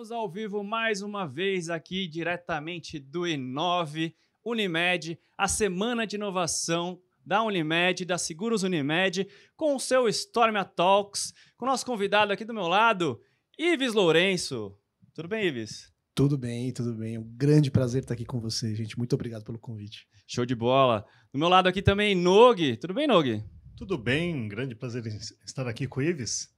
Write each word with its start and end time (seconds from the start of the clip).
Estamos 0.00 0.12
ao 0.12 0.30
vivo 0.30 0.64
mais 0.64 1.02
uma 1.02 1.26
vez 1.26 1.68
aqui 1.68 2.08
diretamente 2.08 2.98
do 2.98 3.26
Inove 3.26 4.16
Unimed, 4.42 5.20
a 5.36 5.46
semana 5.46 6.06
de 6.06 6.16
inovação 6.16 6.98
da 7.22 7.42
Unimed, 7.42 8.06
da 8.06 8.16
Seguros 8.16 8.62
Unimed, 8.62 9.28
com 9.54 9.76
o 9.76 9.78
seu 9.78 10.08
Stormia 10.08 10.64
Talks, 10.64 11.34
com 11.54 11.66
o 11.66 11.68
nosso 11.68 11.84
convidado 11.84 12.32
aqui 12.32 12.46
do 12.46 12.54
meu 12.54 12.66
lado, 12.66 13.20
Ives 13.58 13.92
Lourenço. 13.92 14.74
Tudo 15.12 15.28
bem, 15.28 15.48
Ives? 15.48 15.92
Tudo 16.14 16.38
bem, 16.38 16.72
tudo 16.72 16.94
bem. 16.94 17.18
Um 17.18 17.34
grande 17.36 17.70
prazer 17.70 18.00
estar 18.00 18.14
aqui 18.14 18.24
com 18.24 18.40
você, 18.40 18.74
gente. 18.74 18.96
Muito 18.96 19.12
obrigado 19.12 19.44
pelo 19.44 19.58
convite. 19.58 20.08
Show 20.26 20.46
de 20.46 20.54
bola. 20.54 21.04
Do 21.30 21.38
meu 21.38 21.50
lado 21.50 21.68
aqui 21.68 21.82
também, 21.82 22.14
Nog. 22.14 22.78
Tudo 22.78 22.94
bem, 22.94 23.06
Nog? 23.06 23.44
Tudo 23.76 23.98
bem, 23.98 24.48
grande 24.48 24.74
prazer 24.74 25.04
estar 25.44 25.68
aqui 25.68 25.86
com 25.86 26.00
o 26.00 26.02
Ives. 26.02 26.48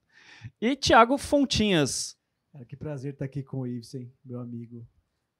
E 0.60 0.76
Thiago 0.76 1.18
Fontinhas. 1.18 2.21
Cara, 2.52 2.64
que 2.66 2.76
prazer 2.76 3.14
estar 3.14 3.24
aqui 3.24 3.42
com 3.42 3.60
o 3.60 3.66
Ives, 3.66 3.94
hein, 3.94 4.12
meu 4.24 4.38
amigo. 4.38 4.86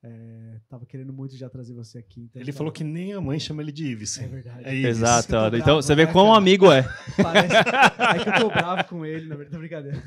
É, 0.05 0.61
tava 0.69 0.84
querendo 0.84 1.12
muito 1.12 1.37
já 1.37 1.48
trazer 1.48 1.75
você 1.75 1.98
aqui. 1.98 2.23
Então 2.23 2.43
ele 2.43 2.51
tá... 2.51 2.59
falou 2.59 2.73
que 2.73 2.83
nem 2.83 3.12
a 3.12 3.21
mãe 3.21 3.38
chama 3.38 3.62
ele 3.62 3.71
de 3.71 3.85
Ives. 3.87 4.19
É 4.19 4.27
verdade. 4.27 4.65
É 4.65 4.75
Ives. 4.75 4.97
Exato. 4.97 5.29
Bravo, 5.29 5.57
então 5.57 5.77
você 5.77 5.95
vê 5.95 6.07
né, 6.07 6.12
quão 6.12 6.27
cara? 6.27 6.38
amigo 6.38 6.73
é. 6.73 6.83
Parece... 7.23 7.55
É 7.55 8.19
que 8.19 8.29
eu 8.29 8.41
tô 8.41 8.48
bravo 8.48 8.85
com 8.88 9.07
ele, 9.07 9.29
na 9.29 9.37
verdade. 9.37 9.59
Brincadeira. 9.59 10.02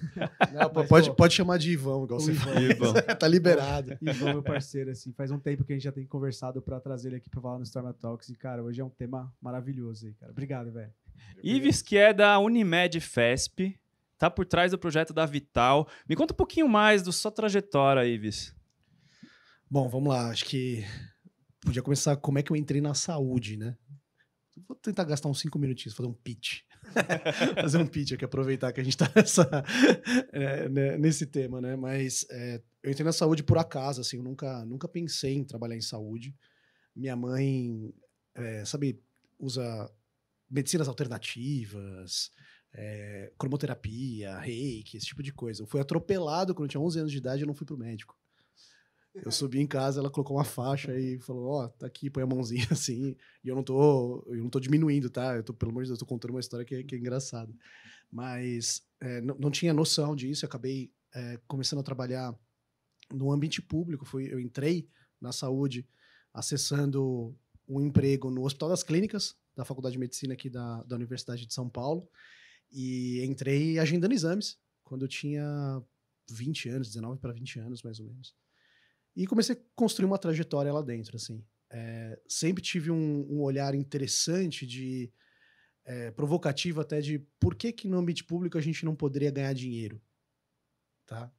Não, 0.52 0.72
Mas, 0.74 0.88
pode, 0.90 1.10
pô, 1.10 1.16
pode 1.16 1.34
chamar 1.34 1.58
de 1.58 1.72
Ivão, 1.72 2.04
igual 2.04 2.20
você 2.20 2.32
Ivan. 2.32 2.44
falou. 2.44 2.62
Ivan. 2.62 2.94
tá 3.16 3.28
liberado. 3.28 3.98
Ivan, 4.02 4.34
meu 4.34 4.44
parceiro, 4.44 4.92
assim, 4.92 5.14
faz 5.14 5.32
um 5.32 5.40
tempo 5.40 5.64
que 5.64 5.72
a 5.72 5.76
gente 5.76 5.86
já 5.86 5.94
tem 5.94 6.06
conversado 6.06 6.62
pra 6.62 6.80
trazer 6.82 7.10
ele 7.10 7.16
aqui 7.18 7.30
pra 7.30 7.40
falar 7.40 7.58
no 7.58 7.64
Storm 7.64 7.90
Talks. 7.94 8.28
E, 8.28 8.36
cara, 8.36 8.62
hoje 8.62 8.82
é 8.82 8.84
um 8.84 8.90
tema 8.90 9.34
maravilhoso 9.42 10.08
aí, 10.08 10.14
cara. 10.14 10.32
Obrigado, 10.32 10.74
velho. 10.74 10.92
Ives, 11.42 11.82
que 11.82 11.96
é 11.96 12.14
da 12.14 12.38
Unimed 12.40 13.00
FESP, 13.00 13.80
tá 14.18 14.30
por 14.30 14.46
trás 14.46 14.72
do 14.72 14.80
projeto 14.80 15.14
da 15.14 15.26
Vital. 15.26 15.88
Me 16.08 16.16
conta 16.16 16.34
um 16.34 16.38
pouquinho 16.38 16.68
mais 16.68 17.02
da 17.04 17.12
sua 17.12 17.32
trajetória, 17.32 18.06
Ives. 18.06 18.56
Bom, 19.70 19.90
vamos 19.90 20.10
lá. 20.10 20.30
Acho 20.30 20.46
que 20.46 20.86
podia 21.62 21.82
começar 21.82 22.16
como 22.18 22.40
é 22.40 22.44
que 22.44 22.52
eu 22.52 22.56
entrei 22.56 22.80
na 22.80 22.94
saúde, 22.94 23.58
né? 23.58 23.78
Vou 24.68 24.76
tentar 24.76 25.04
gastar 25.04 25.28
uns 25.28 25.40
cinco 25.40 25.60
minutinhos, 25.60 25.96
fazer 25.96 26.08
um 26.08 26.14
pitch. 26.14 26.62
fazer 27.62 27.78
um 27.78 27.88
pitch 27.88 28.14
aqui, 28.14 28.24
aproveitar 28.24 28.72
que 28.72 28.80
a 28.80 28.84
gente 28.84 28.96
tá 28.96 29.12
nessa, 29.14 29.50
é, 30.32 30.70
né, 30.70 30.98
nesse 30.98 31.26
tema, 31.26 31.60
né? 31.60 31.76
Mas 31.76 32.26
é, 32.30 32.62
eu 32.82 32.92
entrei 32.92 33.04
na 33.04 33.12
saúde 33.12 33.44
por 33.44 33.58
acaso, 33.58 34.00
assim, 34.00 34.18
eu 34.18 34.24
nunca, 34.24 34.64
nunca 34.66 34.88
pensei 34.88 35.34
em 35.34 35.44
trabalhar 35.44 35.76
em 35.76 35.82
saúde. 35.82 36.34
Minha 36.96 37.16
mãe, 37.16 37.94
é, 38.36 38.64
sabe, 38.64 39.02
usa 39.40 39.92
medicinas 40.50 40.88
alternativas, 40.88 42.32
é, 42.78 43.32
cromoterapia, 43.38 44.38
reiki, 44.38 44.98
esse 44.98 45.06
tipo 45.06 45.24
de 45.24 45.32
coisa. 45.32 45.64
Eu 45.64 45.68
fui 45.68 45.80
atropelado 45.80 46.54
quando 46.54 46.66
eu 46.66 46.70
tinha 46.70 46.82
11 46.82 47.00
anos 47.00 47.12
de 47.12 47.18
idade 47.18 47.44
e 47.44 47.46
não 47.46 47.54
fui 47.54 47.66
pro 47.66 47.78
médico. 47.78 48.18
Eu 49.14 49.32
subi 49.32 49.62
em 49.62 49.68
casa, 49.68 50.02
ela 50.02 50.10
colocou 50.10 50.36
uma 50.36 50.44
faixa 50.44 50.94
e 51.00 51.18
falou: 51.20 51.46
Ó, 51.48 51.68
tá 51.70 51.88
aqui, 51.88 52.10
põe 52.10 52.22
a 52.22 52.28
mãozinha 52.28 52.68
assim. 52.72 53.16
E 53.44 53.48
eu 53.48 53.56
não 53.56 53.64
tô, 53.64 54.26
eu 54.28 54.44
não 54.44 54.50
tô 54.50 54.60
diminuindo, 54.60 55.10
tá? 55.10 55.38
Eu 55.38 55.44
tô, 55.44 55.54
pelo 55.54 55.72
amor 55.72 55.84
de 55.84 55.90
Deus, 55.90 56.00
eu 56.00 56.06
tô 56.06 56.10
contando 56.10 56.32
uma 56.32 56.40
história 56.42 56.66
que, 56.66 56.76
é- 56.76 56.84
que 56.84 56.96
é 56.96 56.98
engraçada. 56.98 57.54
Mas 58.12 58.86
é, 59.00 59.22
não, 59.22 59.36
não 59.40 59.52
tinha 59.52 59.74
noção 59.74 60.14
disso. 60.14 60.44
Eu 60.44 60.48
acabei 60.48 60.92
é, 61.14 61.40
começando 61.48 61.80
a 61.80 61.84
trabalhar 61.84 62.38
no 63.14 63.32
ambiente 63.32 63.62
público. 63.62 64.04
Fui, 64.06 64.32
eu 64.32 64.40
entrei 64.40 64.90
na 65.22 65.32
saúde 65.32 65.88
acessando 66.34 67.34
um 67.68 67.80
emprego 67.80 68.30
no 68.30 68.44
Hospital 68.44 68.68
das 68.70 68.84
Clínicas, 68.84 69.38
da 69.56 69.64
Faculdade 69.64 69.94
de 69.94 70.00
Medicina 70.00 70.34
aqui 70.34 70.50
da, 70.50 70.84
da 70.84 70.96
Universidade 70.98 71.46
de 71.46 71.54
São 71.54 71.70
Paulo. 71.70 72.08
E 72.72 73.24
entrei 73.24 73.80
agendando 73.80 74.14
exames 74.14 74.58
quando 74.84 75.04
eu 75.04 75.08
tinha 75.08 75.82
20 76.30 76.70
anos, 76.70 76.88
19 76.88 77.20
para 77.20 77.34
20 77.34 77.60
anos, 77.60 77.84
mais 77.84 78.00
ou 78.00 78.06
menos. 78.06 78.36
E 79.16 79.26
comecei 79.26 79.56
a 79.56 79.60
construir 79.76 80.06
uma 80.06 80.18
trajetória 80.18 80.74
lá 80.74 80.82
dentro, 80.82 81.16
assim. 81.16 81.44
É, 81.70 82.20
sempre 82.28 82.62
tive 82.62 82.92
um, 82.92 83.26
um 83.30 83.42
olhar 83.42 83.74
interessante 83.74 84.66
de 84.68 85.12
é, 85.84 86.12
provocativo 86.12 86.82
até 86.82 87.00
de 87.00 87.20
por 87.40 87.56
que 87.56 87.72
que 87.72 87.88
no 87.88 87.98
ambiente 87.98 88.24
público 88.24 88.58
a 88.58 88.62
gente 88.62 88.84
não 88.86 88.96
poderia 88.96 89.32
ganhar 89.32 89.54
dinheiro, 89.54 90.02
tá? 91.06 91.32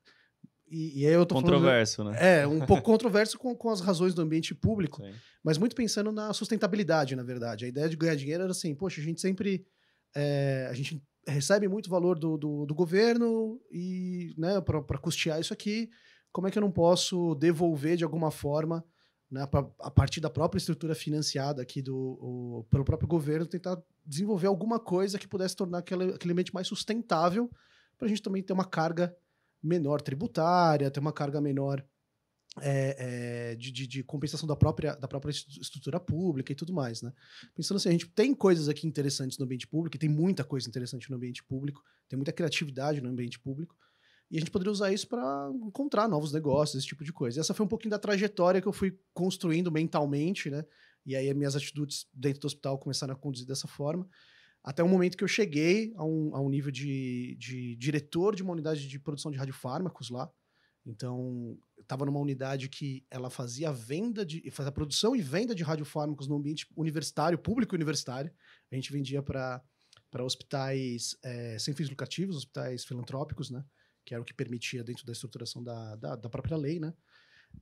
E, 0.68 1.02
e 1.02 1.06
aí 1.06 1.12
eu 1.12 1.24
tô 1.24 1.36
Controverso, 1.36 2.02
né? 2.02 2.14
falando... 2.14 2.28
É, 2.28 2.46
um 2.46 2.66
pouco 2.66 2.82
controverso 2.82 3.38
com, 3.38 3.54
com 3.54 3.70
as 3.70 3.80
razões 3.80 4.14
do 4.14 4.22
ambiente 4.22 4.52
público, 4.52 5.00
Sim. 5.00 5.14
mas 5.42 5.58
muito 5.58 5.76
pensando 5.76 6.10
na 6.10 6.32
sustentabilidade, 6.32 7.14
na 7.14 7.22
verdade. 7.22 7.64
A 7.64 7.68
ideia 7.68 7.88
de 7.88 7.96
ganhar 7.96 8.16
dinheiro 8.16 8.42
era 8.42 8.50
assim, 8.50 8.74
poxa, 8.74 9.00
a 9.00 9.04
gente 9.04 9.20
sempre... 9.20 9.64
é, 10.14 10.66
a 10.68 10.74
gente 10.74 11.00
recebe 11.26 11.68
muito 11.68 11.90
valor 11.90 12.18
do, 12.18 12.36
do, 12.36 12.66
do 12.66 12.74
governo 12.74 13.60
e, 13.70 14.34
né, 14.38 14.60
para 14.60 14.98
custear 14.98 15.40
isso 15.40 15.52
aqui, 15.52 15.88
como 16.32 16.46
é 16.46 16.50
que 16.50 16.58
eu 16.58 16.62
não 16.62 16.70
posso 16.70 17.34
devolver 17.34 17.96
de 17.96 18.04
alguma 18.04 18.30
forma, 18.30 18.84
né, 19.30 19.46
pra- 19.46 19.68
a 19.80 19.90
partir 19.90 20.20
da 20.20 20.30
própria 20.30 20.58
estrutura 20.58 20.94
financiada 20.94 21.60
aqui 21.62 21.82
do, 21.82 21.96
o- 21.96 22.66
pelo 22.70 22.84
próprio 22.84 23.08
governo, 23.08 23.46
tentar 23.46 23.80
desenvolver 24.04 24.46
alguma 24.46 24.78
coisa 24.78 25.18
que 25.18 25.26
pudesse 25.26 25.56
tornar 25.56 25.78
aquele, 25.78 26.12
aquele 26.14 26.32
ambiente 26.32 26.54
mais 26.54 26.68
sustentável 26.68 27.50
para 27.98 28.06
a 28.06 28.08
gente 28.08 28.22
também 28.22 28.42
ter 28.42 28.52
uma 28.52 28.64
carga 28.64 29.14
menor 29.62 30.00
tributária, 30.00 30.90
ter 30.90 31.00
uma 31.00 31.12
carga 31.12 31.40
menor 31.40 31.84
é, 32.60 33.50
é, 33.52 33.54
de, 33.56 33.70
de- 33.70 33.86
de 33.86 34.02
compensação 34.02 34.46
da 34.46 34.56
própria, 34.56 34.94
da 34.96 35.06
própria 35.06 35.30
estru- 35.30 35.60
estrutura 35.60 36.00
pública 36.00 36.52
e 36.52 36.54
tudo 36.54 36.72
mais, 36.72 37.02
né? 37.02 37.12
Pensando 37.54 37.76
assim, 37.76 37.88
a 37.88 37.92
gente 37.92 38.08
tem 38.08 38.34
coisas 38.34 38.68
aqui 38.68 38.86
interessantes 38.86 39.38
no 39.38 39.44
ambiente 39.44 39.66
público, 39.66 39.96
e 39.96 39.98
tem 39.98 40.08
muita 40.08 40.44
coisa 40.44 40.68
interessante 40.68 41.10
no 41.10 41.16
ambiente 41.16 41.42
público, 41.44 41.82
tem 42.08 42.16
muita 42.16 42.32
criatividade 42.32 43.00
no 43.00 43.08
ambiente 43.08 43.38
público, 43.38 43.76
e 44.30 44.36
a 44.36 44.40
gente 44.40 44.50
poderia 44.50 44.72
usar 44.72 44.92
isso 44.92 45.06
para 45.06 45.50
encontrar 45.62 46.08
novos 46.08 46.32
negócios, 46.32 46.76
esse 46.78 46.86
tipo 46.88 47.04
de 47.04 47.12
coisa. 47.12 47.38
E 47.38 47.40
essa 47.40 47.54
foi 47.54 47.64
um 47.64 47.68
pouquinho 47.68 47.90
da 47.90 47.98
trajetória 47.98 48.60
que 48.60 48.66
eu 48.66 48.72
fui 48.72 48.98
construindo 49.14 49.70
mentalmente, 49.70 50.50
né? 50.50 50.64
E 51.04 51.14
aí 51.14 51.30
as 51.30 51.36
minhas 51.36 51.54
atitudes 51.54 52.08
dentro 52.12 52.40
do 52.40 52.46
hospital 52.46 52.76
começaram 52.76 53.14
a 53.14 53.16
conduzir 53.16 53.46
dessa 53.46 53.68
forma. 53.68 54.08
Até 54.64 54.82
o 54.82 54.88
momento 54.88 55.16
que 55.16 55.22
eu 55.22 55.28
cheguei 55.28 55.92
a 55.94 56.04
um, 56.04 56.34
a 56.34 56.40
um 56.40 56.48
nível 56.48 56.72
de, 56.72 57.36
de 57.38 57.76
diretor 57.76 58.34
de 58.34 58.42
uma 58.42 58.52
unidade 58.52 58.88
de 58.88 58.98
produção 58.98 59.30
de 59.30 59.38
radiofármacos 59.38 60.10
lá. 60.10 60.28
Então, 60.86 61.58
eu 61.76 61.82
estava 61.82 62.06
numa 62.06 62.20
unidade 62.20 62.68
que 62.68 63.04
ela 63.10 63.28
fazia 63.28 63.72
venda 63.72 64.24
de. 64.24 64.48
fazia 64.52 64.70
produção 64.70 65.16
e 65.16 65.20
venda 65.20 65.52
de 65.52 65.64
radiofármacos 65.64 66.28
no 66.28 66.36
ambiente 66.36 66.66
universitário, 66.76 67.36
público 67.36 67.74
universitário. 67.74 68.32
A 68.70 68.74
gente 68.76 68.92
vendia 68.92 69.20
para 69.20 69.62
hospitais 70.20 71.16
eh, 71.24 71.58
sem 71.58 71.74
fins 71.74 71.90
lucrativos, 71.90 72.36
hospitais 72.36 72.84
filantrópicos, 72.84 73.50
né? 73.50 73.64
Que 74.04 74.14
era 74.14 74.22
o 74.22 74.24
que 74.24 74.32
permitia 74.32 74.84
dentro 74.84 75.04
da 75.04 75.12
estruturação 75.12 75.62
da, 75.62 75.96
da, 75.96 76.14
da 76.14 76.28
própria 76.28 76.56
lei, 76.56 76.78
né? 76.78 76.94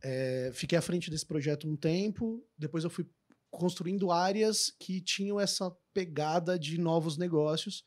Eh, 0.03 0.51
fiquei 0.53 0.77
à 0.77 0.83
frente 0.83 1.11
desse 1.11 1.25
projeto 1.25 1.67
um 1.67 1.77
tempo, 1.77 2.47
depois 2.59 2.85
eu 2.85 2.91
fui 2.91 3.09
construindo 3.51 4.11
áreas 4.11 4.71
que 4.79 5.01
tinham 5.01 5.41
essa 5.41 5.75
pegada 5.95 6.59
de 6.59 6.77
novos 6.79 7.17
negócios, 7.17 7.85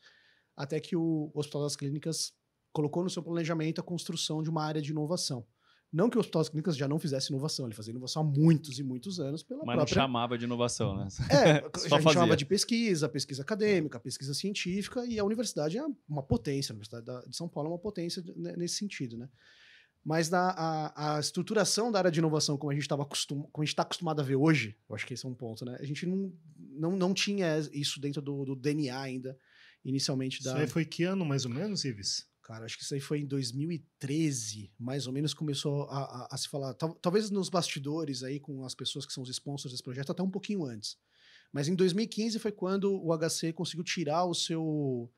até 0.56 0.80
que 0.80 0.96
o 0.96 1.30
Hospital 1.34 1.62
das 1.62 1.76
Clínicas 1.76 2.32
colocou 2.78 3.02
no 3.02 3.10
seu 3.10 3.24
planejamento 3.24 3.80
a 3.80 3.82
construção 3.82 4.40
de 4.40 4.48
uma 4.48 4.62
área 4.62 4.80
de 4.80 4.92
inovação. 4.92 5.44
Não 5.92 6.08
que 6.08 6.16
o 6.16 6.20
Hospital 6.20 6.42
das 6.42 6.48
Clínicas 6.48 6.76
já 6.76 6.86
não 6.86 6.96
fizesse 6.98 7.32
inovação, 7.32 7.66
ele 7.66 7.74
fazia 7.74 7.90
inovação 7.90 8.22
há 8.22 8.24
muitos 8.24 8.78
e 8.78 8.84
muitos 8.84 9.18
anos 9.18 9.42
pela 9.42 9.64
Mas 9.64 9.74
não 9.74 9.84
própria... 9.84 9.94
chamava 9.94 10.38
de 10.38 10.44
inovação, 10.44 10.96
né? 10.96 11.08
É, 11.28 11.60
Só 11.76 11.86
a 11.86 11.88
gente 11.88 11.88
fazia. 11.88 12.12
chamava 12.12 12.36
de 12.36 12.46
pesquisa, 12.46 13.08
pesquisa 13.08 13.42
acadêmica, 13.42 13.98
pesquisa 13.98 14.32
científica, 14.32 15.04
e 15.06 15.18
a 15.18 15.24
universidade 15.24 15.76
é 15.76 15.84
uma 16.08 16.22
potência, 16.22 16.72
a 16.72 16.74
Universidade 16.74 17.04
da- 17.04 17.22
de 17.22 17.34
São 17.36 17.48
Paulo 17.48 17.70
é 17.70 17.72
uma 17.72 17.78
potência 17.80 18.22
né, 18.36 18.54
nesse 18.56 18.76
sentido, 18.76 19.16
né? 19.18 19.28
Mas 20.04 20.30
na, 20.30 20.50
a, 20.50 21.16
a 21.16 21.20
estruturação 21.20 21.90
da 21.90 21.98
área 21.98 22.10
de 22.12 22.20
inovação, 22.20 22.56
como 22.56 22.70
a 22.70 22.74
gente 22.74 22.82
estava 22.84 23.02
acostum, 23.02 23.42
como 23.50 23.62
a 23.62 23.64
gente 23.64 23.72
está 23.72 23.82
acostumado 23.82 24.20
a 24.20 24.24
ver 24.24 24.36
hoje, 24.36 24.76
eu 24.88 24.94
acho 24.94 25.04
que 25.04 25.14
esse 25.14 25.26
é 25.26 25.28
um 25.28 25.34
ponto, 25.34 25.64
né? 25.64 25.76
A 25.80 25.84
gente 25.84 26.06
não, 26.06 26.32
não, 26.56 26.96
não 26.96 27.12
tinha 27.12 27.58
isso 27.72 27.98
dentro 28.00 28.22
do, 28.22 28.44
do 28.44 28.54
DNA 28.54 28.96
ainda, 29.00 29.36
inicialmente 29.84 30.36
Isso 30.40 30.44
da. 30.44 30.58
aí 30.58 30.66
foi 30.66 30.84
que 30.84 31.02
ano, 31.04 31.24
mais 31.24 31.44
ou 31.46 31.50
menos, 31.50 31.84
Ives? 31.84 32.27
Cara, 32.48 32.64
acho 32.64 32.78
que 32.78 32.82
isso 32.82 32.94
aí 32.94 33.00
foi 33.00 33.20
em 33.20 33.26
2013, 33.26 34.72
mais 34.78 35.06
ou 35.06 35.12
menos 35.12 35.34
começou 35.34 35.82
a, 35.90 35.98
a- 35.98 36.28
a 36.30 36.36
se 36.38 36.48
falar. 36.48 36.72
Tal- 36.72 36.94
talvez 36.94 37.30
nos 37.30 37.50
bastidores 37.50 38.22
aí, 38.22 38.40
com 38.40 38.64
as 38.64 38.74
pessoas 38.74 39.04
que 39.04 39.12
são 39.12 39.22
os 39.22 39.28
sponsors 39.28 39.70
desse 39.70 39.82
projeto, 39.82 40.10
até 40.12 40.22
um 40.22 40.30
pouquinho 40.30 40.64
antes. 40.64 40.96
Mas 41.52 41.68
em 41.68 41.74
2015 41.74 42.38
foi 42.38 42.50
quando 42.50 42.90
o 43.04 43.12
HC 43.12 43.52
conseguiu 43.52 43.84
tirar 43.84 44.24
o 44.24 44.32
seu, 44.32 45.10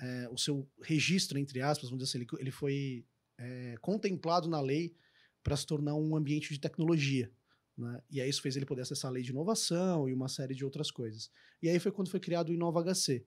eh, 0.00 0.30
o 0.32 0.38
seu 0.38 0.66
registro, 0.80 1.38
entre 1.38 1.60
aspas, 1.60 1.90
vamos 1.90 2.02
dizer 2.02 2.16
assim, 2.16 2.26
ele, 2.26 2.40
ele 2.42 2.50
foi 2.50 3.04
eh, 3.36 3.74
contemplado 3.82 4.48
na 4.48 4.58
lei 4.62 4.94
para 5.42 5.54
se 5.58 5.66
tornar 5.66 5.94
um 5.94 6.16
ambiente 6.16 6.54
de 6.54 6.58
tecnologia. 6.58 7.30
Né? 7.76 8.00
E 8.10 8.18
aí 8.22 8.30
isso 8.30 8.40
fez 8.40 8.56
ele 8.56 8.64
poder 8.64 8.80
acessar 8.82 9.10
a 9.10 9.12
lei 9.12 9.22
de 9.22 9.30
inovação 9.30 10.08
e 10.08 10.14
uma 10.14 10.26
série 10.28 10.54
de 10.54 10.64
outras 10.64 10.90
coisas. 10.90 11.30
E 11.62 11.68
aí 11.68 11.78
foi 11.78 11.92
quando 11.92 12.08
foi 12.10 12.18
criado 12.18 12.48
o 12.48 12.54
Inova 12.54 12.80
HC. 12.82 13.26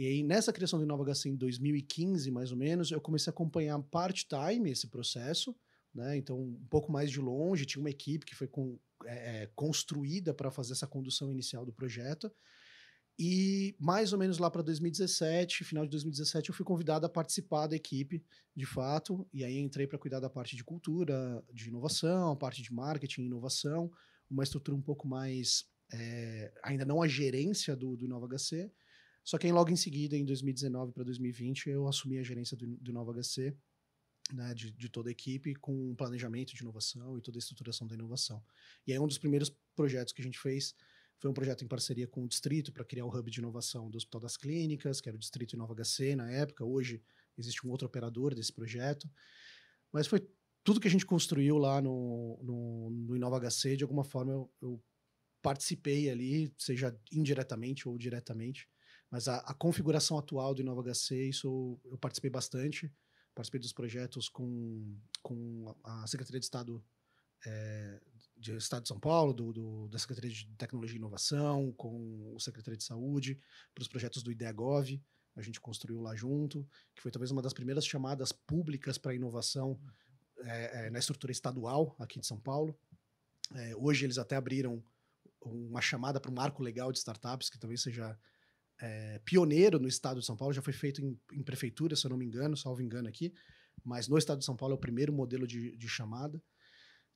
E 0.00 0.06
aí, 0.06 0.22
nessa 0.22 0.50
criação 0.50 0.78
do 0.78 0.84
Inova 0.86 1.04
HC 1.04 1.28
em 1.28 1.36
2015, 1.36 2.30
mais 2.30 2.50
ou 2.50 2.56
menos, 2.56 2.90
eu 2.90 3.02
comecei 3.02 3.30
a 3.30 3.34
acompanhar 3.34 3.78
part-time 3.82 4.70
esse 4.70 4.86
processo, 4.86 5.54
né? 5.94 6.16
Então, 6.16 6.40
um 6.40 6.66
pouco 6.70 6.90
mais 6.90 7.10
de 7.10 7.20
longe, 7.20 7.66
tinha 7.66 7.82
uma 7.82 7.90
equipe 7.90 8.24
que 8.24 8.34
foi 8.34 8.46
com- 8.48 8.78
é, 9.04 9.42
é, 9.42 9.46
construída 9.54 10.32
para 10.32 10.50
fazer 10.50 10.72
essa 10.72 10.86
condução 10.86 11.30
inicial 11.30 11.66
do 11.66 11.72
projeto. 11.74 12.32
E 13.18 13.76
mais 13.78 14.14
ou 14.14 14.18
menos 14.18 14.38
lá 14.38 14.50
para 14.50 14.62
2017, 14.62 15.64
final 15.64 15.84
de 15.84 15.90
2017, 15.90 16.48
eu 16.48 16.54
fui 16.54 16.64
convidado 16.64 17.04
a 17.04 17.10
participar 17.10 17.66
da 17.66 17.76
equipe, 17.76 18.24
de 18.56 18.64
fato, 18.64 19.28
e 19.34 19.44
aí 19.44 19.58
entrei 19.58 19.86
para 19.86 19.98
cuidar 19.98 20.20
da 20.20 20.30
parte 20.30 20.56
de 20.56 20.64
cultura, 20.64 21.44
de 21.52 21.68
inovação, 21.68 22.34
parte 22.38 22.62
de 22.62 22.72
marketing 22.72 23.26
inovação, 23.26 23.92
uma 24.30 24.44
estrutura 24.44 24.74
um 24.74 24.80
pouco 24.80 25.06
mais, 25.06 25.66
é, 25.92 26.54
ainda 26.62 26.86
não 26.86 27.02
a 27.02 27.06
gerência 27.06 27.76
do, 27.76 27.98
do 27.98 28.06
Inova 28.06 28.26
HC, 28.26 28.72
só 29.24 29.38
que 29.38 29.46
aí 29.46 29.52
logo 29.52 29.70
em 29.70 29.76
seguida, 29.76 30.16
em 30.16 30.24
2019 30.24 30.92
para 30.92 31.04
2020, 31.04 31.68
eu 31.68 31.86
assumi 31.86 32.18
a 32.18 32.22
gerência 32.22 32.56
do, 32.56 32.66
do 32.66 32.90
Inova 32.90 33.12
HC, 33.12 33.54
né, 34.32 34.54
de, 34.54 34.70
de, 34.70 34.88
toda 34.88 35.08
a 35.08 35.12
equipe, 35.12 35.54
com 35.56 35.94
planejamento 35.94 36.54
de 36.54 36.62
inovação 36.62 37.18
e 37.18 37.20
toda 37.20 37.38
a 37.38 37.40
estruturação 37.40 37.86
da 37.86 37.94
inovação. 37.94 38.42
E 38.86 38.92
aí 38.92 38.98
um 38.98 39.06
dos 39.06 39.18
primeiros 39.18 39.52
projetos 39.74 40.12
que 40.12 40.20
a 40.20 40.24
gente 40.24 40.38
fez 40.38 40.74
foi 41.18 41.30
um 41.30 41.34
projeto 41.34 41.62
em 41.62 41.68
parceria 41.68 42.06
com 42.06 42.24
o 42.24 42.28
Distrito 42.28 42.72
para 42.72 42.84
criar 42.84 43.04
o 43.04 43.08
hub 43.08 43.30
de 43.30 43.40
inovação 43.40 43.90
do 43.90 43.96
Hospital 43.96 44.22
das 44.22 44.36
Clínicas, 44.36 45.00
que 45.00 45.08
era 45.08 45.16
o 45.16 45.20
Distrito 45.20 45.52
Inova 45.52 45.74
HC 45.74 46.16
na 46.16 46.30
época. 46.30 46.64
Hoje 46.64 47.02
existe 47.36 47.66
um 47.66 47.70
outro 47.70 47.86
operador 47.86 48.34
desse 48.34 48.52
projeto. 48.52 49.08
Mas 49.92 50.06
foi 50.06 50.26
tudo 50.64 50.80
que 50.80 50.88
a 50.88 50.90
gente 50.90 51.04
construiu 51.04 51.58
lá 51.58 51.80
no, 51.82 52.38
no, 52.42 52.90
no 52.90 53.16
Inova 53.16 53.38
HC, 53.38 53.76
de 53.76 53.84
alguma 53.84 54.04
forma 54.04 54.32
eu, 54.32 54.50
eu, 54.62 54.82
participei 55.42 56.10
ali, 56.10 56.52
seja 56.58 56.94
indiretamente 57.10 57.88
ou 57.88 57.96
diretamente. 57.96 58.68
Mas 59.10 59.26
a, 59.26 59.38
a, 59.38 59.54
configuração 59.54 60.16
atual 60.16 60.54
do 60.54 60.60
Inova 60.60 60.82
HC, 60.82 61.28
isso 61.28 61.80
eu 61.84 61.98
participei 61.98 62.30
bastante. 62.30 62.92
Participei 63.34 63.60
dos 63.60 63.72
projetos 63.72 64.28
com, 64.28 64.96
com 65.22 65.74
a 65.82 66.06
Secretaria 66.06 66.38
de 66.38 66.46
Estado 66.46 66.84
é, 67.46 68.00
de 68.36 68.56
Estado 68.56 68.82
de 68.82 68.88
São 68.88 69.00
Paulo, 69.00 69.32
do, 69.32 69.52
do, 69.52 69.88
da 69.88 69.98
Secretaria 69.98 70.30
de 70.30 70.46
Tecnologia 70.56 70.96
e 70.96 70.98
Inovação, 70.98 71.72
com 71.72 72.34
o 72.34 72.40
Secretaria 72.40 72.76
de 72.76 72.84
Saúde, 72.84 73.38
para 73.74 73.82
os 73.82 73.88
projetos 73.88 74.22
do 74.22 74.30
IDEAGOV, 74.30 75.02
a 75.36 75.42
gente 75.42 75.60
construiu 75.60 76.00
lá 76.00 76.14
junto, 76.14 76.68
que 76.94 77.02
foi 77.02 77.10
talvez 77.10 77.30
uma 77.30 77.42
das 77.42 77.52
primeiras 77.52 77.86
chamadas 77.86 78.32
públicas 78.32 78.98
para 78.98 79.14
inovação 79.14 79.80
é, 80.38 80.86
é, 80.86 80.90
na 80.90 80.98
estrutura 80.98 81.32
estadual 81.32 81.94
aqui 81.98 82.18
de 82.18 82.26
São 82.26 82.38
Paulo. 82.38 82.78
Hoje 83.78 84.06
eles 84.06 84.16
até 84.16 84.36
abriram 84.36 84.82
uma 85.42 85.80
chamada 85.80 86.20
para 86.20 86.30
um 86.30 86.34
marco 86.34 86.62
legal 86.62 86.92
de 86.92 86.98
startups, 86.98 87.50
que 87.50 87.58
talvez 87.58 87.82
seja 87.82 88.16
é, 88.80 89.20
pioneiro 89.24 89.78
no 89.78 89.88
estado 89.88 90.20
de 90.20 90.26
São 90.26 90.36
Paulo, 90.36 90.54
já 90.54 90.62
foi 90.62 90.72
feito 90.72 91.02
em, 91.02 91.18
em, 91.32 91.42
prefeitura, 91.42 91.94
se 91.94 92.06
eu 92.06 92.10
não 92.10 92.16
me 92.16 92.24
engano, 92.24 92.56
salvo 92.56 92.82
engano 92.82 93.08
aqui, 93.08 93.32
mas 93.84 94.08
no 94.08 94.16
estado 94.16 94.38
de 94.38 94.44
São 94.44 94.56
Paulo 94.56 94.74
é 94.74 94.76
o 94.76 94.80
primeiro 94.80 95.12
modelo 95.12 95.46
de, 95.46 95.76
de 95.76 95.88
chamada. 95.88 96.42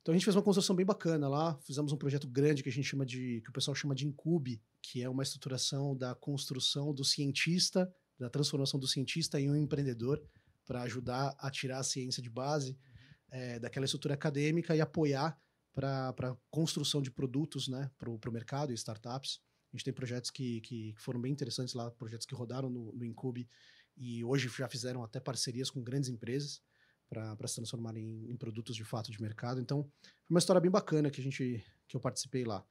Então 0.01 0.13
a 0.13 0.17
gente 0.17 0.25
fez 0.25 0.35
uma 0.35 0.43
construção 0.43 0.75
bem 0.75 0.85
bacana 0.85 1.27
lá, 1.27 1.57
fizemos 1.65 1.91
um 1.91 1.97
projeto 1.97 2.27
grande 2.27 2.61
que 2.61 2.69
a 2.69 2.71
gente 2.71 2.87
chama 2.87 3.05
de, 3.05 3.41
que 3.41 3.49
o 3.49 3.53
pessoal 3.53 3.73
chama 3.73 3.95
de 3.95 4.05
Incube, 4.05 4.61
que 4.81 5.01
é 5.01 5.09
uma 5.09 5.23
estruturação 5.23 5.97
da 5.97 6.13
construção 6.13 6.93
do 6.93 7.03
cientista, 7.03 7.91
da 8.19 8.29
transformação 8.29 8.79
do 8.79 8.87
cientista 8.87 9.41
em 9.41 9.49
um 9.49 9.55
empreendedor, 9.55 10.21
para 10.65 10.83
ajudar 10.83 11.35
a 11.39 11.49
tirar 11.49 11.79
a 11.79 11.83
ciência 11.83 12.21
de 12.21 12.29
base 12.29 12.77
é, 13.31 13.59
daquela 13.59 13.85
estrutura 13.85 14.13
acadêmica 14.13 14.75
e 14.75 14.81
apoiar 14.81 15.37
para 15.73 16.09
a 16.09 16.37
construção 16.49 17.01
de 17.01 17.11
produtos 17.11 17.67
né, 17.67 17.91
para 17.97 18.09
o 18.09 18.31
mercado 18.31 18.71
e 18.71 18.75
startups. 18.75 19.41
A 19.75 19.77
gente 19.77 19.83
tem 19.83 19.93
projetos 19.93 20.31
que, 20.31 20.61
que, 20.61 20.93
que, 20.93 21.01
foram 21.01 21.19
bem 21.19 21.33
interessantes 21.33 21.73
lá, 21.73 21.91
projetos 21.91 22.25
que 22.25 22.33
rodaram 22.33 22.69
no, 22.69 22.93
no 22.93 23.03
Incube 23.03 23.45
e 23.97 24.23
hoje 24.23 24.47
já 24.47 24.69
fizeram 24.69 25.03
até 25.03 25.19
parcerias 25.19 25.69
com 25.69 25.83
grandes 25.83 26.09
empresas 26.09 26.61
para 27.09 27.45
se 27.45 27.55
transformar 27.55 27.97
em, 27.97 28.31
em, 28.31 28.37
produtos 28.37 28.73
de 28.73 28.85
fato 28.85 29.11
de 29.11 29.21
mercado. 29.21 29.59
Então, 29.59 29.83
foi 30.23 30.33
uma 30.33 30.39
história 30.39 30.61
bem 30.61 30.71
bacana 30.71 31.11
que 31.11 31.19
a 31.19 31.23
gente 31.23 31.61
que 31.89 31.95
eu 31.97 31.99
participei 31.99 32.45
lá. 32.45 32.65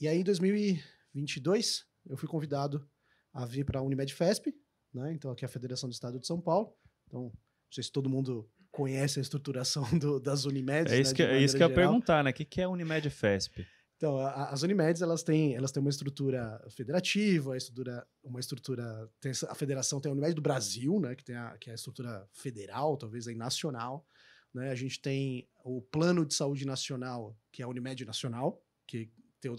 E 0.00 0.06
aí, 0.06 0.20
em 0.20 0.22
2022, 0.22 1.84
eu 2.08 2.16
fui 2.16 2.28
convidado 2.28 2.88
a 3.32 3.44
vir 3.44 3.64
para 3.64 3.80
a 3.80 3.82
Unimed 3.82 4.14
Fesp, 4.14 4.46
né? 4.94 5.12
Então, 5.12 5.32
aqui 5.32 5.44
é 5.44 5.46
a 5.46 5.48
Federação 5.48 5.88
do 5.88 5.92
Estado 5.92 6.20
de 6.20 6.28
São 6.28 6.40
Paulo. 6.40 6.72
Então, 7.08 7.22
não 7.22 7.32
sei 7.72 7.82
se 7.82 7.90
todo 7.90 8.08
mundo 8.08 8.48
conhece 8.70 9.18
a 9.18 9.22
estruturação 9.22 9.82
do, 9.98 10.20
das 10.20 10.44
Unimedes. 10.44 10.92
É 10.92 11.00
isso 11.00 11.10
né, 11.10 11.16
que, 11.16 11.22
é 11.24 11.42
isso 11.42 11.56
que 11.56 11.62
eu 11.62 11.68
ia 11.68 11.74
perguntar, 11.74 12.22
né? 12.22 12.30
O 12.30 12.32
que, 12.32 12.44
que 12.44 12.60
é 12.60 12.68
Unimed 12.68 13.10
Fesp? 13.10 13.66
Então, 13.96 14.18
a, 14.18 14.50
as 14.50 14.62
Unimedes, 14.62 15.00
elas 15.00 15.22
têm, 15.22 15.54
elas 15.54 15.72
têm 15.72 15.80
uma 15.80 15.90
estrutura 15.90 16.62
federativa, 16.70 17.54
a 17.54 17.56
estrutura, 17.56 18.06
uma 18.22 18.40
estrutura, 18.40 19.10
tem, 19.20 19.32
a 19.48 19.54
federação 19.54 20.00
tem 20.00 20.10
a 20.10 20.12
Unimed 20.12 20.34
do 20.34 20.42
Brasil, 20.42 21.00
né, 21.00 21.14
que, 21.14 21.24
tem 21.24 21.36
a, 21.36 21.56
que 21.58 21.70
é 21.70 21.72
a 21.72 21.74
estrutura 21.74 22.28
federal, 22.32 22.96
talvez 22.96 23.26
aí 23.26 23.34
nacional, 23.34 24.06
né, 24.52 24.70
a 24.70 24.74
gente 24.74 25.00
tem 25.00 25.48
o 25.64 25.80
Plano 25.80 26.26
de 26.26 26.34
Saúde 26.34 26.66
Nacional, 26.66 27.38
que 27.50 27.62
é 27.62 27.64
a 27.64 27.68
Unimed 27.68 28.04
Nacional, 28.04 28.62
que 28.86 29.10
tem, 29.40 29.50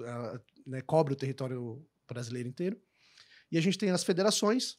né, 0.65 0.81
cobre 0.81 1.13
o 1.13 1.17
território 1.17 1.83
brasileiro 2.07 2.47
inteiro, 2.47 2.79
e 3.51 3.57
a 3.57 3.61
gente 3.61 3.77
tem 3.77 3.89
as 3.89 4.03
federações 4.03 4.77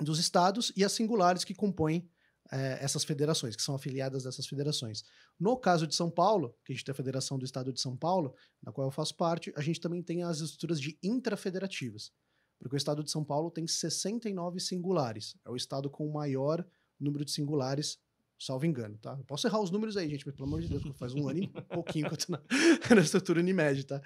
dos 0.00 0.18
estados 0.18 0.72
e 0.76 0.84
as 0.84 0.92
singulares 0.92 1.44
que 1.44 1.54
compõem 1.54 2.08
é, 2.50 2.78
essas 2.82 3.04
federações, 3.04 3.54
que 3.54 3.62
são 3.62 3.74
afiliadas 3.74 4.24
dessas 4.24 4.46
federações. 4.46 5.04
No 5.38 5.56
caso 5.56 5.86
de 5.86 5.94
São 5.94 6.10
Paulo, 6.10 6.54
que 6.64 6.72
a 6.72 6.74
gente 6.74 6.84
tem 6.84 6.92
a 6.92 6.96
Federação 6.96 7.38
do 7.38 7.44
Estado 7.44 7.72
de 7.72 7.80
São 7.80 7.96
Paulo, 7.96 8.34
na 8.62 8.72
qual 8.72 8.86
eu 8.86 8.90
faço 8.90 9.14
parte, 9.14 9.52
a 9.56 9.60
gente 9.60 9.80
também 9.80 10.02
tem 10.02 10.22
as 10.22 10.40
estruturas 10.40 10.80
de 10.80 10.98
intrafederativas, 11.02 12.12
porque 12.58 12.74
o 12.74 12.78
Estado 12.78 13.04
de 13.04 13.10
São 13.10 13.24
Paulo 13.24 13.50
tem 13.50 13.66
69 13.66 14.60
singulares, 14.60 15.36
é 15.44 15.50
o 15.50 15.56
estado 15.56 15.90
com 15.90 16.06
o 16.06 16.12
maior 16.12 16.66
número 16.98 17.24
de 17.24 17.30
singulares, 17.30 17.98
salvo 18.38 18.66
engano, 18.66 18.96
tá? 18.98 19.16
Eu 19.18 19.24
posso 19.24 19.46
errar 19.46 19.60
os 19.60 19.70
números 19.70 19.96
aí, 19.96 20.08
gente, 20.08 20.26
mas 20.26 20.34
pelo 20.34 20.46
amor 20.46 20.60
de 20.60 20.68
Deus, 20.68 20.82
faz 20.96 21.12
um 21.12 21.28
ano 21.28 21.40
e 21.40 21.48
pouquinho 21.68 22.08
que 22.08 22.14
eu 22.14 22.18
tô 22.18 22.32
na, 22.32 22.40
na 22.94 23.00
estrutura 23.00 23.40
Unimed, 23.40 23.84
tá? 23.84 24.00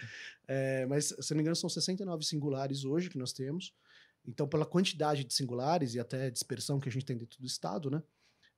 É, 0.48 0.86
mas, 0.86 1.06
se 1.06 1.30
não 1.30 1.36
me 1.36 1.42
engano, 1.42 1.56
são 1.56 1.70
69 1.70 2.24
singulares 2.24 2.84
hoje 2.84 3.08
que 3.08 3.18
nós 3.18 3.32
temos, 3.32 3.74
então, 4.26 4.46
pela 4.46 4.64
quantidade 4.64 5.24
de 5.24 5.34
singulares 5.34 5.94
e 5.94 6.00
até 6.00 6.30
dispersão 6.30 6.78
que 6.78 6.88
a 6.88 6.92
gente 6.92 7.04
tem 7.04 7.16
dentro 7.16 7.40
do 7.40 7.46
Estado, 7.46 7.90
né? 7.90 8.02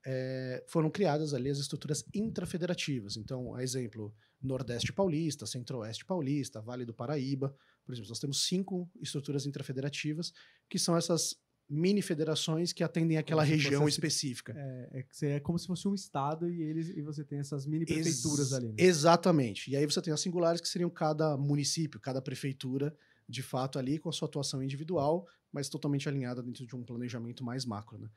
É, 0.04 0.64
foram 0.68 0.90
criadas 0.90 1.32
ali 1.32 1.48
as 1.48 1.58
estruturas 1.58 2.04
intrafederativas. 2.14 3.16
Então, 3.16 3.54
a 3.54 3.62
exemplo, 3.62 4.14
Nordeste 4.42 4.92
Paulista, 4.92 5.46
Centro-Oeste 5.46 6.04
Paulista, 6.04 6.60
Vale 6.60 6.84
do 6.84 6.92
Paraíba. 6.92 7.54
Por 7.84 7.92
exemplo, 7.92 8.08
nós 8.10 8.18
temos 8.18 8.46
cinco 8.46 8.90
estruturas 9.00 9.46
intrafederativas, 9.46 10.32
que 10.68 10.78
são 10.78 10.96
essas 10.96 11.36
mini 11.68 12.02
federações 12.02 12.72
que 12.72 12.84
atendem 12.84 13.16
aquela 13.16 13.42
região 13.42 13.88
específica. 13.88 14.52
É, 14.56 15.04
é, 15.22 15.26
é, 15.30 15.40
como 15.40 15.58
se 15.58 15.66
fosse 15.66 15.88
um 15.88 15.94
estado 15.94 16.48
e 16.48 16.62
eles 16.62 16.90
e 16.90 17.00
você 17.00 17.24
tem 17.24 17.38
essas 17.38 17.66
mini 17.66 17.86
prefeituras 17.86 18.46
Ex 18.48 18.52
ali. 18.52 18.68
Né? 18.68 18.74
Exatamente. 18.78 19.70
E 19.70 19.76
aí 19.76 19.86
você 19.86 20.00
tem 20.02 20.12
as 20.12 20.20
singulares 20.20 20.60
que 20.60 20.68
seriam 20.68 20.90
cada 20.90 21.36
município, 21.36 21.98
cada 21.98 22.20
prefeitura, 22.20 22.94
de 23.28 23.42
fato 23.42 23.78
ali 23.78 23.98
com 23.98 24.10
a 24.10 24.12
sua 24.12 24.28
atuação 24.28 24.62
individual, 24.62 25.26
mas 25.50 25.68
totalmente 25.68 26.08
alinhada 26.08 26.42
dentro 26.42 26.66
de 26.66 26.76
um 26.76 26.82
planejamento 26.82 27.42
mais 27.42 27.64
macro, 27.64 27.98
né? 27.98 28.08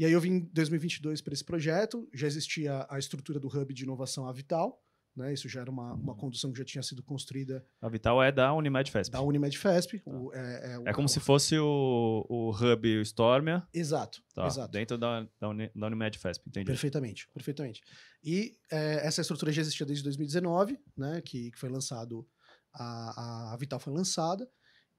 E 0.00 0.04
aí 0.06 0.12
eu 0.12 0.20
vim 0.22 0.30
em 0.30 0.40
2022 0.54 1.20
para 1.20 1.34
esse 1.34 1.44
projeto, 1.44 2.08
já 2.14 2.26
existia 2.26 2.86
a 2.88 2.98
estrutura 2.98 3.38
do 3.38 3.48
Hub 3.48 3.74
de 3.74 3.82
Inovação 3.82 4.26
a 4.26 4.32
Vital, 4.32 4.82
né? 5.14 5.30
Isso 5.30 5.46
já 5.46 5.60
era 5.60 5.70
uma, 5.70 5.92
uma 5.92 6.14
condução 6.14 6.50
que 6.50 6.58
já 6.58 6.64
tinha 6.64 6.82
sido 6.82 7.02
construída. 7.02 7.62
A 7.82 7.88
Vital 7.90 8.22
é 8.22 8.32
da 8.32 8.50
Unimed 8.54 8.90
Fesp. 8.90 9.12
Da 9.12 9.20
Unimed 9.20 9.58
Fesp. 9.58 9.98
Tá. 9.98 10.10
O, 10.10 10.32
é, 10.32 10.38
é, 10.38 10.82
é, 10.86 10.92
como 10.94 11.04
o, 11.04 11.08
se 11.10 11.20
fosse 11.20 11.58
o, 11.58 12.24
o 12.30 12.50
Hub 12.50 12.96
o 12.96 13.02
Stormia. 13.02 13.62
Exato, 13.74 14.22
tá, 14.34 14.46
exato. 14.46 14.72
Dentro 14.72 14.96
da, 14.96 15.28
da, 15.38 15.50
Uni, 15.50 15.70
da 15.76 15.86
Unimed 15.88 16.18
Fesp, 16.18 16.48
entendi. 16.48 16.64
Perfeitamente, 16.64 17.28
perfeitamente. 17.34 17.82
E 18.24 18.56
é, 18.72 19.06
essa 19.06 19.20
estrutura 19.20 19.52
já 19.52 19.60
existia 19.60 19.84
desde 19.84 20.02
2019, 20.02 20.78
né? 20.96 21.20
Que, 21.20 21.50
que 21.50 21.58
foi 21.58 21.68
lançado, 21.68 22.26
a, 22.72 23.52
a 23.52 23.56
Vital 23.58 23.78
foi 23.78 23.92
lançada, 23.92 24.50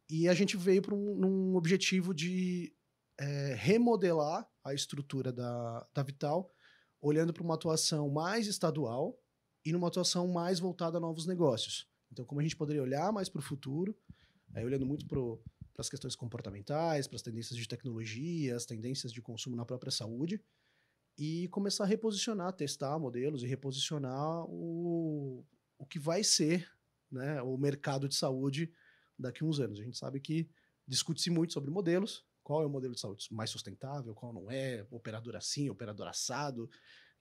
e 0.07 0.29
a 0.29 0.33
gente 0.35 0.55
veio 0.57 0.83
para 0.83 0.93
um, 0.93 1.25
um 1.25 1.55
objetivo 1.55 2.13
de 2.13 2.71
é, 3.19 3.55
remodelar 3.57 4.47
a 4.63 4.73
estrutura 4.73 5.31
da, 5.31 5.87
da 5.93 6.03
Vital, 6.03 6.51
olhando 7.01 7.33
para 7.33 7.43
uma 7.43 7.55
atuação 7.55 8.09
mais 8.09 8.47
estadual 8.47 9.19
e 9.65 9.71
numa 9.71 9.87
atuação 9.87 10.27
mais 10.27 10.59
voltada 10.59 10.97
a 10.97 11.01
novos 11.01 11.25
negócios. 11.25 11.89
Então, 12.11 12.25
como 12.25 12.39
a 12.39 12.43
gente 12.43 12.55
poderia 12.55 12.81
olhar 12.81 13.11
mais 13.11 13.29
para 13.29 13.39
o 13.39 13.43
futuro, 13.43 13.97
é, 14.53 14.63
olhando 14.63 14.85
muito 14.85 15.07
para 15.07 15.19
as 15.77 15.89
questões 15.89 16.15
comportamentais, 16.15 17.07
para 17.07 17.15
as 17.15 17.21
tendências 17.21 17.57
de 17.57 17.67
tecnologia, 17.67 18.55
as 18.55 18.65
tendências 18.65 19.11
de 19.13 19.21
consumo 19.21 19.55
na 19.55 19.65
própria 19.65 19.91
saúde, 19.91 20.43
e 21.17 21.47
começar 21.49 21.83
a 21.83 21.87
reposicionar, 21.87 22.53
testar 22.53 22.97
modelos 22.99 23.43
e 23.43 23.47
reposicionar 23.47 24.45
o, 24.47 25.45
o 25.77 25.85
que 25.85 25.99
vai 25.99 26.23
ser 26.23 26.69
né, 27.11 27.41
o 27.41 27.57
mercado 27.57 28.07
de 28.07 28.15
saúde 28.15 28.71
daqui 29.17 29.43
a 29.43 29.47
uns 29.47 29.59
anos. 29.59 29.79
A 29.79 29.83
gente 29.83 29.97
sabe 29.97 30.19
que 30.19 30.49
discute-se 30.87 31.29
muito 31.29 31.53
sobre 31.53 31.69
modelos, 31.69 32.25
qual 32.43 32.61
é 32.63 32.65
o 32.65 32.69
modelo 32.69 32.93
de 32.93 32.99
saúde 32.99 33.27
mais 33.31 33.49
sustentável, 33.49 34.13
qual 34.13 34.33
não 34.33 34.49
é, 34.49 34.85
operador 34.91 35.35
assim, 35.35 35.69
operador 35.69 36.07
assado, 36.07 36.69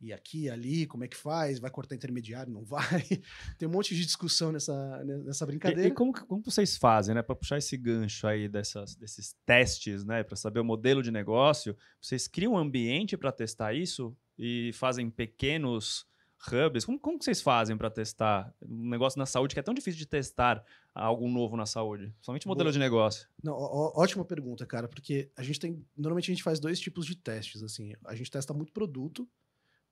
e 0.00 0.14
aqui, 0.14 0.48
ali, 0.48 0.86
como 0.86 1.04
é 1.04 1.08
que 1.08 1.16
faz, 1.16 1.58
vai 1.58 1.70
cortar 1.70 1.94
intermediário, 1.94 2.50
não 2.50 2.64
vai. 2.64 2.80
Tem 3.58 3.68
um 3.68 3.70
monte 3.70 3.94
de 3.94 4.02
discussão 4.02 4.50
nessa, 4.50 5.04
nessa 5.04 5.44
brincadeira. 5.44 5.88
E, 5.88 5.90
e 5.90 5.94
como, 5.94 6.12
como 6.12 6.42
vocês 6.42 6.78
fazem, 6.78 7.14
né, 7.14 7.20
para 7.20 7.36
puxar 7.36 7.58
esse 7.58 7.76
gancho 7.76 8.26
aí 8.26 8.48
dessas, 8.48 8.96
desses 8.96 9.36
testes, 9.44 10.02
né, 10.02 10.22
para 10.22 10.36
saber 10.36 10.60
o 10.60 10.64
modelo 10.64 11.02
de 11.02 11.10
negócio, 11.10 11.76
vocês 12.00 12.26
criam 12.26 12.54
um 12.54 12.58
ambiente 12.58 13.14
para 13.14 13.30
testar 13.30 13.74
isso 13.74 14.16
e 14.38 14.70
fazem 14.72 15.10
pequenos 15.10 16.06
hubs? 16.52 16.84
Como, 16.84 16.98
como 16.98 17.18
que 17.18 17.24
vocês 17.24 17.40
fazem 17.42 17.76
para 17.76 17.90
testar 17.90 18.54
um 18.62 18.88
negócio 18.88 19.18
na 19.18 19.26
saúde 19.26 19.54
que 19.54 19.60
é 19.60 19.62
tão 19.62 19.74
difícil 19.74 19.98
de 19.98 20.06
testar 20.06 20.64
algo 20.94 21.28
novo 21.28 21.56
na 21.56 21.66
saúde? 21.66 22.14
Somente 22.20 22.46
modelo 22.46 22.66
Boa. 22.68 22.72
de 22.72 22.78
negócio. 22.78 23.28
Não, 23.42 23.52
ó- 23.54 23.92
ótima 24.00 24.24
pergunta, 24.24 24.64
cara, 24.66 24.88
porque 24.88 25.30
a 25.36 25.42
gente 25.42 25.60
tem. 25.60 25.84
Normalmente 25.96 26.30
a 26.30 26.34
gente 26.34 26.42
faz 26.42 26.58
dois 26.58 26.80
tipos 26.80 27.04
de 27.06 27.16
testes, 27.16 27.62
assim. 27.62 27.92
A 28.04 28.14
gente 28.14 28.30
testa 28.30 28.52
muito 28.54 28.72
produto, 28.72 29.28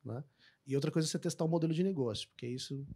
né? 0.05 0.25
E 0.67 0.75
outra 0.75 0.91
coisa 0.91 1.07
é 1.07 1.11
você 1.11 1.19
testar 1.19 1.45
o 1.45 1.49
modelo 1.49 1.73
de 1.73 1.83
negócio, 1.83 2.29
porque 2.29 2.47
isso 2.47 2.87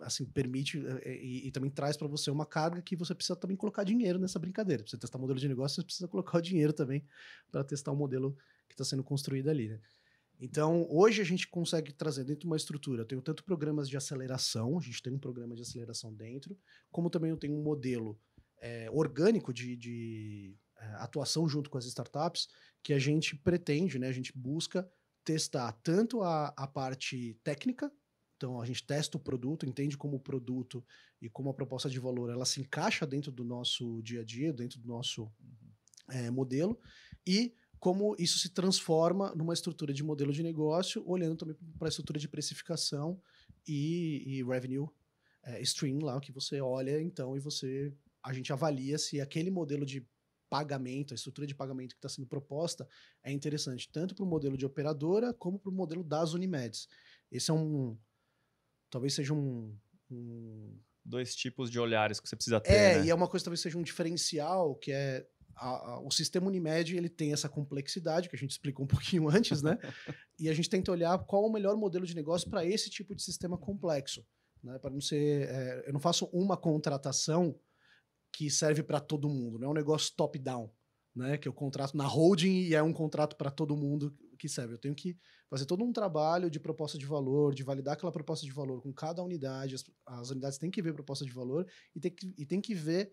assim 0.00 0.24
permite 0.24 0.84
eh, 1.04 1.16
e, 1.22 1.46
e 1.46 1.50
também 1.52 1.70
traz 1.70 1.96
para 1.96 2.08
você 2.08 2.30
uma 2.30 2.44
carga 2.44 2.82
que 2.82 2.96
você 2.96 3.14
precisa 3.14 3.36
também 3.36 3.56
colocar 3.56 3.84
dinheiro 3.84 4.18
nessa 4.18 4.38
brincadeira. 4.38 4.82
Pra 4.82 4.90
você 4.90 4.98
testar 4.98 5.16
o 5.16 5.20
modelo 5.20 5.38
de 5.38 5.48
negócio, 5.48 5.76
você 5.76 5.84
precisa 5.84 6.08
colocar 6.08 6.38
o 6.38 6.42
dinheiro 6.42 6.72
também 6.72 7.04
para 7.50 7.62
testar 7.62 7.92
o 7.92 7.96
modelo 7.96 8.36
que 8.68 8.74
está 8.74 8.84
sendo 8.84 9.04
construído 9.04 9.48
ali, 9.48 9.68
né? 9.68 9.80
Então, 10.44 10.88
hoje 10.90 11.22
a 11.22 11.24
gente 11.24 11.46
consegue 11.46 11.92
trazer 11.92 12.24
dentro 12.24 12.40
de 12.40 12.46
uma 12.48 12.56
estrutura. 12.56 13.02
Eu 13.02 13.06
tenho 13.06 13.22
tanto 13.22 13.44
programas 13.44 13.88
de 13.88 13.96
aceleração, 13.96 14.76
a 14.76 14.80
gente 14.80 15.00
tem 15.00 15.12
um 15.12 15.18
programa 15.18 15.54
de 15.54 15.62
aceleração 15.62 16.12
dentro, 16.12 16.58
como 16.90 17.08
também 17.08 17.30
eu 17.30 17.36
tenho 17.36 17.54
um 17.54 17.62
modelo 17.62 18.18
é, 18.60 18.90
orgânico 18.90 19.54
de, 19.54 19.76
de, 19.76 20.56
é, 20.76 20.84
atuação 20.94 21.48
junto 21.48 21.70
com 21.70 21.78
as 21.78 21.84
startups 21.84 22.48
que 22.82 22.92
a 22.92 22.98
gente 22.98 23.36
pretende, 23.36 24.00
né? 24.00 24.08
A 24.08 24.12
gente 24.12 24.36
busca 24.36 24.84
testar 25.24 25.70
tanto 25.84 26.22
a, 26.22 26.48
a 26.56 26.66
parte 26.66 27.38
técnica, 27.44 27.88
então 28.36 28.60
a 28.60 28.66
gente 28.66 28.84
testa 28.84 29.16
o 29.16 29.20
produto, 29.20 29.64
entende 29.64 29.96
como 29.96 30.16
o 30.16 30.20
produto 30.20 30.84
e 31.20 31.28
como 31.28 31.50
a 31.50 31.54
proposta 31.54 31.88
de 31.88 32.00
valor 32.00 32.28
ela 32.28 32.44
se 32.44 32.60
encaixa 32.60 33.06
dentro 33.06 33.30
do 33.30 33.44
nosso 33.44 34.02
dia 34.02 34.22
a 34.22 34.24
dia, 34.24 34.52
dentro 34.52 34.80
do 34.80 34.88
nosso 34.88 35.30
é, 36.10 36.32
modelo, 36.32 36.76
e 37.24 37.54
como 37.82 38.14
isso 38.16 38.38
se 38.38 38.48
transforma 38.50 39.34
numa 39.34 39.52
estrutura 39.52 39.92
de 39.92 40.04
modelo 40.04 40.32
de 40.32 40.40
negócio, 40.40 41.02
olhando 41.04 41.34
também 41.34 41.56
para 41.76 41.88
a 41.88 41.90
estrutura 41.90 42.16
de 42.16 42.28
precificação 42.28 43.20
e, 43.66 44.22
e 44.24 44.44
revenue 44.44 44.86
é, 45.42 45.60
stream 45.62 45.98
lá, 45.98 46.20
que 46.20 46.30
você 46.30 46.60
olha 46.60 47.02
então 47.02 47.36
e 47.36 47.40
você 47.40 47.92
a 48.22 48.32
gente 48.32 48.52
avalia 48.52 48.96
se 48.98 49.20
aquele 49.20 49.50
modelo 49.50 49.84
de 49.84 50.06
pagamento, 50.48 51.12
a 51.12 51.16
estrutura 51.16 51.44
de 51.44 51.56
pagamento 51.56 51.96
que 51.96 51.98
está 51.98 52.08
sendo 52.08 52.28
proposta 52.28 52.88
é 53.20 53.32
interessante 53.32 53.90
tanto 53.90 54.14
para 54.14 54.24
o 54.24 54.28
modelo 54.28 54.56
de 54.56 54.64
operadora 54.64 55.34
como 55.34 55.58
para 55.58 55.70
o 55.70 55.74
modelo 55.74 56.04
das 56.04 56.34
Unimeds. 56.34 56.86
Esse 57.32 57.50
é 57.50 57.54
um 57.54 57.98
talvez 58.88 59.12
seja 59.12 59.34
um, 59.34 59.76
um 60.08 60.78
Dois 61.04 61.34
tipos 61.34 61.68
de 61.68 61.80
olhares 61.80 62.20
que 62.20 62.28
você 62.28 62.36
precisa 62.36 62.60
ter. 62.60 62.72
é, 62.72 62.98
né? 62.98 63.06
e 63.06 63.10
é 63.10 63.14
uma 63.14 63.26
coisa 63.26 63.42
que 63.42 63.46
talvez 63.46 63.60
seja 63.60 63.76
um 63.76 63.82
diferencial, 63.82 64.76
que 64.76 64.92
é 64.92 65.26
a- 65.56 66.00
o 66.00 66.10
sistema 66.10 66.46
Unimed, 66.46 66.96
ele 66.96 67.08
tem 67.08 67.32
essa 67.32 67.48
complexidade, 67.48 68.28
que 68.28 68.36
a 68.36 68.38
gente 68.38 68.50
explicou 68.52 68.84
um 68.84 68.88
pouquinho 69.18 69.28
antes, 69.28 69.62
né? 69.62 69.78
e 70.38 70.48
a 70.48 70.54
gente 70.54 70.68
tenta 70.68 70.90
olhar 70.92 71.18
qual 71.24 71.44
o 71.44 71.52
melhor 71.52 71.76
modelo 71.76 72.06
de 72.06 72.14
negócio 72.14 72.48
para 72.50 72.64
esse 72.64 72.90
tipo 72.90 73.14
de 73.14 73.22
sistema 73.22 73.56
complexo. 73.58 74.24
Né? 74.62 74.78
Para 74.78 74.90
não 74.90 75.00
ser. 75.00 75.48
é, 75.48 75.84
eu 75.88 75.92
não 75.92 76.00
faço 76.00 76.26
uma 76.32 76.56
contratação 76.56 77.58
que 78.32 78.50
serve 78.50 78.82
para 78.82 79.00
todo 79.00 79.28
mundo, 79.28 79.58
não 79.58 79.68
é 79.68 79.70
um 79.70 79.74
negócio 79.74 80.12
top-down. 80.16 80.70
Né, 81.14 81.36
que 81.36 81.46
eu 81.46 81.52
contrato 81.52 81.94
na 81.94 82.06
holding 82.06 82.62
e 82.62 82.74
é 82.74 82.82
um 82.82 82.90
contrato 82.90 83.36
para 83.36 83.50
todo 83.50 83.76
mundo 83.76 84.16
que 84.38 84.48
serve. 84.48 84.72
Eu 84.72 84.78
tenho 84.78 84.94
que 84.94 85.14
fazer 85.50 85.66
todo 85.66 85.84
um 85.84 85.92
trabalho 85.92 86.50
de 86.50 86.58
proposta 86.58 86.96
de 86.96 87.04
valor, 87.04 87.54
de 87.54 87.62
validar 87.62 87.92
aquela 87.92 88.10
proposta 88.10 88.46
de 88.46 88.50
valor 88.50 88.80
com 88.80 88.90
cada 88.94 89.22
unidade. 89.22 89.74
As, 89.74 89.84
as 90.06 90.30
unidades 90.30 90.56
têm 90.56 90.70
que 90.70 90.80
ver 90.80 90.94
proposta 90.94 91.22
de 91.22 91.30
valor 91.30 91.66
e 91.94 92.00
tem 92.00 92.10
que, 92.10 92.34
e 92.38 92.46
tem 92.46 92.62
que 92.62 92.74
ver 92.74 93.12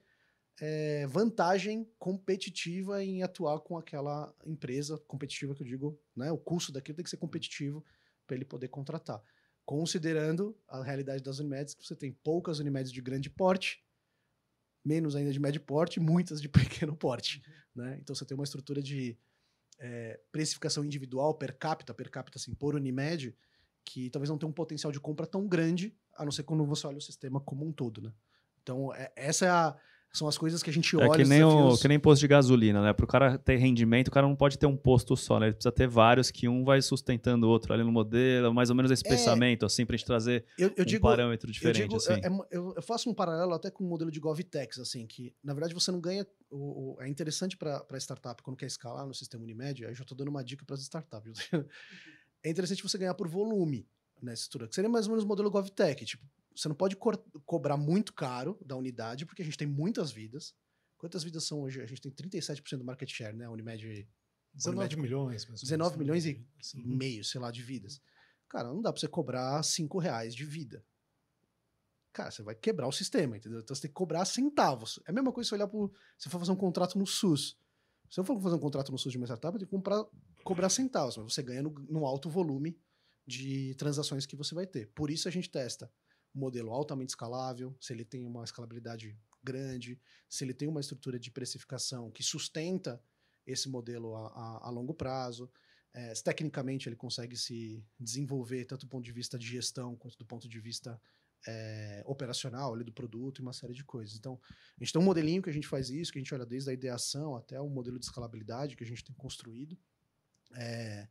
é, 0.61 1.07
vantagem 1.07 1.89
competitiva 1.97 3.03
em 3.03 3.23
atuar 3.23 3.59
com 3.61 3.77
aquela 3.77 4.33
empresa 4.45 4.97
competitiva 5.07 5.55
que 5.55 5.63
eu 5.63 5.67
digo, 5.67 5.99
né? 6.15 6.31
O 6.31 6.37
custo 6.37 6.71
daquilo 6.71 6.97
tem 6.97 7.03
que 7.03 7.09
ser 7.09 7.17
competitivo 7.17 7.83
para 8.27 8.35
ele 8.35 8.45
poder 8.45 8.67
contratar. 8.67 9.21
Considerando 9.65 10.57
a 10.67 10.83
realidade 10.83 11.23
das 11.23 11.39
Unimedes, 11.39 11.73
que 11.73 11.85
você 11.85 11.95
tem 11.95 12.11
poucas 12.11 12.59
Unimedes 12.59 12.91
de 12.91 13.01
grande 13.01 13.29
porte, 13.29 13.83
menos 14.83 15.15
ainda 15.15 15.31
de 15.31 15.39
médio 15.39 15.61
porte, 15.61 15.99
muitas 16.01 16.41
de 16.41 16.49
pequeno 16.49 16.95
porte. 16.95 17.41
Né? 17.73 17.97
Então 18.01 18.15
você 18.15 18.25
tem 18.25 18.35
uma 18.35 18.43
estrutura 18.43 18.81
de 18.81 19.17
é, 19.79 20.19
precificação 20.31 20.83
individual 20.83 21.33
per 21.35 21.57
capita, 21.57 21.93
per 21.93 22.09
capita 22.09 22.37
assim, 22.37 22.53
por 22.53 22.75
Unimed, 22.75 23.35
que 23.85 24.09
talvez 24.09 24.29
não 24.29 24.37
tenha 24.37 24.49
um 24.49 24.53
potencial 24.53 24.91
de 24.91 24.99
compra 24.99 25.25
tão 25.25 25.47
grande, 25.47 25.95
a 26.15 26.25
não 26.25 26.31
ser 26.31 26.43
quando 26.43 26.65
você 26.65 26.85
olha 26.85 26.97
o 26.97 27.01
sistema 27.01 27.39
como 27.39 27.65
um 27.65 27.71
todo. 27.71 28.01
Né? 28.01 28.11
Então, 28.61 28.93
é- 28.93 29.11
essa 29.15 29.45
é 29.45 29.49
a- 29.49 29.77
são 30.11 30.27
as 30.27 30.37
coisas 30.37 30.63
que 30.63 30.69
a 30.69 30.73
gente 30.73 30.95
É 30.95 30.99
olha. 30.99 31.15
que 31.17 31.21
os 31.23 31.29
nem, 31.29 31.43
o, 31.43 31.77
que 31.77 31.87
nem 31.87 31.99
posto 31.99 32.21
de 32.21 32.27
gasolina, 32.27 32.81
né? 32.81 32.93
Para 32.93 33.03
o 33.05 33.07
cara 33.07 33.37
ter 33.37 33.57
rendimento, 33.57 34.07
o 34.07 34.11
cara 34.11 34.27
não 34.27 34.35
pode 34.35 34.57
ter 34.57 34.65
um 34.65 34.75
posto 34.75 35.15
só, 35.15 35.39
né? 35.39 35.47
Ele 35.47 35.53
precisa 35.53 35.71
ter 35.71 35.87
vários 35.87 36.31
que 36.31 36.47
um 36.47 36.63
vai 36.63 36.81
sustentando 36.81 37.45
o 37.45 37.49
outro 37.49 37.73
ali 37.73 37.83
no 37.83 37.91
modelo, 37.91 38.53
mais 38.53 38.69
ou 38.69 38.75
menos 38.75 38.91
esse 38.91 39.03
É. 39.05 39.09
pensamento, 39.09 39.65
assim, 39.65 39.85
pra 39.85 39.95
gente 39.95 40.05
trazer 40.05 40.45
eu, 40.57 40.69
eu 40.75 40.83
um 40.83 40.85
digo, 40.85 41.03
parâmetro 41.03 41.49
eu, 41.49 41.53
diferente, 41.53 41.81
digo 41.83 41.95
assim. 41.97 42.13
é- 42.13 42.27
é 42.27 42.29
eu, 42.51 42.73
eu 42.75 42.81
faço 42.81 43.09
um 43.09 43.13
paralelo 43.13 43.53
até 43.53 43.69
com 43.69 43.83
o 43.83 43.87
modelo 43.87 44.09
de 44.09 44.19
GovTex, 44.19 44.79
assim, 44.79 45.05
que 45.05 45.33
na 45.43 45.53
verdade 45.53 45.73
você 45.73 45.91
não 45.91 46.01
ganha. 46.01 46.25
O, 46.49 46.95
o- 46.95 47.01
é 47.01 47.07
interessante 47.07 47.55
para 47.55 47.85
startup 47.99 48.41
quando 48.41 48.57
quer 48.57 48.65
escalar 48.65 49.05
no 49.05 49.13
sistema 49.13 49.43
Unimed, 49.43 49.85
aí 49.85 49.91
eu 49.91 49.95
já 49.95 50.01
estou 50.03 50.17
dando 50.17 50.29
uma 50.29 50.43
dica 50.43 50.65
para 50.65 50.73
as 50.75 50.81
startups. 50.81 51.33
é 52.43 52.49
interessante 52.49 52.81
você 52.81 52.97
ganhar 52.97 53.13
por 53.13 53.27
volume 53.27 53.87
nessa 54.21 54.41
estrutura, 54.43 54.67
que 54.69 54.75
seria 54.75 54.89
mais 54.89 55.05
ou 55.05 55.11
menos 55.11 55.23
o 55.23 55.27
modelo 55.27 55.49
GovTech. 55.51 56.03
Tipo, 56.03 56.23
você 56.59 56.67
não 56.67 56.75
pode 56.75 56.95
cor- 56.95 57.23
cobrar 57.45 57.77
muito 57.77 58.13
caro 58.13 58.57
da 58.65 58.75
unidade, 58.75 59.25
porque 59.25 59.41
a 59.41 59.45
gente 59.45 59.57
tem 59.57 59.67
muitas 59.67 60.11
vidas. 60.11 60.53
Quantas 60.97 61.23
vidas 61.23 61.45
são 61.45 61.61
hoje? 61.61 61.81
A 61.81 61.85
gente 61.85 62.01
tem 62.01 62.11
37% 62.11 62.77
do 62.77 62.83
market 62.83 63.09
share, 63.09 63.35
né? 63.35 63.45
A 63.45 63.51
Unimed 63.51 64.07
19 64.53 64.77
Unimed- 64.77 64.97
milhões. 65.01 65.45
mais 65.45 65.61
ou 65.61 65.65
19 65.65 65.91
menos, 65.97 65.97
milhões 65.97 66.25
e 66.25 66.45
Sim. 66.61 66.83
meio, 66.85 67.23
sei 67.23 67.39
lá, 67.39 67.49
de 67.51 67.61
vidas. 67.61 68.01
Cara, 68.49 68.67
não 68.69 68.81
dá 68.81 68.91
pra 68.91 68.99
você 68.99 69.07
cobrar 69.07 69.61
5 69.63 69.97
reais 69.99 70.35
de 70.35 70.43
vida. 70.43 70.83
Cara, 72.11 72.31
você 72.31 72.41
vai 72.41 72.55
quebrar 72.55 72.87
o 72.87 72.91
sistema, 72.91 73.37
entendeu? 73.37 73.59
Então 73.59 73.75
você 73.75 73.83
tem 73.83 73.89
que 73.89 73.95
cobrar 73.95 74.25
centavos. 74.25 74.99
É 75.07 75.11
a 75.11 75.13
mesma 75.13 75.31
coisa 75.31 75.45
se 75.45 75.49
você 75.49 75.55
olhar 75.55 75.67
pro. 75.67 75.93
Se 76.17 76.23
você 76.25 76.29
for 76.29 76.39
fazer 76.39 76.51
um 76.51 76.55
contrato 76.55 76.97
no 76.97 77.05
SUS. 77.05 77.57
Se 78.09 78.19
eu 78.19 78.23
for 78.23 78.41
fazer 78.41 78.55
um 78.55 78.59
contrato 78.59 78.91
no 78.91 78.97
SUS 78.97 79.11
de 79.11 79.17
uma 79.19 79.27
startup, 79.27 79.53
eu 79.53 79.59
tenho 79.59 79.67
que 79.69 79.75
comprar, 79.75 80.03
cobrar 80.43 80.69
centavos, 80.69 81.15
mas 81.15 81.31
você 81.31 81.43
ganha 81.43 81.61
no, 81.61 81.69
no 81.87 82.05
alto 82.07 82.27
volume 82.27 82.75
de 83.25 83.75
transações 83.75 84.25
que 84.25 84.35
você 84.35 84.55
vai 84.55 84.65
ter. 84.65 84.87
Por 84.95 85.11
isso 85.11 85.27
a 85.27 85.31
gente 85.31 85.47
testa 85.47 85.91
um 86.33 86.39
modelo 86.39 86.71
altamente 86.71 87.09
escalável, 87.09 87.75
se 87.79 87.93
ele 87.93 88.05
tem 88.05 88.23
uma 88.25 88.43
escalabilidade 88.43 89.17
grande, 89.43 89.99
se 90.27 90.43
ele 90.43 90.53
tem 90.53 90.67
uma 90.67 90.81
estrutura 90.81 91.19
de 91.19 91.31
precificação 91.31 92.11
que 92.11 92.23
sustenta 92.23 93.01
esse 93.45 93.69
modelo 93.69 94.15
a, 94.15 94.27
a- 94.27 94.67
a 94.67 94.69
longo 94.69 94.93
prazo. 94.93 95.49
É, 95.93 96.13
tecnicamente 96.13 96.87
ele 96.87 96.95
consegue 96.95 97.35
se 97.35 97.83
desenvolver 97.99 98.65
tanto 98.65 98.85
do 98.85 98.89
ponto 98.89 99.03
de 99.03 99.11
vista 99.11 99.39
de 99.39 99.47
gestão 99.47 99.95
quanto 99.95 100.17
do 100.17 100.25
ponto 100.25 100.47
de 100.47 100.59
vista 100.59 101.01
é, 101.47 102.03
operacional 102.05 102.73
ali 102.73 102.83
do 102.83 102.91
produto 102.93 103.39
e 103.39 103.41
uma 103.41 103.53
série 103.53 103.73
de 103.73 103.83
coisas. 103.83 104.15
Então, 104.15 104.39
a 104.79 104.83
gente 104.83 104.93
tem 104.93 105.01
um 105.01 105.05
modelinho 105.05 105.41
que 105.41 105.49
a 105.49 105.53
gente 105.53 105.67
faz 105.67 105.89
isso, 105.89 106.11
que 106.11 106.19
a 106.19 106.21
gente 106.21 106.33
olha 106.33 106.45
desde 106.45 106.69
a 106.69 106.73
ideação 106.73 107.35
até 107.35 107.59
o 107.59 107.69
modelo 107.69 107.97
de 107.97 108.05
escalabilidade 108.05 108.75
que 108.75 108.83
a 108.83 108.87
gente 108.87 109.03
tem 109.03 109.15
construído. 109.15 109.77
É, 110.55 111.07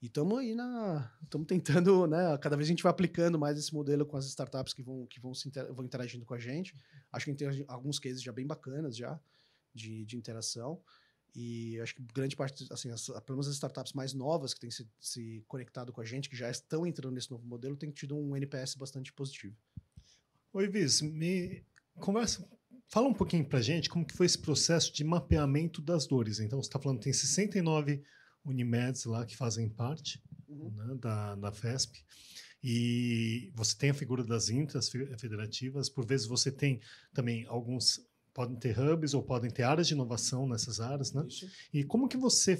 e 0.00 0.06
estamos 0.06 0.38
aí 0.38 0.54
na. 0.54 1.10
Estamos 1.22 1.46
tentando, 1.46 2.06
né? 2.06 2.36
Cada 2.38 2.56
vez 2.56 2.68
a 2.68 2.70
gente 2.70 2.82
vai 2.82 2.90
aplicando 2.90 3.38
mais 3.38 3.58
esse 3.58 3.72
modelo 3.72 4.04
com 4.04 4.16
as 4.16 4.26
startups 4.26 4.72
que 4.74 4.82
vão, 4.82 5.06
que 5.06 5.18
vão, 5.18 5.34
se 5.34 5.48
inter- 5.48 5.72
vão 5.72 5.84
interagindo 5.84 6.24
com 6.24 6.34
a 6.34 6.38
gente. 6.38 6.76
Acho 7.10 7.24
que 7.24 7.30
a 7.30 7.34
gente 7.34 7.56
tem 7.56 7.64
alguns 7.68 7.98
cases 7.98 8.22
já 8.22 8.32
bem 8.32 8.46
bacanas 8.46 8.96
já 8.96 9.18
de, 9.74 10.04
de 10.04 10.16
interação. 10.16 10.80
E 11.34 11.78
acho 11.80 11.94
que 11.94 12.02
grande 12.14 12.34
parte, 12.34 12.66
assim, 12.70 12.90
as, 12.90 13.06
pelo 13.06 13.36
menos 13.36 13.48
as 13.48 13.54
startups 13.54 13.92
mais 13.92 14.14
novas 14.14 14.54
que 14.54 14.60
têm 14.60 14.70
se, 14.70 14.88
se 14.98 15.44
conectado 15.46 15.92
com 15.92 16.00
a 16.00 16.04
gente, 16.04 16.30
que 16.30 16.36
já 16.36 16.50
estão 16.50 16.86
entrando 16.86 17.14
nesse 17.14 17.30
novo 17.30 17.46
modelo, 17.46 17.76
têm 17.76 17.90
tido 17.90 18.16
um 18.16 18.34
NPS 18.34 18.74
bastante 18.76 19.12
positivo. 19.12 19.54
Oi, 20.54 20.66
Viz, 20.68 21.02
me 21.02 21.62
conversa, 21.96 22.48
fala 22.88 23.08
um 23.08 23.12
pouquinho 23.12 23.44
pra 23.44 23.60
gente 23.60 23.90
como 23.90 24.06
que 24.06 24.14
foi 24.14 24.24
esse 24.24 24.38
processo 24.38 24.90
de 24.94 25.04
mapeamento 25.04 25.82
das 25.82 26.06
dores. 26.06 26.40
Então, 26.40 26.62
você 26.62 26.68
está 26.68 26.78
falando 26.78 27.00
tem 27.00 27.12
69 27.12 28.02
Unimeds 28.46 29.04
lá 29.04 29.26
que 29.26 29.36
fazem 29.36 29.68
parte 29.68 30.22
né, 30.48 30.94
da, 31.00 31.34
da 31.34 31.52
FESP. 31.52 32.04
E 32.62 33.52
você 33.54 33.76
tem 33.76 33.90
a 33.90 33.94
figura 33.94 34.24
das 34.24 34.48
intras 34.48 34.88
fe- 34.88 35.16
federativas, 35.18 35.88
por 35.88 36.06
vezes 36.06 36.26
você 36.26 36.50
tem 36.50 36.80
também 37.12 37.46
alguns 37.46 38.00
podem 38.32 38.56
ter 38.56 38.78
hubs 38.78 39.14
ou 39.14 39.22
podem 39.22 39.50
ter 39.50 39.62
áreas 39.62 39.88
de 39.88 39.94
inovação 39.94 40.46
nessas 40.46 40.78
áreas, 40.78 41.10
né? 41.10 41.24
Isso. 41.26 41.50
E 41.72 41.82
como 41.82 42.06
que 42.06 42.18
você 42.18 42.58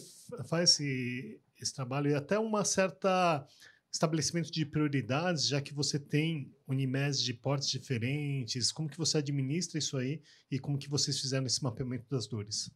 faz 0.48 0.70
esse, 0.70 1.38
esse 1.60 1.74
trabalho 1.74 2.10
e 2.10 2.14
até 2.14 2.38
uma 2.38 2.64
certa 2.64 3.46
estabelecimento 3.92 4.50
de 4.50 4.64
prioridades, 4.64 5.46
já 5.46 5.60
que 5.60 5.74
você 5.74 5.98
tem 5.98 6.50
Unimes 6.66 7.20
de 7.20 7.34
portes 7.34 7.68
diferentes, 7.68 8.72
como 8.72 8.88
que 8.88 8.96
você 8.96 9.18
administra 9.18 9.78
isso 9.78 9.96
aí 9.96 10.22
e 10.50 10.58
como 10.58 10.78
que 10.78 10.88
vocês 10.88 11.20
fizeram 11.20 11.46
esse 11.46 11.62
mapeamento 11.62 12.06
das 12.08 12.26
dores? 12.26 12.70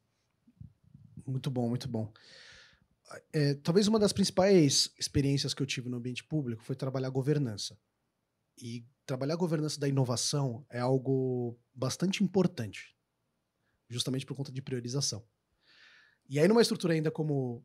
Muito 1.27 1.51
bom, 1.51 1.69
muito 1.69 1.89
bom. 1.89 2.13
É, 3.33 3.55
talvez 3.55 3.89
uma 3.89 3.99
das 3.99 4.13
principais 4.13 4.93
experiências 4.99 5.53
que 5.53 5.63
eu 5.63 5.67
tive 5.67 5.89
no 5.89 5.97
ambiente 5.97 6.25
público 6.25 6.63
foi 6.63 6.77
trabalhar 6.77 7.11
governança. 7.11 7.79
E 8.57 8.85
trabalhar 9.07 9.37
governança 9.37 9.81
da 9.81 9.89
inovação 9.89 10.65
é 10.69 10.79
algo 10.79 11.59
bastante 11.75 12.23
importante, 12.23 12.95
justamente 13.89 14.27
por 14.27 14.37
conta 14.37 14.53
de 14.53 14.63
priorização. 14.63 15.25
E 16.29 16.39
aí, 16.39 16.47
numa 16.47 16.63
estrutura 16.63 16.95
ainda 16.95 17.11
como. 17.11 17.65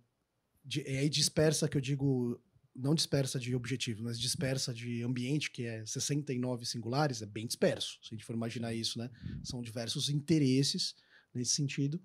De, 0.64 0.82
é 0.82 1.00
aí 1.00 1.10
dispersa, 1.10 1.70
que 1.70 1.78
eu 1.78 1.82
digo 1.82 2.42
não 2.76 2.94
dispersa 2.94 3.40
de 3.40 3.56
objetivo, 3.56 4.04
mas 4.04 4.20
dispersa 4.20 4.74
de 4.74 5.02
ambiente, 5.02 5.50
que 5.50 5.64
é 5.64 5.86
69 5.86 6.66
singulares, 6.66 7.22
é 7.22 7.26
bem 7.26 7.48
disperso, 7.48 7.98
se 8.02 8.14
a 8.14 8.16
gente 8.16 8.26
for 8.26 8.36
imaginar 8.36 8.74
isso, 8.74 9.00
né? 9.00 9.10
São 9.44 9.62
diversos 9.62 10.10
interesses 10.10 10.94
nesse 11.34 11.54
sentido. 11.54 12.02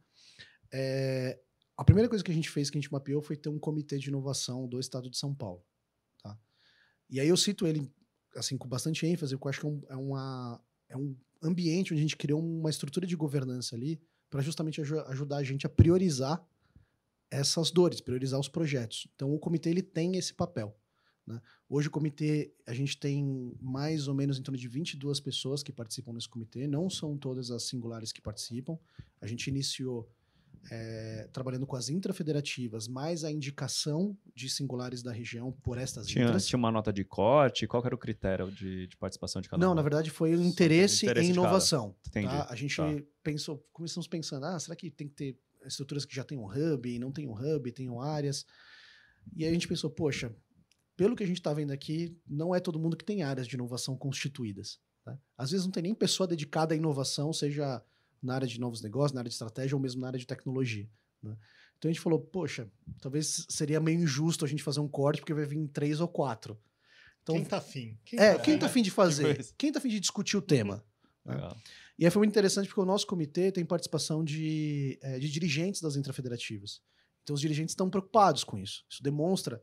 É, 0.72 1.40
a 1.80 1.84
primeira 1.84 2.10
coisa 2.10 2.22
que 2.22 2.30
a 2.30 2.34
gente 2.34 2.50
fez, 2.50 2.68
que 2.68 2.76
a 2.76 2.80
gente 2.80 2.92
mapeou, 2.92 3.22
foi 3.22 3.36
ter 3.36 3.48
um 3.48 3.58
comitê 3.58 3.96
de 3.96 4.10
inovação 4.10 4.68
do 4.68 4.78
estado 4.78 5.08
de 5.08 5.16
São 5.16 5.34
Paulo. 5.34 5.64
Tá? 6.22 6.38
E 7.08 7.18
aí 7.18 7.26
eu 7.26 7.38
cito 7.38 7.66
ele 7.66 7.90
assim 8.36 8.58
com 8.58 8.68
bastante 8.68 9.06
ênfase, 9.06 9.34
porque 9.34 9.46
eu 9.46 9.48
acho 9.48 9.60
que 9.60 9.66
é, 9.66 9.70
um, 9.70 9.82
é, 9.88 9.96
uma, 9.96 10.64
é 10.90 10.96
um 10.98 11.16
ambiente 11.42 11.94
onde 11.94 12.00
a 12.00 12.02
gente 12.02 12.18
criou 12.18 12.38
uma 12.38 12.68
estrutura 12.68 13.06
de 13.06 13.16
governança 13.16 13.74
ali 13.76 13.98
para 14.28 14.42
justamente 14.42 14.78
aj 14.78 14.92
ajudar 15.06 15.38
a 15.38 15.42
gente 15.42 15.64
a 15.64 15.70
priorizar 15.70 16.46
essas 17.30 17.70
dores, 17.70 18.02
priorizar 18.02 18.38
os 18.38 18.48
projetos. 18.48 19.08
Então, 19.14 19.32
o 19.32 19.38
comitê 19.38 19.70
ele 19.70 19.82
tem 19.82 20.16
esse 20.16 20.34
papel. 20.34 20.78
Né? 21.26 21.40
Hoje, 21.66 21.88
o 21.88 21.90
comitê, 21.90 22.52
a 22.66 22.74
gente 22.74 22.98
tem 22.98 23.56
mais 23.58 24.06
ou 24.06 24.14
menos 24.14 24.38
em 24.38 24.42
torno 24.42 24.58
de 24.58 24.68
22 24.68 25.18
pessoas 25.18 25.62
que 25.62 25.72
participam 25.72 26.12
nesse 26.12 26.28
comitê. 26.28 26.66
Não 26.66 26.90
são 26.90 27.16
todas 27.16 27.50
as 27.50 27.62
singulares 27.62 28.12
que 28.12 28.20
participam. 28.20 28.78
A 29.18 29.26
gente 29.26 29.48
iniciou 29.48 30.06
é, 30.70 31.28
trabalhando 31.32 31.66
com 31.66 31.76
as 31.76 31.88
intrafederativas, 31.88 32.86
mais 32.88 33.24
a 33.24 33.30
indicação 33.30 34.16
de 34.34 34.48
singulares 34.50 35.02
da 35.02 35.12
região 35.12 35.52
por 35.62 35.78
estas 35.78 36.06
tinha, 36.06 36.24
intras. 36.26 36.46
Tinha 36.46 36.58
uma 36.58 36.70
nota 36.70 36.92
de 36.92 37.04
corte? 37.04 37.66
Qual 37.66 37.82
era 37.84 37.94
o 37.94 37.98
critério 37.98 38.50
de, 38.50 38.86
de 38.86 38.96
participação 38.96 39.40
de 39.40 39.48
cada 39.48 39.64
Não, 39.64 39.72
um? 39.72 39.74
na 39.74 39.82
verdade 39.82 40.10
foi 40.10 40.34
o 40.34 40.42
interesse, 40.42 41.06
interesse 41.06 41.28
em 41.28 41.32
inovação. 41.32 41.94
Entendi. 42.08 42.26
Tá? 42.26 42.46
A 42.50 42.54
gente 42.56 42.76
Tá. 42.76 42.84
pensou, 43.22 43.64
começamos 43.72 44.06
pensando, 44.06 44.44
ah, 44.46 44.58
será 44.58 44.76
que 44.76 44.90
tem 44.90 45.08
que 45.08 45.14
ter 45.14 45.38
estruturas 45.64 46.04
que 46.04 46.14
já 46.14 46.24
tem 46.24 46.36
um 46.38 46.46
hub, 46.46 46.98
não 46.98 47.12
tem 47.12 47.26
um 47.28 47.34
hub, 47.34 47.70
tenham 47.72 48.00
áreas? 48.00 48.44
E 49.36 49.44
aí 49.44 49.50
a 49.50 49.52
gente 49.52 49.68
pensou, 49.68 49.90
poxa, 49.90 50.34
pelo 50.96 51.16
que 51.16 51.22
a 51.22 51.26
gente 51.26 51.38
está 51.38 51.52
vendo 51.52 51.70
aqui, 51.70 52.16
não 52.28 52.54
é 52.54 52.60
todo 52.60 52.78
mundo 52.78 52.96
que 52.96 53.04
tem 53.04 53.22
áreas 53.22 53.46
de 53.46 53.54
inovação 53.54 53.96
constituídas. 53.96 54.78
tá? 55.04 55.18
Às 55.36 55.50
vezes 55.50 55.64
não 55.64 55.72
tem 55.72 55.82
nem 55.82 55.94
pessoa 55.94 56.26
dedicada 56.26 56.74
à 56.74 56.76
inovação, 56.76 57.32
seja 57.32 57.82
na 58.22 58.34
área 58.34 58.46
de 58.46 58.58
novos 58.60 58.82
negócios, 58.82 59.12
na 59.12 59.20
área 59.20 59.28
de 59.28 59.34
estratégia 59.34 59.76
ou 59.76 59.82
mesmo 59.82 60.00
na 60.00 60.08
área 60.08 60.18
de 60.18 60.26
tecnologia. 60.26 60.88
né? 61.22 61.36
Então 61.78 61.88
a 61.88 61.92
gente 61.92 62.02
falou, 62.02 62.20
poxa, 62.20 62.70
talvez 63.00 63.46
seria 63.48 63.80
meio 63.80 64.00
injusto 64.00 64.44
a 64.44 64.48
gente 64.48 64.62
fazer 64.62 64.80
um 64.80 64.88
corte, 64.88 65.20
porque 65.20 65.32
vai 65.32 65.46
vir 65.46 65.66
três 65.68 66.00
ou 66.00 66.08
quatro. 66.08 66.60
Então, 67.22 67.34
Quem 67.34 67.44
tá 67.44 67.56
afim? 67.58 67.98
Quem 68.04 68.18
é, 68.18 68.34
tá 68.34 68.40
quem 68.40 68.54
afim? 68.54 68.60
tá 68.60 68.66
afim 68.66 68.82
de 68.82 68.90
fazer? 68.90 69.46
Quem 69.56 69.72
tá 69.72 69.78
afim 69.78 69.88
de 69.88 70.00
discutir 70.00 70.36
o 70.36 70.42
tema? 70.42 70.84
né? 71.24 71.36
E 71.98 72.04
aí 72.04 72.10
foi 72.10 72.20
muito 72.20 72.32
interessante 72.32 72.66
porque 72.66 72.80
o 72.80 72.86
nosso 72.86 73.06
comitê 73.06 73.52
tem 73.52 73.64
participação 73.64 74.24
de, 74.24 74.98
eh, 75.02 75.18
de 75.18 75.30
dirigentes 75.30 75.82
das 75.82 75.96
intrafederativas. 75.96 76.80
Então 77.22 77.34
os 77.34 77.40
dirigentes 77.40 77.72
estão 77.72 77.90
preocupados 77.90 78.42
com 78.42 78.58
isso. 78.58 78.84
Isso 78.88 79.02
demonstra 79.02 79.62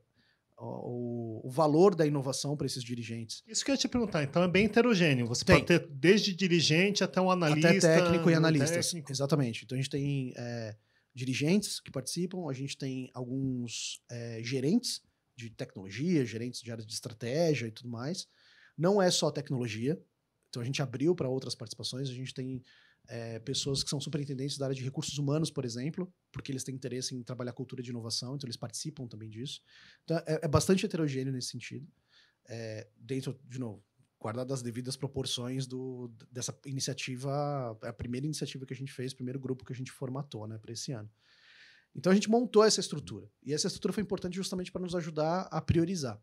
o, 0.57 1.47
o 1.47 1.49
valor 1.49 1.95
da 1.95 2.05
inovação 2.05 2.57
para 2.57 2.65
esses 2.65 2.83
dirigentes. 2.83 3.43
Isso 3.47 3.63
que 3.63 3.71
eu 3.71 3.75
ia 3.75 3.77
te 3.77 3.87
perguntar. 3.87 4.23
Então 4.23 4.43
é 4.43 4.47
bem 4.47 4.65
heterogêneo. 4.65 5.27
Você 5.27 5.45
Tem. 5.45 5.55
pode 5.55 5.67
ter 5.67 5.87
desde 5.87 6.35
dirigente 6.35 7.03
até 7.03 7.21
um 7.21 7.29
analista. 7.29 7.69
Até 7.69 7.79
técnico 7.79 8.29
e 8.29 8.33
analistas. 8.33 8.87
técnico. 8.87 9.11
Exatamente. 9.11 9.63
Então 9.63 9.75
a 9.75 9.81
gente 9.81 9.89
tem 9.89 10.33
eh, 10.35 10.75
dirigentes 11.13 11.79
que 11.79 11.91
participam, 11.91 12.49
a 12.49 12.53
gente 12.53 12.77
tem 12.77 13.09
alguns 13.13 14.01
eh, 14.09 14.41
gerentes 14.43 15.01
de 15.35 15.49
tecnologia, 15.51 16.25
gerentes 16.25 16.61
de 16.61 16.71
áreas 16.71 16.87
de 16.87 16.93
estratégia 16.93 17.67
e 17.67 17.71
tudo 17.71 17.89
mais. 17.89 18.27
Não 18.77 19.01
é 19.01 19.11
só 19.11 19.29
tecnologia. 19.29 20.01
Então 20.49 20.61
a 20.61 20.65
gente 20.65 20.81
abriu 20.81 21.13
para 21.13 21.29
outras 21.29 21.53
participações. 21.53 22.09
A 22.09 22.13
gente 22.13 22.33
tem 22.33 22.63
eh, 23.09 23.39
pessoas 23.39 23.83
que 23.83 23.89
são 23.89 23.99
superintendentes 23.99 24.57
da 24.57 24.65
área 24.65 24.75
de 24.75 24.83
recursos 24.83 25.17
humanos, 25.17 25.49
por 25.49 25.65
exemplo, 25.65 26.11
porque 26.31 26.51
eles 26.51 26.63
têm 26.63 26.75
interesse 26.75 27.15
em 27.15 27.23
trabalhar 27.23 27.53
cultura 27.53 27.81
de 27.81 27.89
inovação, 27.89 28.35
então 28.35 28.47
eles 28.47 28.57
participam 28.57 29.07
também 29.07 29.29
disso. 29.29 29.61
Então 30.03 30.17
é, 30.25 30.39
é 30.43 30.47
bastante 30.47 30.85
heterogêneo 30.85 31.31
nesse 31.31 31.49
sentido. 31.49 31.87
Eh, 32.49 32.87
dentro, 32.97 33.39
de 33.45 33.59
novo, 33.59 33.83
guardado 34.19 34.53
as 34.53 34.61
devidas 34.61 34.95
proporções 34.95 35.67
do, 35.67 36.11
dessa 36.31 36.57
iniciativa, 36.65 37.77
é 37.83 37.87
a 37.89 37.93
primeira 37.93 38.25
iniciativa 38.25 38.65
que 38.65 38.73
a 38.73 38.77
gente 38.77 38.91
fez, 38.91 39.11
o 39.11 39.15
primeiro 39.15 39.39
grupo 39.39 39.63
que 39.63 39.73
a 39.73 39.75
gente 39.75 39.91
formatou 39.91 40.47
né, 40.47 40.57
para 40.57 40.73
esse 40.73 40.91
ano. 40.91 41.09
Então 41.95 42.11
a 42.11 42.15
gente 42.15 42.29
montou 42.29 42.63
essa 42.63 42.79
estrutura. 42.79 43.29
E 43.43 43.53
essa 43.53 43.67
estrutura 43.67 43.93
foi 43.93 44.03
importante 44.03 44.35
justamente 44.35 44.71
para 44.71 44.81
nos 44.81 44.95
ajudar 44.95 45.47
a 45.51 45.61
priorizar. 45.61 46.21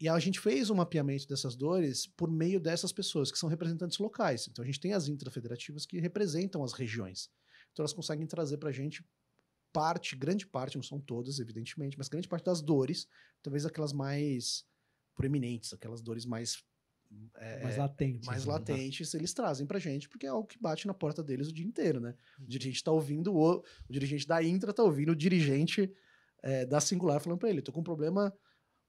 E 0.00 0.08
a 0.08 0.18
gente 0.18 0.38
fez 0.38 0.70
um 0.70 0.76
mapeamento 0.76 1.26
dessas 1.26 1.56
dores 1.56 2.06
por 2.06 2.30
meio 2.30 2.60
dessas 2.60 2.92
pessoas, 2.92 3.32
que 3.32 3.38
são 3.38 3.48
representantes 3.48 3.98
locais. 3.98 4.46
Então 4.46 4.62
a 4.62 4.66
gente 4.66 4.78
tem 4.78 4.92
as 4.92 5.08
intrafederativas 5.08 5.84
que 5.84 5.98
representam 5.98 6.62
as 6.62 6.72
regiões. 6.72 7.28
Então 7.72 7.82
elas 7.82 7.92
conseguem 7.92 8.26
trazer 8.26 8.58
para 8.58 8.68
a 8.68 8.72
gente 8.72 9.04
parte, 9.72 10.16
grande 10.16 10.46
parte, 10.46 10.76
não 10.76 10.82
são 10.82 11.00
todas, 11.00 11.40
evidentemente, 11.40 11.98
mas 11.98 12.08
grande 12.08 12.28
parte 12.28 12.44
das 12.44 12.62
dores, 12.62 13.06
talvez 13.42 13.66
aquelas 13.66 13.92
mais 13.92 14.64
proeminentes, 15.14 15.72
aquelas 15.72 16.00
dores 16.00 16.24
mais. 16.24 16.62
é, 17.36 17.62
mais 17.64 17.76
latente. 17.76 18.26
mais 18.26 18.46
né? 18.46 18.52
latentes 18.52 19.14
eles 19.14 19.32
trazem 19.32 19.66
pra 19.66 19.78
gente, 19.78 20.08
porque 20.08 20.26
é 20.26 20.28
algo 20.28 20.46
que 20.46 20.60
bate 20.60 20.86
na 20.86 20.94
porta 20.94 21.22
deles 21.22 21.48
o 21.48 21.52
dia 21.52 21.66
inteiro, 21.66 22.00
né? 22.00 22.14
O 22.38 22.46
dirigente 22.46 22.84
tá 22.84 22.92
ouvindo, 22.92 23.34
o, 23.34 23.58
o 23.58 23.64
dirigente 23.92 24.26
da 24.26 24.42
Intra 24.42 24.72
tá 24.72 24.82
ouvindo 24.82 25.10
o 25.10 25.16
dirigente 25.16 25.92
é, 26.42 26.64
da 26.64 26.80
Singular 26.80 27.20
falando 27.20 27.40
pra 27.40 27.50
ele, 27.50 27.62
tô 27.62 27.72
com 27.72 27.82
problema 27.82 28.32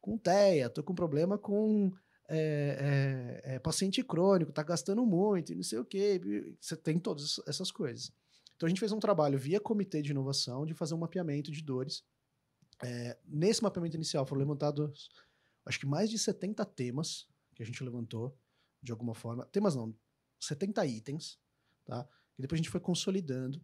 com 0.01 0.17
TEA, 0.17 0.69
tô 0.69 0.83
com 0.83 0.95
problema 0.95 1.37
com 1.37 1.91
é, 2.27 3.41
é, 3.43 3.55
é, 3.55 3.59
paciente 3.59 4.03
crônico, 4.03 4.51
tá 4.51 4.61
gastando 4.61 5.05
muito 5.05 5.53
não 5.55 5.63
sei 5.63 5.79
o 5.79 5.85
quê. 5.85 6.21
Você 6.59 6.75
tem 6.75 6.99
todas 6.99 7.39
essas 7.47 7.71
coisas. 7.71 8.11
Então 8.55 8.67
a 8.67 8.69
gente 8.69 8.79
fez 8.79 8.91
um 8.91 8.99
trabalho 8.99 9.39
via 9.39 9.59
comitê 9.59 10.01
de 10.01 10.11
inovação 10.11 10.65
de 10.65 10.73
fazer 10.73 10.93
um 10.93 10.99
mapeamento 10.99 11.51
de 11.51 11.61
dores. 11.61 12.03
É, 12.83 13.17
nesse 13.25 13.63
mapeamento 13.63 13.95
inicial 13.95 14.25
foram 14.25 14.39
levantados, 14.39 15.09
acho 15.65 15.79
que 15.79 15.85
mais 15.85 16.09
de 16.09 16.19
70 16.19 16.63
temas 16.65 17.27
que 17.55 17.63
a 17.63 17.65
gente 17.65 17.83
levantou, 17.83 18.37
de 18.81 18.91
alguma 18.91 19.13
forma. 19.13 19.45
Temas 19.47 19.75
não, 19.75 19.93
70 20.39 20.85
itens, 20.85 21.39
tá? 21.83 22.07
E 22.37 22.41
depois 22.41 22.57
a 22.57 22.61
gente 22.61 22.69
foi 22.69 22.79
consolidando. 22.79 23.61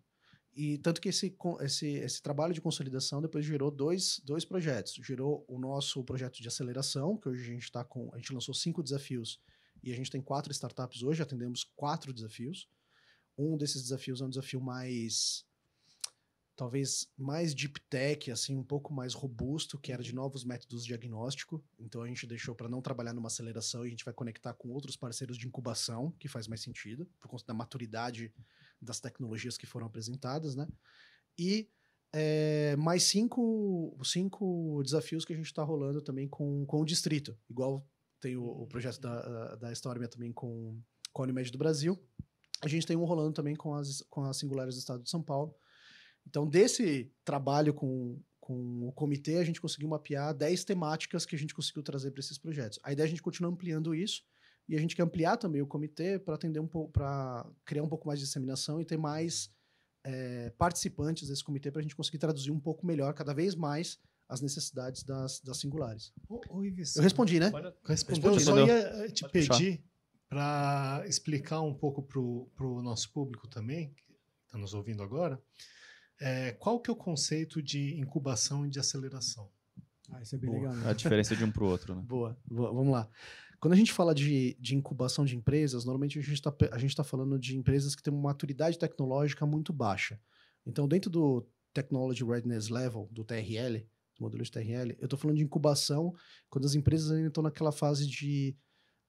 E 0.55 0.77
tanto 0.77 1.01
que 1.01 1.09
esse, 1.09 1.35
esse, 1.59 1.87
esse 1.87 2.21
trabalho 2.21 2.53
de 2.53 2.61
consolidação 2.61 3.21
depois 3.21 3.43
gerou 3.43 3.69
dois, 3.69 4.21
dois 4.23 4.45
projetos. 4.45 4.93
Gerou 5.03 5.43
o 5.49 5.59
nosso 5.59 6.01
projeto 6.05 6.41
de 6.41 6.47
aceleração, 6.47 7.17
que 7.17 7.27
hoje 7.27 7.43
a 7.43 7.53
gente 7.53 7.63
está 7.63 7.83
com. 7.83 8.09
A 8.13 8.17
gente 8.17 8.33
lançou 8.33 8.53
cinco 8.53 8.81
desafios 8.81 9.41
e 9.83 9.91
a 9.91 9.95
gente 9.95 10.09
tem 10.09 10.21
quatro 10.21 10.53
startups 10.53 11.03
hoje, 11.03 11.21
atendemos 11.21 11.65
quatro 11.75 12.13
desafios. 12.13 12.69
Um 13.37 13.57
desses 13.57 13.81
desafios 13.81 14.21
é 14.21 14.25
um 14.25 14.29
desafio 14.29 14.61
mais. 14.61 15.45
Talvez 16.55 17.11
mais 17.17 17.53
deep 17.53 17.81
tech, 17.89 18.31
assim, 18.31 18.55
um 18.55 18.63
pouco 18.63 18.93
mais 18.93 19.13
robusto, 19.13 19.77
que 19.77 19.91
era 19.91 20.01
de 20.01 20.15
novos 20.15 20.45
métodos 20.45 20.83
de 20.83 20.87
diagnóstico. 20.87 21.61
Então 21.77 22.01
a 22.01 22.07
gente 22.07 22.25
deixou 22.25 22.55
para 22.55 22.69
não 22.69 22.81
trabalhar 22.81 23.13
numa 23.13 23.27
aceleração 23.27 23.83
e 23.83 23.87
a 23.87 23.89
gente 23.89 24.05
vai 24.05 24.13
conectar 24.13 24.53
com 24.53 24.69
outros 24.69 24.95
parceiros 24.95 25.37
de 25.37 25.47
incubação, 25.47 26.11
que 26.17 26.29
faz 26.29 26.47
mais 26.47 26.61
sentido, 26.61 27.05
por 27.19 27.27
conta 27.27 27.43
da 27.45 27.53
maturidade 27.53 28.33
das 28.81 28.99
tecnologias 28.99 29.57
que 29.57 29.65
foram 29.65 29.87
apresentadas, 29.87 30.55
né? 30.55 30.67
E 31.37 31.69
é, 32.13 32.75
mais 32.77 33.03
cinco, 33.03 33.97
cinco 34.03 34.81
desafios 34.83 35.25
que 35.25 35.33
a 35.33 35.35
gente 35.35 35.47
está 35.47 35.63
rolando 35.63 36.01
também 36.01 36.27
com, 36.27 36.65
com 36.65 36.81
o 36.81 36.85
distrito. 36.85 37.37
Igual 37.49 37.85
tem 38.21 38.37
o, 38.37 38.45
o 38.45 38.67
projeto 38.67 38.99
da, 38.99 39.55
da 39.55 39.71
Stormia 39.73 40.07
também 40.07 40.31
com, 40.31 40.81
com 41.11 41.21
a 41.21 41.25
Unimed 41.25 41.51
do 41.51 41.57
Brasil. 41.57 42.01
A 42.61 42.67
gente 42.67 42.87
tem 42.87 42.95
um 42.95 43.03
rolando 43.03 43.33
também 43.33 43.55
com 43.55 43.73
as, 43.73 44.01
com 44.09 44.23
as 44.23 44.37
singulares 44.37 44.75
do 44.75 44.79
estado 44.79 45.03
de 45.03 45.09
São 45.09 45.21
Paulo. 45.21 45.53
Então, 46.25 46.47
desse 46.47 47.11
trabalho 47.23 47.73
com, 47.73 48.19
com 48.39 48.87
o 48.87 48.91
comitê, 48.93 49.37
a 49.37 49.43
gente 49.43 49.61
conseguiu 49.61 49.89
mapear 49.89 50.33
10 50.33 50.63
temáticas 50.63 51.25
que 51.25 51.35
a 51.35 51.39
gente 51.39 51.53
conseguiu 51.53 51.83
trazer 51.83 52.11
para 52.11 52.21
esses 52.21 52.37
projetos. 52.37 52.79
A 52.81 52.93
ideia 52.93 53.05
é 53.05 53.07
a 53.07 53.09
gente 53.09 53.21
continuar 53.21 53.51
ampliando 53.51 53.93
isso 53.93 54.23
e 54.67 54.75
a 54.75 54.79
gente 54.79 54.95
quer 54.95 55.03
ampliar 55.03 55.37
também 55.37 55.61
o 55.61 55.67
comitê 55.67 56.17
para 56.17 56.35
atender 56.35 56.59
um 56.59 56.67
pouco, 56.67 56.91
para 56.91 57.45
criar 57.63 57.83
um 57.83 57.89
pouco 57.89 58.07
mais 58.07 58.19
de 58.19 58.25
disseminação 58.25 58.81
e 58.81 58.85
ter 58.85 58.97
mais 58.97 59.49
é, 60.03 60.49
participantes 60.57 61.27
desse 61.27 61.43
comitê 61.43 61.71
para 61.71 61.79
a 61.79 61.83
gente 61.83 61.95
conseguir 61.95 62.17
traduzir 62.17 62.51
um 62.51 62.59
pouco 62.59 62.85
melhor, 62.85 63.13
cada 63.13 63.33
vez 63.33 63.55
mais, 63.55 63.99
as 64.27 64.41
necessidades 64.41 65.03
das, 65.03 65.39
das 65.41 65.57
singulares. 65.57 66.11
Ô, 66.27 66.41
ô, 66.49 66.63
Ives, 66.63 66.95
Eu 66.95 67.03
respondi, 67.03 67.39
né? 67.39 67.51
Respondeu. 67.85 68.31
Eu 68.31 68.35
Respondi. 68.35 68.43
só 68.43 68.65
ia 68.65 69.05
eh, 69.05 69.07
te 69.09 69.27
pedir 69.29 69.83
para 70.27 71.03
explicar 71.07 71.61
um 71.61 71.73
pouco 71.73 72.01
para 72.01 72.19
o 72.19 72.81
nosso 72.81 73.11
público 73.11 73.47
também, 73.47 73.93
que 73.93 74.03
está 74.45 74.57
nos 74.57 74.73
ouvindo 74.73 75.03
agora, 75.03 75.41
eh, 76.19 76.53
qual 76.53 76.79
que 76.79 76.89
é 76.89 76.93
o 76.93 76.95
conceito 76.95 77.61
de 77.61 77.99
incubação 77.99 78.65
e 78.65 78.69
de 78.69 78.79
aceleração? 78.79 79.49
Ah, 80.11 80.21
isso 80.21 80.35
é 80.35 80.37
bem 80.37 80.49
Boa. 80.49 80.61
legal. 80.61 80.75
né? 80.75 80.89
A 80.89 80.93
diferença 80.93 81.35
de 81.35 81.43
um 81.43 81.51
pro 81.51 81.65
outro, 81.65 81.95
né? 81.95 82.01
Boa, 82.01 82.37
boa, 82.45 82.73
vamos 82.73 82.91
lá. 82.91 83.09
Quando 83.59 83.73
a 83.73 83.77
gente 83.77 83.93
fala 83.93 84.13
de, 84.13 84.55
de 84.59 84.75
incubação 84.75 85.25
de 85.25 85.35
empresas, 85.35 85.85
normalmente 85.85 86.19
a 86.19 86.21
gente 86.21 86.33
está 86.33 86.51
tá 86.51 87.03
falando 87.03 87.39
de 87.39 87.57
empresas 87.57 87.95
que 87.95 88.03
têm 88.03 88.13
uma 88.13 88.23
maturidade 88.23 88.77
tecnológica 88.77 89.45
muito 89.45 89.71
baixa. 89.73 90.19
Então, 90.65 90.87
dentro 90.87 91.09
do 91.09 91.47
Technology 91.73 92.23
Readiness 92.23 92.69
Level, 92.69 93.07
do 93.11 93.23
TRL, 93.23 93.79
do 94.15 94.21
modelo 94.21 94.43
de 94.43 94.51
TRL, 94.51 94.95
eu 94.99 95.05
estou 95.05 95.19
falando 95.19 95.37
de 95.37 95.43
incubação 95.43 96.13
quando 96.49 96.65
as 96.65 96.75
empresas 96.75 97.11
ainda 97.11 97.27
estão 97.27 97.43
naquela 97.43 97.71
fase 97.71 98.07
de 98.07 98.55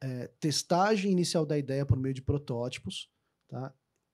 eh, 0.03 0.31
testagem 0.41 1.13
inicial 1.13 1.47
da 1.47 1.57
ideia 1.57 1.87
por 1.87 1.99
meio 1.99 2.15
de 2.15 2.23
protótipos, 2.23 3.09
tá? 3.49 3.73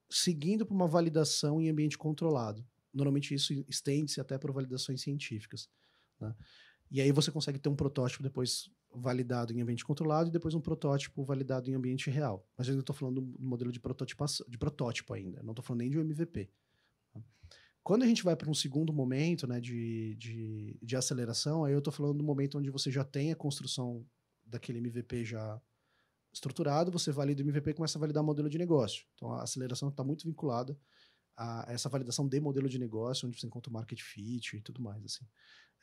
seguindo 0.09 0.65
para 0.65 0.75
uma 0.75 0.87
validação 0.87 1.59
em 1.59 1.69
ambiente 1.69 1.97
controlado. 1.97 2.65
Normalmente 2.93 3.33
isso 3.33 3.53
estende-se 3.67 4.21
até 4.21 4.37
por 4.37 4.51
validações 4.51 5.01
científicas. 5.01 5.67
né? 6.19 6.33
E 6.91 7.01
aí 7.01 7.11
você 7.11 7.31
consegue 7.31 7.57
ter 7.57 7.69
um 7.69 7.75
protótipo 7.75 8.21
depois 8.21 8.69
validado 8.95 9.53
em 9.53 9.61
ambiente 9.61 9.83
controlado 9.83 10.29
e 10.29 10.31
depois 10.31 10.53
um 10.53 10.61
protótipo 10.61 11.23
validado 11.23 11.69
em 11.69 11.73
ambiente 11.73 12.09
real. 12.09 12.47
Mas 12.57 12.67
eu 12.67 12.73
ainda 12.73 12.81
estou 12.81 12.95
falando 12.95 13.21
do 13.21 13.45
modelo 13.45 13.71
de, 13.71 13.79
prototipação, 13.79 14.45
de 14.47 14.57
protótipo 14.57 15.13
ainda, 15.13 15.41
não 15.43 15.51
estou 15.51 15.63
falando 15.63 15.81
nem 15.81 15.89
de 15.89 15.97
um 15.97 16.01
MVP. 16.01 16.49
tá? 17.11 17.21
Quando 17.83 18.03
a 18.03 18.07
gente 18.07 18.23
vai 18.23 18.35
para 18.35 18.49
um 18.49 18.53
segundo 18.53 18.93
momento 18.93 19.47
né, 19.47 19.59
de, 19.59 20.15
de, 20.15 20.77
de 20.81 20.95
aceleração, 20.95 21.65
aí 21.65 21.73
eu 21.73 21.79
estou 21.79 21.93
falando 21.93 22.17
do 22.17 22.23
momento 22.23 22.57
onde 22.57 22.69
você 22.69 22.91
já 22.91 23.03
tem 23.03 23.31
a 23.31 23.35
construção 23.35 24.05
daquele 24.45 24.79
MVP 24.79 25.25
já 25.25 25.61
estruturado, 26.31 26.91
você 26.91 27.11
valida 27.11 27.41
o 27.41 27.45
MVP 27.45 27.71
e 27.71 27.73
começa 27.75 27.97
a 27.97 28.01
validar 28.01 28.23
modelo 28.23 28.49
de 28.49 28.57
negócio. 28.57 29.05
Então 29.15 29.31
a 29.31 29.43
aceleração 29.43 29.89
está 29.89 30.03
muito 30.03 30.25
vinculada 30.25 30.77
a 31.35 31.65
essa 31.67 31.89
validação 31.89 32.27
de 32.27 32.39
modelo 32.39 32.69
de 32.69 32.79
negócio, 32.79 33.27
onde 33.27 33.39
você 33.39 33.47
encontra 33.47 33.69
o 33.69 33.73
market 33.73 34.01
fit 34.01 34.57
e 34.57 34.61
tudo 34.61 34.81
mais. 34.81 35.03
Assim. 35.03 35.25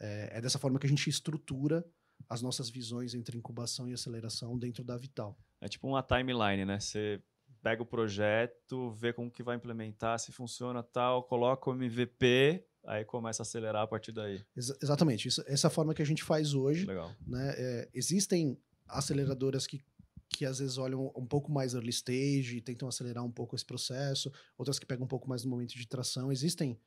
É, 0.00 0.38
é 0.38 0.40
dessa 0.40 0.58
forma 0.58 0.78
que 0.78 0.86
a 0.86 0.88
gente 0.88 1.08
estrutura 1.08 1.84
as 2.28 2.42
nossas 2.42 2.68
visões 2.70 3.14
entre 3.14 3.36
incubação 3.36 3.88
e 3.88 3.92
aceleração 3.92 4.58
dentro 4.58 4.84
da 4.84 4.96
Vital. 4.96 5.36
É 5.60 5.68
tipo 5.68 5.86
uma 5.88 6.02
timeline, 6.02 6.64
né? 6.64 6.78
Você 6.78 7.22
pega 7.62 7.82
o 7.82 7.86
projeto, 7.86 8.90
vê 8.92 9.12
como 9.12 9.30
que 9.30 9.42
vai 9.42 9.56
implementar, 9.56 10.18
se 10.18 10.32
funciona 10.32 10.82
tal, 10.82 11.22
coloca 11.24 11.68
o 11.68 11.74
MVP, 11.74 12.64
aí 12.84 13.04
começa 13.04 13.42
a 13.42 13.44
acelerar 13.44 13.82
a 13.82 13.86
partir 13.86 14.12
daí. 14.12 14.42
Exa- 14.56 14.78
exatamente, 14.82 15.28
isso, 15.28 15.42
essa 15.46 15.66
é 15.66 15.68
a 15.68 15.70
forma 15.70 15.92
que 15.94 16.00
a 16.00 16.06
gente 16.06 16.22
faz 16.24 16.54
hoje. 16.54 16.86
Legal. 16.86 17.12
né? 17.26 17.54
É, 17.58 17.90
existem 17.92 18.58
aceleradoras 18.88 19.66
que, 19.66 19.82
que 20.28 20.46
às 20.46 20.58
vezes 20.58 20.78
olham 20.78 21.12
um 21.14 21.26
pouco 21.26 21.52
mais 21.52 21.74
early 21.74 21.90
stage 21.90 22.56
e 22.56 22.60
tentam 22.60 22.88
acelerar 22.88 23.24
um 23.24 23.30
pouco 23.30 23.54
esse 23.54 23.64
processo, 23.64 24.32
outras 24.56 24.78
que 24.78 24.86
pegam 24.86 25.04
um 25.04 25.08
pouco 25.08 25.28
mais 25.28 25.44
no 25.44 25.50
momento 25.50 25.74
de 25.76 25.86
tração. 25.86 26.32
Existem 26.32 26.78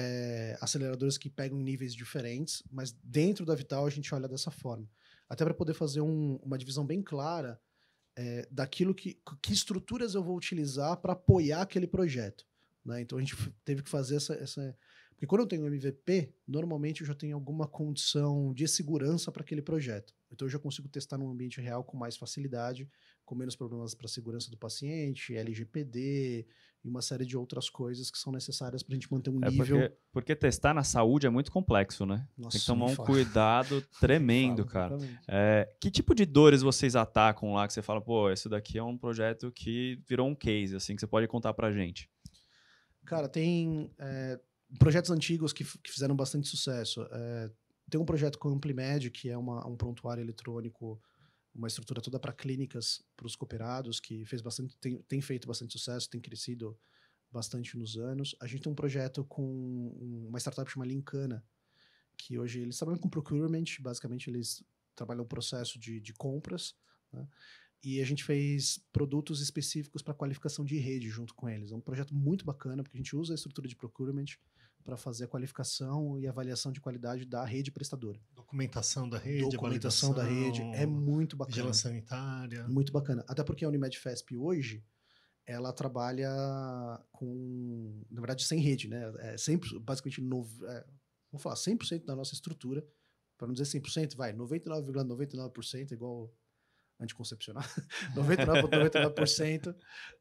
é, 0.00 0.56
aceleradoras 0.60 1.18
que 1.18 1.28
pegam 1.28 1.58
níveis 1.58 1.92
diferentes, 1.92 2.62
mas 2.70 2.92
dentro 3.02 3.44
da 3.44 3.56
Vital 3.56 3.84
a 3.84 3.90
gente 3.90 4.14
olha 4.14 4.28
dessa 4.28 4.48
forma. 4.50 4.88
Até 5.28 5.44
para 5.44 5.52
poder 5.52 5.74
fazer 5.74 6.00
um- 6.00 6.36
uma 6.36 6.56
divisão 6.56 6.86
bem 6.86 7.02
clara 7.02 7.60
é, 8.16 8.46
daquilo 8.50 8.94
que, 8.94 9.20
que 9.42 9.52
estruturas 9.52 10.14
eu 10.14 10.22
vou 10.22 10.36
utilizar 10.36 10.96
para 10.98 11.14
apoiar 11.14 11.62
aquele 11.62 11.86
projeto. 11.86 12.46
Né? 12.84 13.00
Então 13.00 13.18
a 13.18 13.20
gente 13.20 13.36
teve 13.64 13.82
que 13.82 13.90
fazer 13.90 14.16
essa, 14.16 14.34
essa. 14.34 14.76
Porque 15.10 15.26
quando 15.26 15.42
eu 15.42 15.46
tenho 15.48 15.66
MVP, 15.66 16.32
normalmente 16.46 17.00
eu 17.00 17.06
já 17.06 17.14
tenho 17.14 17.34
alguma 17.34 17.66
condição 17.66 18.54
de 18.54 18.68
segurança 18.68 19.32
para 19.32 19.42
aquele 19.42 19.62
projeto. 19.62 20.14
Então 20.30 20.46
eu 20.46 20.50
já 20.50 20.58
consigo 20.60 20.88
testar 20.88 21.18
no 21.18 21.28
ambiente 21.28 21.60
real 21.60 21.82
com 21.82 21.96
mais 21.96 22.16
facilidade, 22.16 22.88
com 23.28 23.34
menos 23.34 23.54
problemas 23.54 23.94
para 23.94 24.06
a 24.06 24.08
segurança 24.08 24.50
do 24.50 24.56
paciente, 24.56 25.36
LGPD 25.36 26.46
e 26.82 26.88
uma 26.88 27.02
série 27.02 27.26
de 27.26 27.36
outras 27.36 27.68
coisas 27.68 28.10
que 28.10 28.16
são 28.16 28.32
necessárias 28.32 28.82
para 28.82 28.94
a 28.94 28.96
gente 28.96 29.12
manter 29.12 29.28
um 29.28 29.38
É 29.44 29.50
nível. 29.50 29.78
porque, 29.80 29.96
porque 30.12 30.34
testar 30.36 30.72
na 30.72 30.82
saúde 30.82 31.26
é 31.26 31.30
muito 31.30 31.52
complexo, 31.52 32.06
né? 32.06 32.26
Nossa, 32.38 32.52
Tem 32.56 32.60
que 32.60 32.66
tomar 32.66 32.86
um 32.86 32.94
fala. 32.94 33.06
cuidado 33.06 33.82
tremendo, 34.00 34.66
Fala, 34.66 34.88
cara. 34.88 34.98
É, 35.28 35.68
que 35.78 35.90
tipo 35.90 36.14
de 36.14 36.24
dores 36.24 36.62
vocês 36.62 36.96
atacam 36.96 37.52
lá 37.52 37.66
que 37.66 37.74
você 37.74 37.82
fala, 37.82 38.00
pô, 38.00 38.30
esse 38.30 38.48
daqui 38.48 38.78
é 38.78 38.82
um 38.82 38.96
projeto 38.96 39.52
que 39.52 40.00
virou 40.08 40.26
um 40.26 40.34
case, 40.34 40.74
assim, 40.74 40.94
que 40.94 41.00
você 41.00 41.06
pode 41.06 41.28
contar 41.28 41.52
pra 41.52 41.70
gente? 41.70 42.08
Cara, 43.04 43.28
tem 43.28 43.90
é, 43.98 44.40
projetos 44.78 45.10
antigos 45.10 45.52
que, 45.52 45.64
que 45.64 45.90
fizeram 45.92 46.16
bastante 46.16 46.48
sucesso. 46.48 47.06
É, 47.10 47.50
tem 47.90 48.00
um 48.00 48.04
projeto 48.04 48.38
com 48.38 48.48
a 48.48 48.52
Amplimed, 48.52 49.10
que 49.10 49.28
é 49.30 49.36
uma- 49.36 49.66
um 49.66 49.76
prontuário 49.76 50.22
eletrônico, 50.22 51.00
uma 51.54 51.68
estrutura 51.68 52.00
toda 52.00 52.18
para 52.18 52.32
clínicas, 52.32 53.02
para 53.16 53.26
os 53.26 53.34
cooperados, 53.34 54.00
que 54.00 54.24
fez 54.24 54.40
bastante, 54.42 54.76
tem, 54.78 55.02
tem 55.02 55.20
feito 55.20 55.48
bastante 55.48 55.72
sucesso, 55.72 56.08
tem 56.08 56.20
crescido 56.20 56.78
bastante 57.30 57.76
nos 57.76 57.96
anos. 57.96 58.34
A 58.40 58.46
gente 58.46 58.62
tem 58.62 58.72
um 58.72 58.76
projeto 58.76 59.24
com 59.24 59.44
um- 59.44 60.28
uma 60.28 60.38
startup 60.38 60.70
chamada 60.70 60.90
Lincana, 60.90 61.44
que 62.16 62.38
hoje 62.38 62.60
eles 62.60 62.76
trabalham 62.76 63.00
com 63.00 63.08
procurement, 63.08 63.64
basicamente 63.80 64.28
eles 64.28 64.64
trabalham 64.94 65.22
o 65.22 65.26
processo 65.26 65.78
de, 65.78 66.00
de 66.00 66.12
compras, 66.12 66.74
né? 67.12 67.26
E 67.82 68.00
a 68.00 68.04
gente 68.04 68.24
fez 68.24 68.80
produtos 68.92 69.40
específicos 69.40 70.02
para 70.02 70.12
qualificação 70.12 70.64
de 70.64 70.76
rede 70.78 71.08
junto 71.08 71.32
com 71.32 71.48
eles. 71.48 71.70
É 71.70 71.76
um 71.76 71.80
projeto 71.80 72.12
muito 72.12 72.44
bacana, 72.44 72.82
porque 72.82 72.96
a 72.96 73.00
gente 73.00 73.14
usa 73.14 73.32
a 73.32 73.36
estrutura 73.36 73.68
de 73.68 73.76
procurement 73.76 74.26
para 74.84 74.96
fazer 74.96 75.24
a 75.24 75.28
qualificação 75.28 76.18
e 76.18 76.26
avaliação 76.26 76.72
de 76.72 76.80
qualidade 76.80 77.24
da 77.24 77.44
rede 77.44 77.70
prestadora. 77.70 78.18
Documentação 78.34 79.08
da 79.08 79.18
rede, 79.18 79.50
Documentação 79.50 80.14
da 80.14 80.22
rede 80.24 80.62
é 80.62 80.86
muito 80.86 81.36
bacana. 81.36 81.54
vigilância 81.54 81.90
sanitária. 81.90 82.66
Muito 82.68 82.92
bacana. 82.92 83.24
Até 83.28 83.44
porque 83.44 83.64
a 83.64 83.68
Unimed 83.68 83.98
FESP 83.98 84.36
hoje, 84.36 84.82
ela 85.46 85.72
trabalha 85.72 86.30
com, 87.10 88.02
na 88.10 88.20
verdade, 88.20 88.44
sem 88.44 88.60
rede, 88.60 88.88
né? 88.88 89.12
É 89.18 89.36
sempre, 89.36 89.78
basicamente, 89.78 90.20
nove, 90.20 90.64
é, 90.66 90.84
vamos 91.30 91.42
falar, 91.42 91.56
100% 91.56 92.04
da 92.04 92.16
nossa 92.16 92.34
estrutura, 92.34 92.86
para 93.36 93.46
não 93.46 93.54
dizer 93.54 93.80
100%, 93.80 94.16
vai, 94.16 94.32
99,99%, 94.32 95.92
igual 95.92 96.32
anticoncepcional, 97.00 97.62
99,99% 98.14 99.74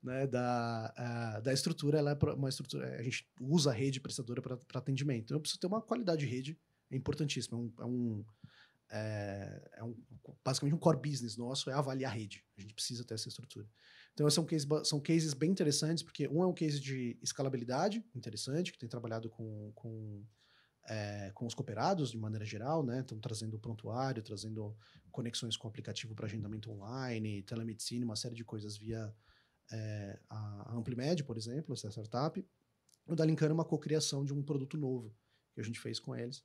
né, 0.03 0.27
da, 0.27 0.93
a- 0.95 1.39
da 1.39 1.53
estrutura, 1.53 1.97
ela 1.97 2.11
é 2.11 2.33
uma 2.33 2.49
estrutura, 2.49 2.97
a 2.99 3.03
gente 3.03 3.27
usa 3.39 3.71
a 3.71 3.73
rede 3.73 3.99
prestadora 3.99 4.41
para 4.41 4.57
atendimento. 4.79 5.23
Então, 5.25 5.37
eu 5.37 5.41
preciso 5.41 5.59
ter 5.59 5.67
uma 5.67 5.81
qualidade 5.81 6.25
de 6.25 6.31
rede, 6.31 6.57
é 6.91 6.95
importantíssimo, 6.95 7.57
é 7.57 7.61
um, 7.61 7.73
é 7.83 7.85
um 7.85 8.25
é, 8.89 9.69
é 9.77 9.83
um, 9.83 9.95
basicamente 10.45 10.73
um 10.73 10.79
core 10.79 10.97
business 10.97 11.35
nosso 11.35 11.69
é 11.69 11.73
avaliar 11.73 12.09
a 12.09 12.15
rede. 12.15 12.45
A 12.57 12.61
gente 12.61 12.73
precisa 12.73 13.03
ter 13.03 13.15
essa 13.15 13.27
estrutura. 13.27 13.67
Então, 14.13 14.29
são, 14.29 14.45
case, 14.45 14.65
ba- 14.65 14.83
são 14.85 14.99
cases 14.99 15.33
bem 15.33 15.51
interessantes, 15.51 16.03
porque 16.03 16.27
um 16.29 16.41
é 16.41 16.47
um 16.47 16.53
case 16.53 16.79
de 16.79 17.17
escalabilidade 17.21 18.03
interessante, 18.15 18.71
que 18.71 18.77
tem 18.79 18.87
trabalhado 18.87 19.29
com, 19.29 19.71
com, 19.75 20.23
é, 20.87 21.31
com 21.33 21.45
os 21.45 21.53
cooperados 21.53 22.11
de 22.11 22.17
maneira 22.17 22.45
geral, 22.45 22.83
né? 22.83 23.01
Estão 23.01 23.19
trazendo 23.19 23.59
prontuário, 23.59 24.23
trazendo 24.23 24.75
conexões 25.11 25.57
com 25.57 25.67
o 25.67 25.69
aplicativo 25.69 26.15
para 26.15 26.25
agendamento 26.25 26.71
online, 26.71 27.43
telemedicina, 27.43 28.05
uma 28.05 28.15
série 28.15 28.35
de 28.35 28.43
coisas 28.45 28.77
via 28.77 29.13
é, 29.71 30.19
a 30.29 30.73
Amplimed, 30.75 31.23
por 31.23 31.37
exemplo, 31.37 31.73
essa 31.73 31.89
startup. 31.89 32.45
O 33.05 33.15
da 33.15 33.25
Lincana 33.25 33.51
é 33.51 33.53
uma 33.53 33.65
cocriação 33.65 34.23
de 34.23 34.33
um 34.33 34.41
produto 34.43 34.77
novo 34.77 35.13
que 35.53 35.61
a 35.61 35.63
gente 35.63 35.79
fez 35.79 35.99
com 35.99 36.15
eles 36.15 36.43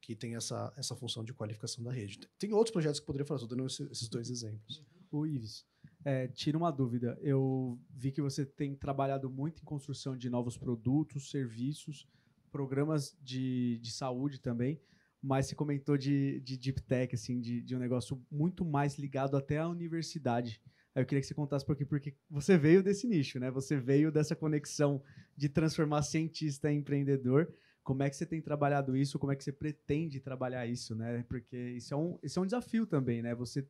que 0.00 0.14
tem 0.14 0.36
essa, 0.36 0.70
essa 0.76 0.94
função 0.94 1.24
de 1.24 1.32
qualificação 1.32 1.82
da 1.82 1.90
rede. 1.90 2.20
Tem 2.38 2.52
outros 2.52 2.72
projetos 2.72 3.00
que 3.00 3.06
poderia 3.06 3.24
falar, 3.24 3.40
estou 3.40 3.56
dando 3.56 3.66
esse- 3.66 3.84
esses 3.90 4.06
dois 4.06 4.28
exemplos. 4.28 4.84
O 5.10 5.24
Ives, 5.26 5.64
é, 6.04 6.28
tira 6.28 6.58
uma 6.58 6.70
dúvida. 6.70 7.18
Eu 7.22 7.80
vi 7.88 8.12
que 8.12 8.20
você 8.20 8.44
tem 8.44 8.74
trabalhado 8.76 9.30
muito 9.30 9.62
em 9.62 9.64
construção 9.64 10.14
de 10.14 10.28
novos 10.28 10.58
produtos, 10.58 11.30
serviços, 11.30 12.06
programas 12.54 13.18
de, 13.20 13.80
de 13.82 13.90
saúde 13.90 14.40
também, 14.40 14.80
mas 15.20 15.46
você 15.46 15.56
comentou 15.56 15.98
de, 15.98 16.38
de 16.38 16.56
deep 16.56 16.80
tech, 16.82 17.12
assim, 17.12 17.40
de, 17.40 17.60
de 17.60 17.74
um 17.74 17.80
negócio 17.80 18.24
muito 18.30 18.64
mais 18.64 18.96
ligado 18.96 19.36
até 19.36 19.58
à 19.58 19.68
universidade. 19.68 20.62
Aí 20.94 21.02
eu 21.02 21.06
queria 21.06 21.20
que 21.20 21.26
você 21.26 21.34
contasse 21.34 21.66
por 21.66 21.74
quê, 21.74 21.84
porque 21.84 22.14
você 22.30 22.56
veio 22.56 22.80
desse 22.80 23.08
nicho, 23.08 23.40
né? 23.40 23.50
Você 23.50 23.76
veio 23.76 24.12
dessa 24.12 24.36
conexão 24.36 25.02
de 25.36 25.48
transformar 25.48 26.02
cientista 26.02 26.70
em 26.70 26.78
empreendedor. 26.78 27.52
Como 27.82 28.04
é 28.04 28.08
que 28.08 28.14
você 28.14 28.24
tem 28.24 28.40
trabalhado 28.40 28.96
isso? 28.96 29.18
Como 29.18 29.32
é 29.32 29.36
que 29.36 29.42
você 29.42 29.50
pretende 29.52 30.20
trabalhar 30.20 30.64
isso, 30.64 30.94
né? 30.94 31.24
Porque 31.28 31.56
isso 31.56 31.92
é 31.92 31.96
um, 31.96 32.16
isso 32.22 32.38
é 32.38 32.42
um 32.42 32.46
desafio 32.46 32.86
também, 32.86 33.20
né? 33.20 33.34
Você 33.34 33.66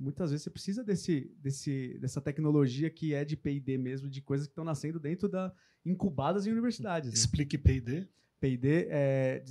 muitas 0.00 0.30
vezes 0.30 0.44
você 0.44 0.50
precisa 0.50 0.82
desse, 0.82 1.30
desse, 1.38 1.98
dessa 2.00 2.20
tecnologia 2.20 2.88
que 2.88 3.12
é 3.12 3.24
de 3.24 3.36
P&D 3.36 3.76
mesmo, 3.76 4.08
de 4.08 4.22
coisas 4.22 4.46
que 4.46 4.52
estão 4.52 4.64
nascendo 4.64 4.98
dentro 4.98 5.28
da 5.28 5.52
incubadas 5.84 6.46
em 6.46 6.50
universidades. 6.50 7.10
Né? 7.10 7.14
Explique 7.14 7.58
P&D, 7.58 8.08
P&D 8.40 8.86
é 8.90 9.44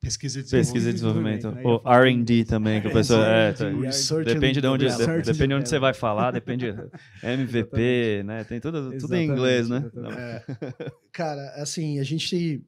pesquisa 0.00 0.40
e 0.40 0.42
desenvolvimento. 0.42 0.66
Pesquisa 0.66 0.90
e 0.90 0.92
desenvolvimento. 0.92 1.36
desenvolvimento, 1.42 1.84
né? 1.84 2.00
R&D 2.00 2.44
também, 2.44 2.80
que 2.80 2.88
o 2.88 2.92
pessoal... 2.92 3.22
É, 3.22 3.52
tá- 3.52 3.66
R&D, 3.66 3.86
Research 3.86 4.34
depende 4.34 4.60
de 4.60 4.66
onde, 4.66 4.86
de- 4.88 5.22
depende 5.22 5.48
de 5.48 5.54
onde 5.54 5.68
você 5.68 5.78
vai 5.78 5.94
falar, 5.94 6.30
depende... 6.32 6.74
MVP, 7.22 8.22
né? 8.24 8.44
Tem 8.44 8.60
tudo, 8.60 8.96
tudo 8.98 9.14
em 9.14 9.28
inglês, 9.28 9.68
né? 9.68 9.90
É, 10.18 10.44
cara, 11.12 11.52
assim, 11.62 12.00
a 12.00 12.02
gente. 12.02 12.64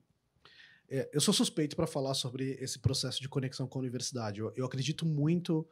é, 0.89 1.11
eu 1.13 1.21
sou 1.21 1.35
suspeito 1.35 1.75
para 1.75 1.87
falar 1.87 2.15
sobre 2.15 2.53
esse 2.61 2.79
processo 2.79 3.21
de 3.21 3.29
conexão 3.29 3.67
com 3.67 3.79
a 3.79 3.83
universidade. 3.83 4.41
Eu, 4.41 4.53
eu 4.55 4.67
acredito 4.67 5.05
muito 5.05 5.67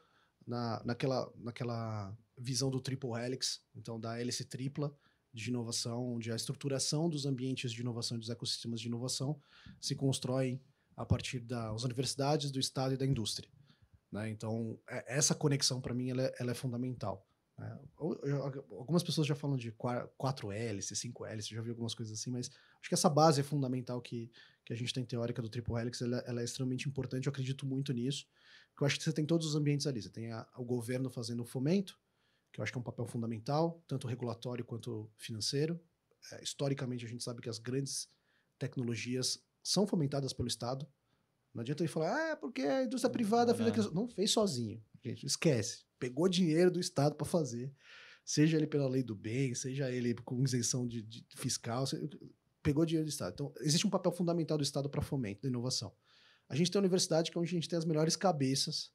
na, 0.46 0.82
naquela, 0.84 1.32
naquela 1.36 2.16
visão 2.36 2.70
do 2.70 2.80
triple 2.80 3.10
helix, 3.12 3.60
então 3.74 3.98
da 4.00 4.18
hélice 4.20 4.44
tripla 4.44 4.94
de 5.32 5.48
inovação, 5.48 6.14
onde 6.14 6.30
a 6.30 6.36
estruturação 6.36 7.08
dos 7.08 7.24
ambientes 7.24 7.72
de 7.72 7.80
inovação 7.80 8.18
dos 8.18 8.28
ecossistemas 8.28 8.80
de 8.80 8.88
inovação 8.88 9.40
se 9.80 9.94
constroem 9.94 10.60
a 10.94 11.06
partir 11.06 11.40
das 11.40 11.84
universidades, 11.84 12.50
do 12.50 12.60
Estado 12.60 12.94
e 12.94 12.96
da 12.96 13.06
indústria. 13.06 13.48
né? 14.10 14.28
Então, 14.28 14.78
é- 14.86 15.16
essa 15.16 15.34
conexão, 15.34 15.80
para 15.80 15.94
mim, 15.94 16.10
ela 16.10 16.22
é, 16.24 16.34
ela 16.38 16.50
é 16.50 16.54
fundamental. 16.54 17.26
né? 17.56 17.78
Algumas 17.96 19.02
pessoas 19.02 19.26
já 19.26 19.34
falam 19.34 19.56
de 19.56 19.72
4 19.72 20.52
hélices, 20.52 20.98
5 20.98 21.24
hélices, 21.24 21.50
já 21.50 21.62
vi 21.62 21.70
algumas 21.70 21.94
coisas 21.94 22.18
assim, 22.18 22.30
mas 22.30 22.50
acho 22.80 22.88
que 22.90 22.94
essa 22.94 23.08
base 23.08 23.40
é 23.40 23.44
fundamental 23.44 24.02
que, 24.02 24.30
que 24.66 24.72
a 24.72 24.76
gente 24.76 24.92
tem 24.92 25.02
teórica 25.04 25.40
do 25.40 25.48
triple 25.48 25.76
helix, 25.76 26.02
ela, 26.02 26.18
ela 26.26 26.40
é 26.42 26.44
extremamente 26.44 26.86
importante, 26.88 27.26
eu 27.26 27.30
acredito 27.30 27.64
muito 27.64 27.90
nisso, 27.92 28.26
eu 28.82 28.86
acho 28.86 28.98
que 28.98 29.04
você 29.04 29.12
tem 29.12 29.24
todos 29.26 29.46
os 29.46 29.54
ambientes 29.54 29.86
ali, 29.86 30.02
você 30.02 30.08
tem 30.10 30.32
a- 30.32 30.46
o 30.56 30.64
governo 30.64 31.08
fazendo 31.10 31.40
o 31.40 31.44
fomento, 31.44 31.98
que 32.52 32.60
eu 32.60 32.62
acho 32.62 32.72
que 32.72 32.78
é 32.78 32.80
um 32.80 32.84
papel 32.84 33.06
fundamental, 33.06 33.82
tanto 33.88 34.06
regulatório 34.06 34.64
quanto 34.64 35.10
financeiro. 35.16 35.80
É, 36.32 36.42
historicamente, 36.42 37.04
a 37.04 37.08
gente 37.08 37.22
sabe 37.24 37.40
que 37.40 37.48
as 37.48 37.58
grandes 37.58 38.08
tecnologias 38.58 39.42
são 39.62 39.86
fomentadas 39.86 40.32
pelo 40.32 40.48
Estado, 40.48 40.86
Não 41.54 41.60
adianta 41.60 41.82
ele 41.82 41.92
falar, 41.92 42.16
ah, 42.16 42.28
é 42.30 42.36
porque 42.36 42.62
a 42.62 42.82
indústria 42.84 43.12
privada 43.12 43.54
fez 43.54 43.68
aquilo. 43.68 43.94
Não 43.94 44.08
fez 44.08 44.30
sozinho. 44.30 44.82
Gente, 45.04 45.26
esquece. 45.26 45.84
Pegou 45.98 46.26
dinheiro 46.26 46.70
do 46.70 46.80
Estado 46.80 47.14
para 47.14 47.26
fazer. 47.26 47.70
Seja 48.24 48.56
ele 48.56 48.66
pela 48.66 48.88
lei 48.88 49.02
do 49.02 49.14
bem, 49.14 49.54
seja 49.54 49.90
ele 49.90 50.14
com 50.14 50.42
isenção 50.42 50.88
de, 50.88 51.02
de 51.02 51.26
fiscal, 51.36 51.84
pegou 52.62 52.86
dinheiro 52.86 53.04
do 53.04 53.10
Estado. 53.10 53.34
Então, 53.34 53.52
existe 53.60 53.86
um 53.86 53.90
papel 53.90 54.10
fundamental 54.12 54.56
do 54.56 54.62
Estado 54.64 54.88
para 54.88 55.02
fomento 55.02 55.42
da 55.42 55.48
inovação. 55.48 55.92
A 56.52 56.54
gente 56.54 56.70
tem 56.70 56.78
a 56.78 56.82
universidade 56.82 57.30
que 57.30 57.38
é 57.38 57.40
onde 57.40 57.48
a 57.48 57.54
gente 57.54 57.66
tem 57.66 57.78
as 57.78 57.86
melhores 57.86 58.14
cabeças 58.14 58.92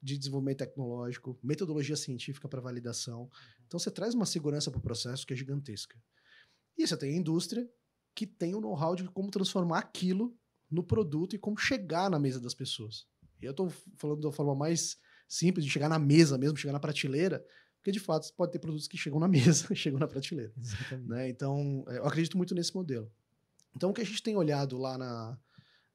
de 0.00 0.16
desenvolvimento 0.16 0.58
tecnológico, 0.58 1.36
metodologia 1.42 1.96
científica 1.96 2.48
para 2.48 2.60
validação. 2.60 3.28
Então, 3.66 3.76
você 3.76 3.90
traz 3.90 4.14
uma 4.14 4.24
segurança 4.24 4.70
para 4.70 4.78
o 4.78 4.80
processo 4.80 5.26
que 5.26 5.34
é 5.34 5.36
gigantesca. 5.36 6.00
E 6.78 6.86
você 6.86 6.96
tem 6.96 7.12
a 7.12 7.16
indústria 7.16 7.68
que 8.14 8.24
tem 8.24 8.54
o 8.54 8.60
know-how 8.60 8.94
de 8.94 9.02
como 9.08 9.32
transformar 9.32 9.80
aquilo 9.80 10.32
no 10.70 10.84
produto 10.84 11.34
e 11.34 11.40
como 11.40 11.58
chegar 11.58 12.08
na 12.08 12.20
mesa 12.20 12.38
das 12.38 12.54
pessoas. 12.54 13.04
E 13.40 13.46
eu 13.46 13.50
estou 13.50 13.68
falando 13.96 14.20
da 14.20 14.30
forma 14.30 14.54
mais 14.54 14.96
simples 15.26 15.64
de 15.64 15.72
chegar 15.72 15.88
na 15.88 15.98
mesa 15.98 16.38
mesmo, 16.38 16.56
chegar 16.56 16.72
na 16.72 16.78
prateleira, 16.78 17.44
porque 17.78 17.90
de 17.90 17.98
fato 17.98 18.26
você 18.26 18.32
pode 18.32 18.52
ter 18.52 18.60
produtos 18.60 18.86
que 18.86 18.96
chegam 18.96 19.18
na 19.18 19.26
mesa, 19.26 19.66
chegam 19.74 19.98
na 19.98 20.06
prateleira. 20.06 20.52
Né? 21.04 21.28
Então, 21.30 21.84
é, 21.88 21.98
eu 21.98 22.06
acredito 22.06 22.36
muito 22.36 22.54
nesse 22.54 22.72
modelo. 22.72 23.10
Então, 23.74 23.90
o 23.90 23.92
que 23.92 24.02
a 24.02 24.06
gente 24.06 24.22
tem 24.22 24.36
olhado 24.36 24.78
lá 24.78 24.96
na, 24.96 25.36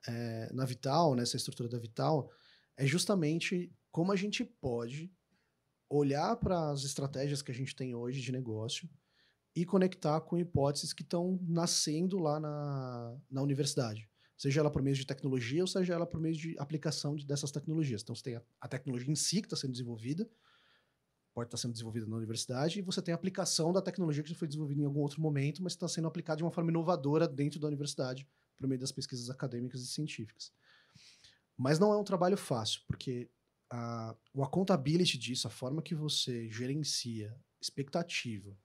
é, 0.07 0.51
na 0.53 0.65
Vital, 0.65 1.15
nessa 1.15 1.37
estrutura 1.37 1.69
da 1.69 1.79
Vital, 1.79 2.29
é 2.75 2.85
justamente 2.85 3.71
como 3.91 4.11
a 4.11 4.15
gente 4.15 4.43
pode 4.43 5.11
olhar 5.89 6.35
para 6.35 6.71
as 6.71 6.83
estratégias 6.83 7.41
que 7.41 7.51
a 7.51 7.55
gente 7.55 7.75
tem 7.75 7.95
hoje 7.95 8.21
de 8.21 8.31
negócio 8.31 8.89
e 9.55 9.65
conectar 9.65 10.21
com 10.21 10.37
hipóteses 10.37 10.93
que 10.93 11.01
estão 11.01 11.39
nascendo 11.41 12.19
lá 12.19 12.39
na, 12.39 13.17
na 13.29 13.41
universidade. 13.41 14.07
Seja 14.37 14.59
ela 14.59 14.69
por 14.69 14.83
meio 14.83 14.95
de 14.95 15.05
tecnologia 15.05 15.63
ou 15.63 15.67
seja 15.67 15.95
ela 15.95 16.05
por 16.05 16.19
meio 16.19 16.35
de 16.35 16.55
aplicação 16.59 17.15
de- 17.15 17.25
dessas 17.25 17.51
tecnologias. 17.51 18.03
Então, 18.03 18.13
você 18.13 18.21
tem 18.21 18.35
a, 18.35 18.43
a 18.61 18.67
tecnologia 18.67 19.11
em 19.11 19.15
si 19.15 19.41
que 19.41 19.47
está 19.47 19.55
sendo 19.55 19.71
desenvolvida, 19.71 20.29
pode 21.33 21.47
estar 21.47 21.57
sendo 21.57 21.71
desenvolvida 21.71 22.05
na 22.05 22.15
universidade, 22.15 22.79
e 22.79 22.81
você 22.83 23.01
tem 23.01 23.13
a 23.13 23.15
aplicação 23.15 23.73
da 23.73 23.81
tecnologia 23.81 24.21
que 24.21 24.29
já 24.29 24.35
foi 24.35 24.47
desenvolvida 24.47 24.81
em 24.81 24.85
algum 24.85 24.99
outro 24.99 25.19
momento, 25.21 25.63
mas 25.63 25.73
está 25.73 25.87
sendo 25.87 26.07
aplicada 26.07 26.37
de 26.37 26.43
uma 26.43 26.51
forma 26.51 26.69
inovadora 26.69 27.27
dentro 27.27 27.59
da 27.59 27.67
universidade, 27.67 28.27
por 28.57 28.67
meio 28.67 28.79
das 28.79 28.91
pesquisas 28.91 29.29
acadêmicas 29.29 29.81
e 29.81 29.87
científicas. 29.87 30.51
Mas 31.55 31.79
não 31.79 31.93
é 31.93 31.97
um 31.97 32.03
trabalho 32.03 32.37
fácil, 32.37 32.81
porque 32.87 33.29
a, 33.69 34.15
o 34.33 34.43
accountability 34.43 35.17
disso, 35.17 35.47
a 35.47 35.51
forma 35.51 35.81
que 35.81 35.95
você 35.95 36.49
gerencia 36.49 37.35
expectativa 37.61 38.57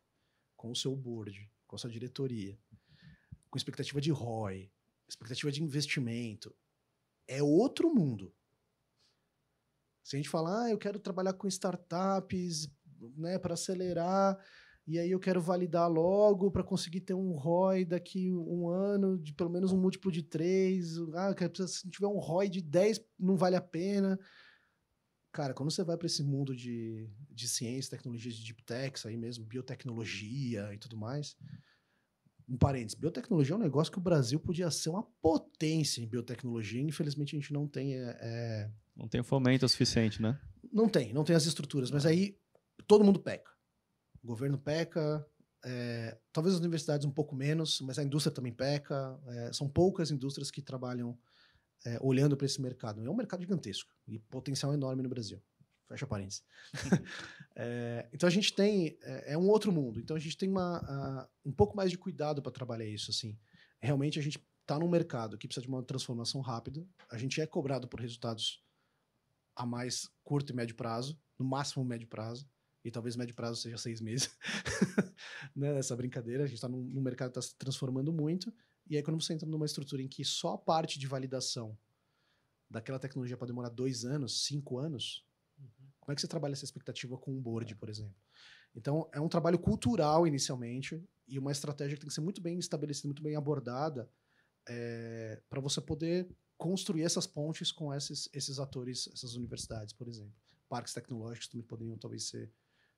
com 0.57 0.71
o 0.71 0.77
seu 0.77 0.95
board, 0.95 1.51
com 1.67 1.77
a 1.77 1.79
sua 1.79 1.91
diretoria, 1.91 2.59
com 3.51 3.57
expectativa 3.57 4.01
de 4.01 4.11
ROI, 4.11 4.71
expectativa 5.09 5.51
de 5.51 5.63
investimento, 5.63 6.55
é 7.27 7.43
outro 7.43 7.93
mundo. 7.93 8.35
Se 10.03 10.17
a 10.17 10.19
gente 10.19 10.29
falar, 10.29 10.65
ah, 10.65 10.71
eu 10.71 10.79
quero 10.79 10.99
trabalhar 10.99 11.33
com 11.35 11.47
startups, 11.47 12.69
né, 13.17 13.39
para 13.39 13.55
acelerar, 13.55 14.39
e 14.87 14.99
aí 14.99 15.11
eu 15.11 15.21
quero 15.21 15.41
validar 15.41 15.91
logo 15.91 16.51
para 16.51 16.65
conseguir 16.65 17.01
ter 17.01 17.15
um 17.15 17.33
ROI 17.33 17.85
daqui 17.85 18.33
um 18.33 18.69
ano, 18.69 19.19
de 19.19 19.33
pelo 19.33 19.51
menos 19.51 19.73
um 19.73 19.81
múltiplo 19.81 20.11
de 20.11 20.23
3. 20.23 20.99
Ah, 21.15 21.35
se 21.67 21.89
tiver 21.89 22.07
um 22.07 22.19
ROI 22.19 22.49
de 22.49 22.61
10, 22.61 23.01
não 23.19 23.37
vale 23.37 23.57
a 23.57 23.61
pena. 23.61 24.19
Cara, 25.33 25.55
quando 25.55 25.71
você 25.71 25.83
vai 25.83 25.97
para 25.97 26.07
esse 26.07 26.23
mundo 26.23 26.55
de, 26.55 27.09
de 27.31 27.49
ciência, 27.49 27.97
tecnologia 27.97 28.31
de 28.31 28.45
deep 28.45 28.63
techs 28.65 29.07
aí 29.07 29.17
mesmo, 29.17 29.45
biotecnologia 29.45 30.75
e 30.75 30.79
tudo 30.79 30.97
mais. 30.97 31.37
Um 32.49 32.59
parênteses, 32.59 32.99
biotecnologia 32.99 33.55
é 33.55 33.57
um 33.57 33.63
negócio 33.63 33.91
que 33.91 33.99
o 33.99 34.03
Brasil 34.03 34.39
podia 34.39 34.71
ser 34.71 34.91
uma 34.91 35.05
potência 35.23 36.03
em 36.03 36.09
biotecnologia. 36.09 36.83
Infelizmente 36.83 37.37
a 37.37 37.39
gente 37.39 37.53
não 37.53 37.67
tem 37.67 37.95
é, 37.95 38.19
é, 38.21 38.71
Não 38.97 39.09
tem 39.09 39.23
fomento 39.23 39.65
o 39.65 39.69
suficiente, 39.69 40.21
né? 40.21 40.39
não 40.73 40.89
tem, 40.89 41.13
não 41.13 41.23
tem 41.23 41.37
as 41.37 41.45
estruturas, 41.45 41.91
mas 41.91 42.07
aí 42.07 42.39
todo 42.87 43.05
mundo 43.05 43.21
peca. 43.21 43.52
O 44.23 44.27
governo 44.27 44.59
peca, 44.59 45.27
é, 45.65 46.19
talvez 46.33 46.55
as 46.55 46.61
universidades 46.61 47.07
um 47.07 47.11
pouco 47.11 47.35
menos, 47.35 47.81
mas 47.81 47.99
a 47.99 48.03
indústria 48.05 48.35
também 48.35 48.53
peca. 48.53 49.19
é, 49.27 49.53
são 49.53 49.69
poucas 49.69 50.11
indústrias 50.11 50.51
que 50.51 50.63
trabalham 50.63 51.19
é, 51.85 51.99
olhando 52.01 52.37
para 52.37 52.47
esse 52.47 52.61
mercado. 52.61 53.05
É 53.05 53.11
um 53.11 53.15
mercado 53.17 53.41
gigantesco 53.41 53.91
e 54.07 54.19
potencial 54.19 54.73
enorme 54.73 55.03
no 55.03 55.09
Brasil. 55.09 55.43
Fecha 55.89 56.07
parênteses. 56.07 56.45
É, 57.55 58.09
então 58.13 58.27
a 58.27 58.31
gente 58.31 58.55
tem 58.55 58.97
é, 59.03 59.35
é 59.35 59.39
um 59.39 59.47
outro 59.47 59.71
mundo. 59.71 60.01
Então 60.01 60.17
a 60.17 60.19
gente 60.19 60.39
tem 60.39 60.49
uma, 60.49 60.79
a- 60.79 61.29
um 61.45 61.53
pouco 61.53 61.77
mais 61.77 61.91
de 61.91 61.99
cuidado 61.99 62.41
para 62.41 62.51
trabalhar 62.51 62.87
isso. 62.87 63.11
Assim, 63.11 63.39
realmente 63.79 64.19
a 64.19 64.23
gente 64.23 64.43
está 64.63 64.79
num 64.79 64.89
mercado 64.89 65.37
que 65.37 65.47
precisa 65.47 65.67
de 65.67 65.71
uma 65.71 65.83
transformação 65.83 66.41
rápida. 66.41 66.83
A 67.11 67.19
gente 67.19 67.41
é 67.43 67.47
cobrado 67.47 67.87
por 67.87 68.01
resultados 68.01 68.63
a 69.55 69.67
mais 69.67 70.09
curto 70.25 70.51
e 70.51 70.57
médio 70.57 70.75
prazo, 70.75 71.21
no 71.39 71.45
máximo 71.45 71.85
médio 71.85 72.09
prazo, 72.09 72.49
e 72.85 72.91
talvez 72.91 73.17
médio 73.17 73.35
prazo 73.35 73.61
seja 73.61 73.79
seis 73.79 74.01
meses. 74.01 74.31
né, 75.55 75.79
essa 75.79 75.95
brincadeira, 75.97 76.45
a 76.45 76.47
gente 76.47 76.57
está 76.57 76.69
num, 76.69 76.83
num 76.83 77.01
mercado 77.01 77.33
que 77.33 77.39
está 77.39 77.43
se 77.43 77.57
transformando 77.57 78.13
muito, 78.13 78.53
e 78.89 78.97
aí 78.97 79.03
quando 79.03 79.21
você 79.21 79.33
entra 79.33 79.49
numa 79.49 79.67
estrutura 79.67 80.03
em 80.03 80.09
que 80.09 80.25
só 80.25 80.55
a 80.55 80.59
parte 80.59 80.99
de 80.99 81.07
validação 81.07 81.77
daquela 82.69 82.99
tecnologia 82.99 83.37
pode 83.37 83.51
demorar 83.51 83.69
dois 83.69 84.05
anos, 84.05 84.45
cinco 84.45 84.79
anos, 84.79 85.27
como 86.01 86.13
é 86.13 86.15
que 86.15 86.21
você 86.21 86.27
trabalha 86.27 86.53
essa 86.53 86.65
expectativa 86.65 87.17
com 87.17 87.33
um 87.33 87.41
board, 87.41 87.75
por 87.77 87.89
exemplo? 87.89 88.17
Então, 88.75 89.09
é 89.13 89.21
um 89.21 89.29
trabalho 89.29 89.59
cultural 89.59 90.27
inicialmente, 90.27 91.03
e 91.29 91.39
uma 91.39 91.53
estratégia 91.53 91.97
que 91.97 92.01
tem 92.01 92.09
que 92.09 92.15
ser 92.15 92.21
muito 92.21 92.41
bem 92.41 92.59
estabelecida, 92.59 93.09
muito 93.09 93.23
bem 93.23 93.37
abordada, 93.37 94.11
para 95.49 95.61
você 95.61 95.81
poder 95.81 96.29
construir 96.57 97.03
essas 97.03 97.27
pontes 97.27 97.73
com 97.73 97.93
esses, 97.93 98.29
esses 98.33 98.59
atores, 98.59 99.09
essas 99.13 99.35
universidades, 99.35 99.93
por 99.93 100.09
exemplo. 100.09 100.35
Parques 100.69 100.95
tecnológicos 100.95 101.49
também 101.49 101.67
poderiam 101.67 101.99
talvez 101.99 102.29
ser 102.29 102.51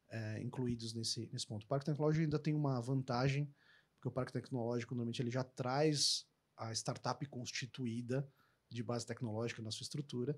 é, 0.08 0.42
incluídos 0.42 0.92
nesse, 0.94 1.28
nesse 1.32 1.46
ponto. 1.46 1.64
O 1.64 1.68
parque 1.68 1.86
tecnológico 1.86 2.22
ainda 2.22 2.38
tem 2.38 2.54
uma 2.54 2.80
vantagem, 2.80 3.52
porque 3.96 4.08
o 4.08 4.12
parque 4.12 4.32
tecnológico 4.32 4.94
normalmente 4.94 5.20
ele 5.20 5.30
já 5.30 5.44
traz 5.44 6.26
a 6.56 6.72
startup 6.72 7.24
constituída 7.26 8.28
de 8.70 8.82
base 8.82 9.06
tecnológica 9.06 9.62
na 9.62 9.70
sua 9.70 9.84
estrutura, 9.84 10.36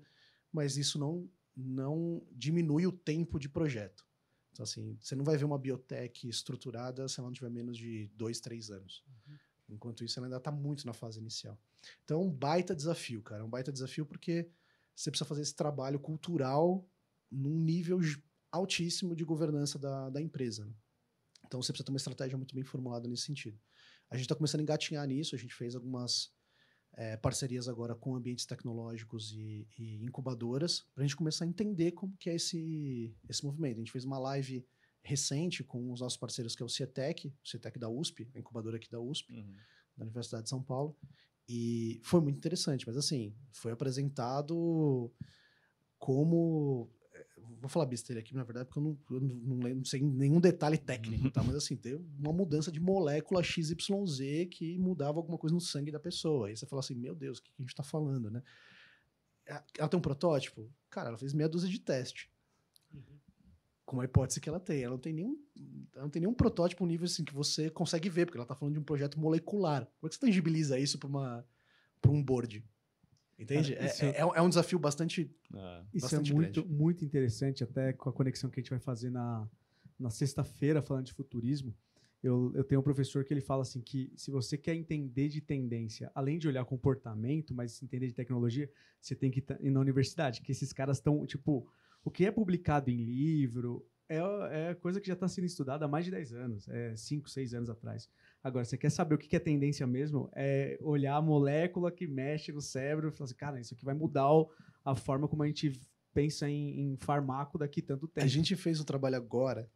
mas 0.51 0.77
isso 0.77 0.97
não, 0.97 1.29
não 1.55 2.25
diminui 2.31 2.87
o 2.87 2.91
tempo 2.91 3.39
de 3.39 3.49
projeto. 3.49 4.05
Então, 4.51 4.63
assim, 4.63 4.97
você 4.99 5.15
não 5.15 5.23
vai 5.23 5.37
ver 5.37 5.45
uma 5.45 5.57
biotech 5.57 6.27
estruturada 6.27 7.07
se 7.07 7.19
ela 7.19 7.29
não 7.29 7.33
tiver 7.33 7.49
menos 7.49 7.77
de 7.77 8.09
dois, 8.15 8.39
três 8.39 8.71
anos. 8.71 9.03
Enquanto 9.69 10.03
isso, 10.03 10.17
ela 10.17 10.27
ainda 10.27 10.37
está 10.37 10.51
muito 10.51 10.85
na 10.85 10.93
fase 10.93 11.19
inicial. 11.19 11.59
Então, 12.03 12.21
é 12.21 12.23
um 12.23 12.31
baita 12.31 12.75
desafio, 12.75 13.21
cara. 13.21 13.41
É 13.41 13.45
um 13.45 13.49
baita 13.49 13.71
desafio 13.71 14.05
porque 14.05 14.49
você 14.95 15.11
precisa 15.11 15.27
fazer 15.27 15.41
esse 15.43 15.55
trabalho 15.55 15.99
cultural 15.99 16.89
num 17.29 17.59
nível 17.59 17.99
altíssimo 18.51 19.15
de 19.15 19.23
governança 19.23 19.77
da, 19.77 20.09
da 20.09 20.21
empresa. 20.21 20.65
né? 20.65 20.73
Então, 21.45 21.61
você 21.61 21.71
precisa 21.71 21.85
ter 21.85 21.91
uma 21.91 21.97
estratégia 21.97 22.37
muito 22.37 22.53
bem 22.53 22.63
formulada 22.63 23.07
nesse 23.07 23.23
sentido. 23.23 23.59
A 24.09 24.15
gente 24.15 24.25
está 24.25 24.35
começando 24.35 24.61
a 24.61 24.63
engatinhar 24.63 25.07
nisso, 25.07 25.35
a 25.35 25.37
gente 25.37 25.53
fez 25.53 25.75
algumas 25.75 26.31
eh, 26.95 27.17
parcerias 27.17 27.67
agora 27.67 27.95
com 27.95 28.15
ambientes 28.15 28.45
tecnológicos 28.45 29.31
e, 29.33 29.67
e 29.77 30.03
incubadoras, 30.05 30.81
para 30.93 31.03
a 31.03 31.07
gente 31.07 31.15
começar 31.15 31.45
a 31.45 31.47
entender 31.47 31.91
como 31.91 32.17
que 32.17 32.29
é 32.29 32.35
esse, 32.35 33.15
esse 33.29 33.45
movimento. 33.45 33.77
A 33.77 33.79
gente 33.79 33.91
fez 33.91 34.03
uma 34.03 34.17
live 34.17 34.65
recente 35.03 35.63
com 35.63 35.91
os 35.91 36.01
nossos 36.01 36.17
parceiros, 36.17 36.55
que 36.55 36.61
é 36.61 36.65
o 36.65 36.69
CIETEC, 36.69 37.27
o 37.27 37.47
CIETEC 37.47 37.79
da 37.79 37.89
USP, 37.89 38.29
a 38.35 38.39
incubadora 38.39 38.77
aqui 38.77 38.89
da 38.89 38.99
USP, 38.99 39.33
da 39.95 40.03
Universidade 40.03 40.43
de 40.43 40.49
São 40.49 40.61
Paulo. 40.61 40.97
E 41.47 42.01
foi 42.03 42.19
muito 42.19 42.37
interessante, 42.37 42.85
mas 42.85 42.97
assim, 42.97 43.33
foi 43.51 43.71
apresentado 43.71 45.11
como. 45.97 46.91
Vou 47.59 47.69
falar 47.69 47.85
besteira 47.85 48.19
aqui, 48.19 48.35
na 48.35 48.43
verdade, 48.43 48.67
porque 48.67 48.79
eu 48.79 48.83
não, 48.83 48.97
eu 49.11 49.21
não, 49.21 49.75
não 49.75 49.85
sei 49.85 50.01
nenhum 50.01 50.39
detalhe 50.39 50.77
técnico, 50.77 51.29
tá? 51.31 51.43
Mas 51.43 51.55
assim, 51.55 51.75
teve 51.75 52.03
uma 52.19 52.33
mudança 52.33 52.71
de 52.71 52.79
molécula 52.79 53.43
XYZ 53.43 53.77
que 54.51 54.77
mudava 54.77 55.17
alguma 55.17 55.37
coisa 55.37 55.53
no 55.53 55.61
sangue 55.61 55.91
da 55.91 55.99
pessoa. 55.99 56.47
Aí 56.47 56.55
você 56.55 56.65
fala 56.65 56.79
assim, 56.81 56.95
meu 56.95 57.15
Deus, 57.15 57.39
o 57.39 57.43
que 57.43 57.51
que 57.51 57.61
a 57.61 57.63
gente 57.63 57.75
tá 57.75 57.83
falando, 57.83 58.29
né? 58.29 58.43
Ela 59.77 59.87
tem 59.87 59.97
um 59.97 60.01
protótipo? 60.01 60.69
Cara, 60.89 61.09
ela 61.09 61.17
fez 61.17 61.33
meia 61.33 61.49
dúzia 61.49 61.69
de 61.69 61.79
teste. 61.79 62.29
Com 63.85 64.01
a 64.01 64.05
hipótese 64.05 64.41
que 64.41 64.49
ela 64.49 64.59
tem. 64.59 64.83
Ela 64.83 64.91
não 64.91 64.99
tem 64.99 65.13
nenhum, 65.13 65.41
ela 65.93 66.03
não 66.03 66.09
tem 66.09 66.21
nenhum 66.21 66.33
protótipo 66.33 66.83
um 66.83 66.87
nível 66.87 67.05
assim 67.05 67.23
que 67.23 67.33
você 67.33 67.69
consegue 67.69 68.09
ver, 68.09 68.25
porque 68.25 68.37
ela 68.37 68.45
tá 68.45 68.55
falando 68.55 68.73
de 68.73 68.79
um 68.79 68.83
projeto 68.83 69.17
molecular. 69.17 69.85
Como 69.85 70.07
é 70.07 70.09
que 70.09 70.15
você 70.15 70.19
tangibiliza 70.19 70.77
isso 70.77 70.99
para 70.99 71.07
uma 71.07 71.47
para 72.01 72.11
um 72.11 72.21
board? 72.21 72.63
Entende? 73.37 73.75
Cara, 73.75 73.85
É- 73.87 74.07
é, 74.07 74.19
é 74.19 74.41
um 74.41 74.49
desafio 74.49 74.79
bastante. 74.79 75.29
É. 75.53 75.83
Isso 75.93 76.05
Bastante 76.05 76.31
é 76.31 76.35
muito, 76.35 76.61
grande. 76.63 76.75
muito 76.75 77.05
interessante, 77.05 77.63
até 77.63 77.93
com 77.93 78.09
a 78.09 78.13
conexão 78.13 78.49
que 78.49 78.59
a 78.59 78.63
gente 78.63 78.69
vai 78.71 78.79
fazer 78.79 79.09
na, 79.09 79.47
na 79.99 80.09
sexta-feira, 80.09 80.81
falando 80.81 81.05
de 81.05 81.13
futurismo. 81.13 81.75
Eu, 82.23 82.51
eu 82.55 82.63
tenho 82.63 82.81
um 82.81 82.83
professor 82.83 83.23
que 83.23 83.31
ele 83.31 83.41
fala 83.41 83.61
assim 83.61 83.79
que 83.79 84.11
se 84.15 84.31
você 84.31 84.57
quer 84.57 84.73
entender 84.73 85.29
de 85.29 85.39
tendência, 85.39 86.11
além 86.15 86.39
de 86.39 86.47
olhar 86.47 86.65
comportamento, 86.65 87.53
mas 87.53 87.81
entender 87.83 88.07
de 88.07 88.13
tecnologia, 88.13 88.69
você 88.99 89.15
tem 89.15 89.29
que 89.29 89.39
tá- 89.39 89.55
ir 89.61 89.69
na 89.69 89.79
universidade, 89.79 90.41
que 90.41 90.51
esses 90.51 90.73
caras 90.73 90.97
estão, 90.97 91.23
tipo, 91.27 91.69
o 92.03 92.09
que 92.09 92.25
é 92.25 92.31
publicado 92.31 92.89
em 92.89 92.97
livro, 93.05 93.85
é, 94.09 94.17
é 94.71 94.73
coisa 94.73 94.99
que 94.99 95.05
já 95.07 95.13
está 95.13 95.27
sendo 95.27 95.45
estudada 95.45 95.85
há 95.85 95.87
mais 95.87 96.05
de 96.05 96.11
10 96.11 96.33
anos, 96.33 96.67
é 96.69 96.95
5, 96.95 97.29
6 97.29 97.53
anos 97.53 97.69
atrás. 97.69 98.09
Agora, 98.43 98.63
você 98.63 98.77
quer 98.77 98.89
saber 98.89 99.15
o 99.15 99.17
que 99.17 99.35
é 99.35 99.39
tendência 99.39 99.85
mesmo? 99.85 100.29
É 100.35 100.77
olhar 100.81 101.15
a 101.15 101.21
molécula 101.21 101.91
que 101.91 102.07
mexe 102.07 102.51
no 102.51 102.61
cérebro 102.61 103.09
e 103.09 103.11
falar 103.11 103.25
assim, 103.25 103.35
cara, 103.35 103.59
isso 103.59 103.73
aqui 103.73 103.83
vai 103.83 103.93
mudar 103.93 104.27
a 104.85 104.95
forma 104.95 105.27
como 105.27 105.43
a 105.43 105.47
gente 105.47 105.79
pensa 106.13 106.49
em, 106.49 106.79
em 106.79 106.97
farmaco 106.97 107.57
daqui 107.57 107.81
tanto 107.81 108.07
tempo. 108.07 108.25
A 108.25 108.29
gente 108.29 108.55
fez 108.55 108.79
o 108.79 108.85
trabalho 108.85 109.17
agora, 109.17 109.69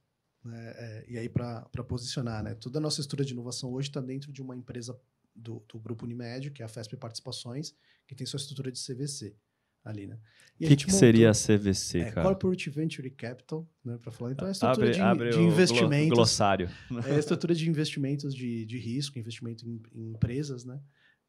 né, 0.43 0.73
é, 0.75 1.05
e 1.07 1.17
aí 1.17 1.29
para 1.29 1.83
posicionar, 1.87 2.43
né? 2.43 2.55
Toda 2.55 2.79
a 2.79 2.81
nossa 2.81 3.01
estrutura 3.01 3.25
de 3.25 3.33
inovação 3.33 3.71
hoje 3.73 3.89
está 3.89 4.01
dentro 4.01 4.31
de 4.31 4.41
uma 4.41 4.55
empresa 4.55 4.99
do, 5.35 5.63
do 5.67 5.79
grupo 5.79 6.05
Unimed, 6.05 6.51
que 6.51 6.61
é 6.61 6.65
a 6.65 6.69
FESP 6.69 6.97
Participações, 6.97 7.75
que 8.07 8.15
tem 8.15 8.25
sua 8.25 8.37
estrutura 8.37 8.71
de 8.71 8.79
CVC 8.79 9.35
ali, 9.83 10.07
né? 10.07 10.17
O 10.59 10.67
que, 10.67 10.75
que 10.75 10.91
seria 10.91 11.31
a 11.31 11.33
CVC, 11.33 11.99
é, 11.99 12.11
cara? 12.11 12.27
Corporate 12.27 12.69
Venture 12.69 13.09
Capital, 13.09 13.67
né, 13.83 13.97
para 13.97 14.11
falar. 14.11 14.31
Então, 14.31 14.45
é 14.45 14.49
a 14.49 14.51
estrutura 14.51 14.85
abre, 14.85 14.93
de, 14.93 15.01
abre 15.01 15.29
de 15.31 15.39
investimentos. 15.39 16.15
glossário. 16.15 16.69
É 17.07 17.15
a 17.15 17.19
estrutura 17.19 17.55
de 17.55 17.67
investimentos 17.67 18.35
de, 18.35 18.63
de 18.65 18.77
risco, 18.77 19.17
investimento 19.17 19.67
em, 19.67 19.81
em 19.93 20.11
empresas, 20.11 20.63
né? 20.63 20.79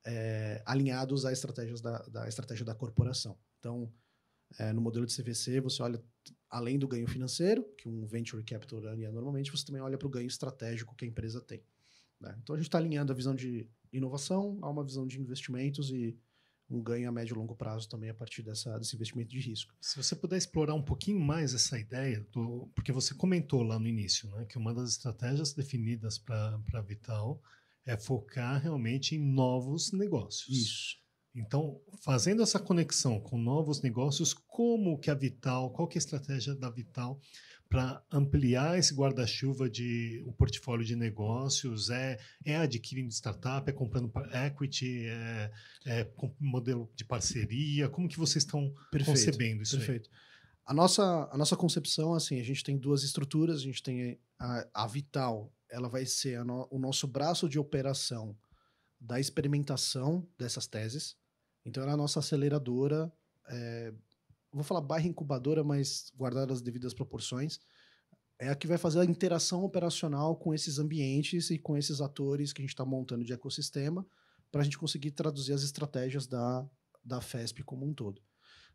É, 0.05 0.63
alinhados 0.67 1.25
à 1.25 1.33
estratégias 1.33 1.81
da, 1.81 1.99
da 2.03 2.29
estratégia 2.29 2.65
da 2.65 2.75
corporação. 2.75 3.39
Então, 3.59 3.91
é, 4.59 4.73
no 4.73 4.83
modelo 4.83 5.07
de 5.07 5.17
CVC, 5.17 5.61
você 5.61 5.83
olha 5.83 6.03
além 6.51 6.79
do 6.79 6.87
ganho 6.87 7.09
financeiro, 7.09 7.65
que 7.79 7.89
um 7.89 8.05
venture 8.05 8.45
capital 8.45 8.81
olha 8.81 9.11
normalmente, 9.11 9.51
você 9.51 9.65
também 9.65 9.81
olha 9.81 9.97
para 9.97 10.07
o 10.07 10.11
ganho 10.11 10.27
estratégico 10.27 10.95
que 10.95 11.07
a 11.07 11.09
empresa 11.09 11.41
tem. 11.41 11.63
Né? 12.21 12.37
Então, 12.43 12.55
a 12.55 12.59
gente 12.59 12.69
está 12.69 12.77
alinhando 12.77 13.13
a 13.13 13.17
visão 13.17 13.35
de 13.35 13.67
inovação 13.91 14.59
a 14.61 14.69
uma 14.69 14.85
visão 14.85 15.07
de 15.07 15.19
investimentos 15.19 15.91
e 15.91 16.19
um 16.71 16.83
ganho 16.83 17.09
a 17.09 17.13
médio 17.13 17.35
e 17.35 17.39
longo 17.39 17.55
prazo 17.55 17.89
também 17.89 18.11
a 18.11 18.15
partir 18.15 18.43
dessa, 18.43 18.79
desse 18.79 18.95
investimento 18.95 19.31
de 19.31 19.41
risco. 19.41 19.75
Se 19.81 19.97
você 19.97 20.17
puder 20.17 20.37
explorar 20.37 20.75
um 20.75 20.83
pouquinho 20.83 21.21
mais 21.21 21.55
essa 21.55 21.79
ideia, 21.79 22.27
do, 22.33 22.71
porque 22.75 22.93
você 22.93 23.15
comentou 23.15 23.63
lá 23.63 23.79
no 23.79 23.87
início, 23.87 24.29
né, 24.31 24.45
que 24.47 24.57
uma 24.57 24.73
das 24.73 24.91
estratégias 24.91 25.53
definidas 25.53 26.19
para 26.19 26.59
a 26.73 26.81
Vital 26.81 27.43
é 27.85 27.97
focar 27.97 28.63
realmente 28.63 29.15
em 29.15 29.19
novos 29.19 29.93
negócios. 29.93 30.49
Isso. 30.49 31.02
Então, 31.35 31.81
fazendo 32.03 32.43
essa 32.43 32.59
conexão 32.59 33.19
com 33.19 33.39
novos 33.39 33.81
negócios, 33.81 34.35
como 34.35 34.99
que 34.99 35.11
a 35.11 35.15
Vital, 35.15 35.71
qual 35.71 35.89
que 35.89 35.97
é 35.97 35.99
a 35.99 36.05
estratégia 36.05 36.55
da 36.55 36.69
Vital 36.69 37.19
para 37.71 38.05
ampliar 38.13 38.79
esse 38.79 38.95
guarda-chuva 38.95 39.71
de 39.71 40.23
o 40.27 40.33
portfólio 40.33 40.85
de 40.85 40.95
negócios? 40.95 41.89
É, 41.89 42.19
é 42.45 42.57
adquirindo 42.57 43.11
startup, 43.11 43.69
é 43.69 43.73
comprando 43.73 44.13
equity, 44.47 45.07
é, 45.07 45.51
é 45.87 46.09
modelo 46.39 46.91
de 46.95 47.05
parceria? 47.05 47.89
Como 47.89 48.09
que 48.09 48.19
vocês 48.19 48.45
estão 48.45 48.71
Perfeito, 48.91 49.07
concebendo 49.07 49.63
isso 49.63 49.79
Perfeito. 49.79 50.11
Aí? 50.13 50.33
A 50.67 50.75
nossa, 50.75 51.29
a 51.33 51.37
nossa 51.39 51.57
concepção, 51.57 52.15
assim, 52.15 52.39
a 52.39 52.45
gente 52.45 52.63
tem 52.63 52.77
duas 52.77 53.03
estruturas, 53.03 53.61
a 53.61 53.63
gente 53.63 53.83
tem 53.83 54.19
a, 54.39 54.67
a 54.75 54.87
Vital, 54.87 55.51
ela 55.71 55.89
vai 55.89 56.05
ser 56.05 56.45
no, 56.45 56.69
o 56.71 56.79
nosso 56.79 57.07
braço 57.07 57.49
de 57.49 57.59
operação 57.59 58.37
da 59.01 59.19
experimentação 59.19 60.29
dessas 60.39 60.67
teses. 60.67 61.17
Então, 61.65 61.83
ela 61.83 61.93
é 61.93 61.95
a 61.95 61.99
nossa 61.99 62.19
aceleradora, 62.19 63.13
é, 63.49 63.93
vou 64.53 64.65
falar 64.65 64.81
barra 64.81 65.07
incubadora, 65.07 65.65
mas 65.65 66.13
guardar 66.15 66.51
as 66.51 66.61
devidas 66.61 66.93
proporções, 66.93 67.59
é 68.39 68.49
a 68.49 68.57
que 68.57 68.67
vai 68.67 68.77
fazer 68.77 69.01
a 69.01 69.05
interação 69.05 69.63
operacional 69.63 70.37
com 70.37 70.53
esses 70.53 70.79
ambientes 70.79 71.51
e 71.51 71.59
com 71.59 71.77
esses 71.77 72.01
atores 72.01 72.53
que 72.53 72.61
a 72.61 72.65
gente 72.65 72.71
está 72.71 72.85
montando 72.85 73.25
de 73.25 73.33
ecossistema 73.33 74.05
para 74.51 74.61
a 74.61 74.65
gente 74.65 74.77
conseguir 74.77 75.13
traduzir 75.13 75.53
as 75.53 75.63
estratégias 75.63 76.27
da, 76.27 76.69
da 77.05 77.21
FESP 77.21 77.63
como 77.63 77.87
um 77.87 77.95
todo. 77.95 78.21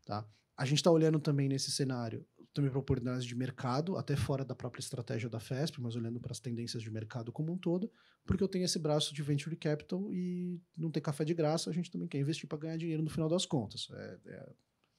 Tá? 0.06 0.26
A 0.56 0.64
gente 0.64 0.78
está 0.78 0.90
olhando 0.90 1.20
também 1.20 1.48
nesse 1.48 1.70
cenário 1.70 2.26
também 2.58 2.70
para 2.72 2.80
oportunidades 2.80 3.24
de 3.24 3.36
mercado, 3.36 3.96
até 3.96 4.16
fora 4.16 4.44
da 4.44 4.54
própria 4.54 4.80
estratégia 4.80 5.28
da 5.28 5.38
FESP, 5.38 5.80
mas 5.80 5.94
olhando 5.94 6.18
para 6.18 6.32
as 6.32 6.40
tendências 6.40 6.82
de 6.82 6.90
mercado 6.90 7.30
como 7.30 7.52
um 7.52 7.56
todo, 7.56 7.90
porque 8.26 8.42
eu 8.42 8.48
tenho 8.48 8.64
esse 8.64 8.80
braço 8.80 9.14
de 9.14 9.22
venture 9.22 9.54
capital 9.54 10.12
e 10.12 10.60
não 10.76 10.90
tem 10.90 11.00
café 11.00 11.24
de 11.24 11.34
graça, 11.34 11.70
a 11.70 11.72
gente 11.72 11.88
também 11.88 12.08
quer 12.08 12.18
investir 12.18 12.48
para 12.48 12.58
ganhar 12.58 12.76
dinheiro 12.76 13.00
no 13.00 13.08
final 13.08 13.28
das 13.28 13.46
contas. 13.46 13.86
É, 13.92 14.18
é, 14.26 14.52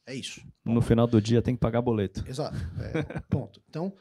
é 0.08 0.15
isso. 0.15 0.41
Ponto. 0.63 0.74
No 0.74 0.82
final 0.82 1.06
do 1.06 1.22
dia 1.22 1.41
tem 1.41 1.54
que 1.54 1.60
pagar 1.60 1.82
boleto. 1.82 2.24
Exato. 2.26 2.56
É, 2.80 3.19
ponto. 3.30 3.62
Então, 3.67 3.93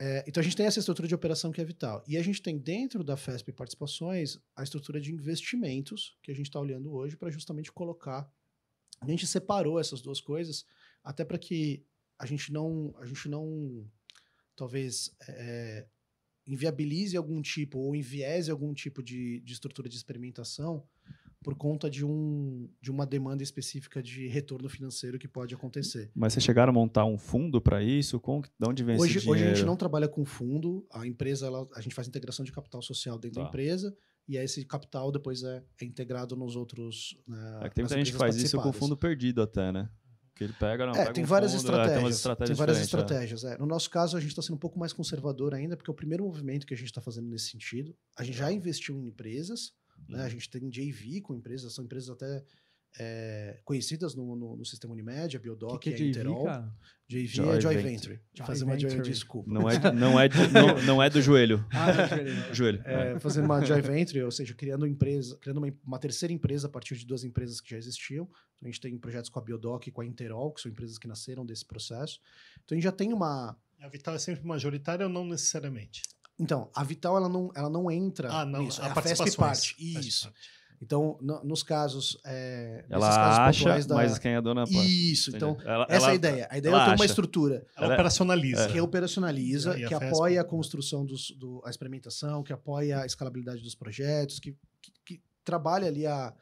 é, 0.00 0.24
então 0.26 0.40
a 0.40 0.44
gente 0.44 0.56
tem 0.56 0.64
essa 0.64 0.78
estrutura 0.78 1.06
de 1.06 1.14
operação 1.14 1.52
que 1.52 1.60
é 1.60 1.64
vital. 1.64 2.02
E 2.08 2.16
a 2.16 2.22
gente 2.22 2.40
tem 2.40 2.56
dentro 2.56 3.04
da 3.04 3.14
FESP 3.14 3.52
Participações 3.52 4.38
a 4.56 4.62
estrutura 4.62 4.98
de 4.98 5.12
investimentos 5.12 6.16
que 6.22 6.30
a 6.30 6.34
gente 6.34 6.46
está 6.46 6.58
olhando 6.58 6.94
hoje 6.94 7.14
para 7.14 7.30
justamente 7.30 7.70
colocar. 7.70 8.26
A 9.02 9.06
gente 9.06 9.26
separou 9.26 9.78
essas 9.78 10.00
duas 10.00 10.18
coisas 10.18 10.64
até 11.04 11.26
para 11.26 11.38
que 11.38 11.84
a 12.18 12.26
gente 12.26 12.52
não, 12.52 12.94
a 12.98 13.06
gente 13.06 13.28
não 13.28 13.86
talvez 14.54 15.14
é, 15.28 15.86
inviabilize 16.46 17.16
algum 17.16 17.42
tipo 17.42 17.78
ou 17.78 17.94
enviese 17.94 18.50
algum 18.50 18.72
tipo 18.72 19.02
de, 19.02 19.40
de 19.40 19.52
estrutura 19.52 19.88
de 19.88 19.96
experimentação 19.96 20.86
por 21.46 21.54
conta 21.54 21.88
de, 21.88 22.04
um, 22.04 22.68
de 22.80 22.90
uma 22.90 23.06
demanda 23.06 23.40
específica 23.40 24.02
de 24.02 24.26
retorno 24.26 24.68
financeiro 24.68 25.16
que 25.16 25.28
pode 25.28 25.54
acontecer. 25.54 26.10
Mas 26.12 26.32
vocês 26.32 26.44
chegaram 26.44 26.70
a 26.70 26.74
montar 26.74 27.04
um 27.04 27.16
fundo 27.16 27.60
para 27.60 27.80
isso? 27.84 28.18
Com, 28.18 28.40
de 28.40 28.48
onde 28.68 28.82
vem 28.82 28.96
hoje, 28.98 29.18
esse 29.18 29.20
dinheiro? 29.20 29.30
Hoje 29.30 29.52
a 29.52 29.54
gente 29.54 29.64
não 29.64 29.76
trabalha 29.76 30.08
com 30.08 30.24
fundo, 30.24 30.84
a 30.92 31.06
empresa, 31.06 31.46
ela, 31.46 31.64
a 31.76 31.80
gente 31.80 31.94
faz 31.94 32.08
integração 32.08 32.44
de 32.44 32.50
capital 32.50 32.82
social 32.82 33.16
dentro 33.16 33.36
tá. 33.36 33.42
da 33.42 33.48
empresa, 33.48 33.96
e 34.26 34.36
aí 34.36 34.44
esse 34.44 34.64
capital 34.64 35.12
depois 35.12 35.44
é, 35.44 35.62
é 35.80 35.84
integrado 35.84 36.34
nos 36.34 36.56
outros. 36.56 37.16
Né, 37.28 37.60
é 37.62 37.68
que 37.68 37.76
tem 37.76 37.84
muita 37.84 37.96
gente 37.96 38.10
que 38.10 38.18
faz 38.18 38.34
isso 38.34 38.60
com 38.60 38.72
fundo 38.72 38.96
perdido 38.96 39.40
até, 39.40 39.70
né? 39.70 39.88
Que 40.36 40.44
ele 40.44 40.52
pega, 40.52 40.84
não, 40.84 40.92
é, 40.92 40.98
pega 40.98 41.12
tem, 41.14 41.24
um 41.24 41.26
várias 41.26 41.52
fundo, 41.52 41.60
estratégias, 41.60 41.96
é, 41.96 42.00
tem, 42.00 42.10
estratégias 42.10 42.48
tem 42.58 42.66
várias 42.66 42.84
estratégias. 42.84 43.44
É. 43.44 43.58
No 43.58 43.64
nosso 43.64 43.88
caso, 43.88 44.18
a 44.18 44.20
gente 44.20 44.28
está 44.28 44.42
sendo 44.42 44.56
um 44.56 44.58
pouco 44.58 44.78
mais 44.78 44.92
conservador 44.92 45.54
ainda, 45.54 45.78
porque 45.78 45.90
é 45.90 45.92
o 45.92 45.94
primeiro 45.94 46.24
movimento 46.24 46.66
que 46.66 46.74
a 46.74 46.76
gente 46.76 46.88
está 46.88 47.00
fazendo 47.00 47.26
nesse 47.26 47.48
sentido. 47.48 47.96
A 48.14 48.22
gente 48.22 48.36
já 48.36 48.52
investiu 48.52 49.00
em 49.00 49.06
empresas, 49.06 49.72
né? 50.06 50.20
A 50.20 50.24
uhum. 50.24 50.30
gente 50.30 50.50
tem 50.50 50.68
JV 50.68 51.22
com 51.22 51.34
empresas, 51.34 51.72
são 51.74 51.84
empresas 51.84 52.10
até 52.10 52.44
é, 52.98 53.60
conhecidas 53.64 54.14
no, 54.14 54.36
no, 54.36 54.56
no, 54.56 54.64
sistema 54.64 54.92
Unimed, 54.92 55.36
a 55.36 55.40
Biodoc 55.40 55.78
que 55.80 55.92
que 55.92 56.02
é 56.02 56.06
a 56.06 56.08
Interol. 56.08 56.44
Cara? 56.44 56.72
JV 57.08 57.26
Joy 57.26 57.56
é 57.56 57.60
Joy 57.60 57.76
Venture. 57.76 58.20
Joy 58.34 58.46
fazer 58.46 58.64
uma 58.64 58.78
Joy, 58.78 59.00
desculpa. 59.00 59.48
Não 59.48 59.70
é, 59.70 59.92
não, 59.92 60.18
é, 60.20 60.28
não, 60.50 60.82
não 60.82 61.02
é 61.02 61.08
do 61.08 61.22
joelho. 61.22 61.64
Ah, 61.70 61.90
é 61.90 61.94
do 61.94 62.08
joelho. 62.08 62.54
joelho. 62.54 62.82
É, 62.84 63.18
fazendo 63.20 63.44
uma 63.44 63.62
Joy 63.64 63.80
Venture, 63.80 64.22
ou 64.22 64.30
seja, 64.30 64.54
criando, 64.54 64.86
empresa, 64.86 65.38
criando 65.38 65.58
uma, 65.58 65.72
uma, 65.84 65.98
terceira 65.98 66.32
empresa 66.32 66.66
a 66.66 66.70
partir 66.70 66.96
de 66.96 67.06
duas 67.06 67.22
empresas 67.22 67.60
que 67.60 67.70
já 67.70 67.76
existiam. 67.76 68.24
Então, 68.56 68.66
a 68.66 68.66
gente 68.66 68.80
tem 68.80 68.98
projetos 68.98 69.30
com 69.30 69.38
a 69.38 69.42
Biodoc 69.42 69.86
e 69.86 69.90
com 69.92 70.00
a 70.00 70.06
Interol, 70.06 70.52
que 70.52 70.60
são 70.60 70.70
empresas 70.70 70.98
que 70.98 71.06
nasceram 71.06 71.46
desse 71.46 71.64
processo. 71.64 72.20
Então 72.64 72.74
a 72.74 72.76
gente 72.76 72.84
já 72.84 72.92
tem 72.92 73.12
uma. 73.12 73.56
A 73.80 73.88
Vital 73.88 74.14
é 74.14 74.18
sempre 74.18 74.44
majoritária 74.44 75.06
ou 75.06 75.12
não 75.12 75.24
necessariamente? 75.24 76.02
Então, 76.38 76.70
a 76.74 76.82
Vital 76.82 77.16
ela 77.16 77.28
não, 77.28 77.50
ela 77.54 77.70
não 77.70 77.90
entra 77.90 78.30
ah, 78.30 78.44
não, 78.44 78.62
nisso. 78.62 78.82
A, 78.82 78.88
é 78.88 78.90
a 78.90 79.02
FESP 79.02 79.36
parte. 79.36 79.76
Isso. 79.78 80.32
Então, 80.80 81.18
no, 81.20 81.42
nos 81.42 81.62
casos. 81.62 82.18
É, 82.24 82.84
ela 82.88 83.08
casos 83.08 83.66
acha, 83.66 83.88
da... 83.88 83.94
mas 83.94 84.18
quem 84.18 84.32
é 84.32 84.40
dona 84.42 84.64
Isso, 84.64 85.34
então, 85.34 85.56
ela, 85.64 85.86
essa 85.88 86.06
ela, 86.06 86.08
é 86.08 86.10
a 86.10 86.14
ideia. 86.14 86.48
A 86.50 86.58
ideia 86.58 86.74
é 86.74 86.84
ter 86.84 86.94
uma 86.94 87.04
estrutura. 87.04 87.66
Ela, 87.76 87.94
operacionaliza. 87.94 88.68
Que 88.68 88.80
operacionaliza, 88.80 89.74
que 89.74 89.94
a 89.94 89.96
apoia 89.96 90.40
a 90.40 90.44
construção 90.44 91.04
dos, 91.04 91.30
do, 91.32 91.62
a 91.64 91.70
experimentação, 91.70 92.42
que 92.42 92.52
apoia 92.52 93.00
a 93.00 93.06
escalabilidade 93.06 93.62
dos 93.62 93.74
projetos, 93.74 94.38
que, 94.38 94.56
que, 94.82 94.92
que 95.04 95.22
trabalha 95.44 95.86
ali 95.86 96.06
a, 96.06 96.34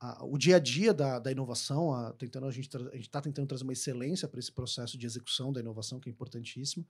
a, 0.00 0.24
o 0.24 0.36
dia 0.36 0.56
a 0.56 0.58
dia 0.58 0.92
da, 0.92 1.18
da 1.18 1.32
inovação, 1.32 1.94
a, 1.94 2.12
tentando, 2.12 2.46
a 2.46 2.50
gente 2.50 2.68
está 2.94 3.20
tentando 3.20 3.46
trazer 3.46 3.64
uma 3.64 3.72
excelência 3.72 4.28
para 4.28 4.40
esse 4.40 4.52
processo 4.52 4.98
de 4.98 5.06
execução 5.06 5.52
da 5.52 5.60
inovação, 5.60 5.98
que 5.98 6.10
é 6.10 6.12
importantíssimo. 6.12 6.86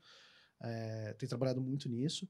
É, 0.60 1.14
tem 1.18 1.28
trabalhado 1.28 1.60
muito 1.60 1.88
nisso. 1.88 2.28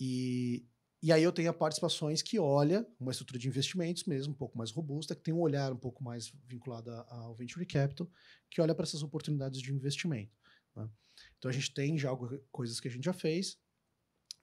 E, 0.00 0.64
e 1.04 1.12
aí 1.12 1.22
eu 1.22 1.30
tenho 1.30 1.52
participações 1.52 2.22
que 2.22 2.38
olha 2.38 2.86
uma 2.98 3.12
estrutura 3.12 3.38
de 3.38 3.46
investimentos 3.46 4.04
mesmo, 4.04 4.32
um 4.32 4.36
pouco 4.36 4.56
mais 4.56 4.70
robusta, 4.70 5.14
que 5.14 5.20
tem 5.20 5.34
um 5.34 5.40
olhar 5.40 5.70
um 5.70 5.76
pouco 5.76 6.02
mais 6.02 6.32
vinculado 6.46 6.90
ao 6.90 7.34
venture 7.34 7.66
capital, 7.66 8.10
que 8.48 8.58
olha 8.58 8.74
para 8.74 8.84
essas 8.84 9.02
oportunidades 9.02 9.60
de 9.60 9.70
investimento. 9.70 10.32
Né? 10.74 10.88
Então 11.36 11.50
a 11.50 11.52
gente 11.52 11.74
tem 11.74 11.98
já 11.98 12.08
coisas 12.50 12.80
que 12.80 12.88
a 12.88 12.90
gente 12.90 13.04
já 13.04 13.12
fez 13.12 13.58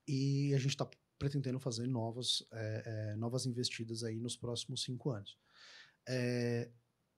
e 0.08 0.54
a 0.54 0.60
gente 0.60 0.70
está 0.70 0.88
pretendendo 1.18 1.60
fazer 1.60 1.88
novas, 1.88 2.44
é, 2.54 2.84
é, 2.86 3.16
novas 3.16 3.48
investidas 3.48 4.04
aí 4.04 4.20
nos 4.20 4.38
próximos 4.38 4.84
cinco 4.84 5.10
anos. 5.10 5.40
É, 6.08 6.70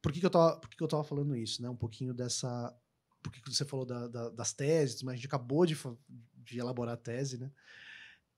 por 0.02 0.14
que, 0.14 0.22
que 0.22 0.26
eu 0.26 0.28
estava 0.28 0.58
por 0.58 0.70
que, 0.70 0.78
que 0.78 0.84
eu 0.86 0.88
tava 0.88 1.04
falando 1.04 1.36
isso? 1.36 1.62
Né? 1.62 1.70
Um 1.70 1.76
pouquinho 1.76 2.14
dessa. 2.14 2.74
Porque 3.22 3.42
você 3.46 3.66
falou 3.66 3.86
da, 3.86 4.08
da, 4.08 4.30
das 4.30 4.54
teses, 4.54 5.04
mas 5.04 5.14
a 5.14 5.16
gente 5.18 5.28
acabou 5.28 5.66
de, 5.66 5.78
de 6.34 6.60
elaborar 6.60 6.94
a 6.94 6.98
tese, 6.98 7.38
né? 7.38 7.52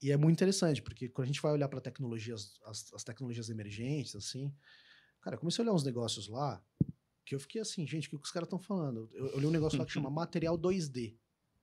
E 0.02 0.12
é 0.12 0.18
muito 0.18 0.34
interessante, 0.34 0.82
porque 0.82 1.10
quando 1.10 1.26
a 1.26 1.28
gente 1.28 1.42
vai 1.42 1.52
olhar 1.52 1.68
para 1.68 1.82
tecnologias, 1.82 2.54
as, 2.66 2.94
as, 2.94 3.04
tecnologias 3.04 3.50
emergentes, 3.50 4.16
assim, 4.16 4.54
cara, 5.22 5.36
eu 5.36 5.40
comecei 5.40 5.64
a 5.64 5.66
olhar 5.66 5.74
uns 5.74 5.84
negócios 5.84 6.28
lá 6.28 6.64
que 7.26 7.34
eu 7.34 7.40
fiquei 7.40 7.62
assim, 7.62 7.88
gente, 7.88 8.08
o 8.08 8.20
que 8.20 8.26
os 8.26 8.32
caras 8.32 8.46
estão 8.46 8.60
falando? 8.60 9.10
Eu, 9.14 9.28
eu 9.28 9.40
li 9.40 9.48
um 9.48 9.52
negócio 9.52 9.80
lá 9.80 9.86
que 9.86 9.92
chama 9.92 10.10
material 10.12 10.58
2D. 10.58 11.16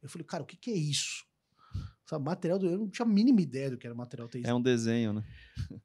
Eu 0.02 0.08
falei, 0.08 0.26
cara, 0.26 0.42
o 0.42 0.46
que, 0.46 0.56
que 0.56 0.70
é 0.70 0.76
isso? 0.76 1.24
Sabe, 2.04 2.24
material 2.24 2.58
do... 2.58 2.68
Eu 2.68 2.78
não 2.78 2.90
tinha 2.90 3.06
a 3.06 3.08
mínima 3.08 3.40
ideia 3.40 3.70
do 3.70 3.78
que 3.78 3.86
era 3.86 3.94
material 3.94 4.28
3D. 4.28 4.44
É 4.44 4.52
um 4.52 4.60
desenho, 4.60 5.12
né? 5.12 5.24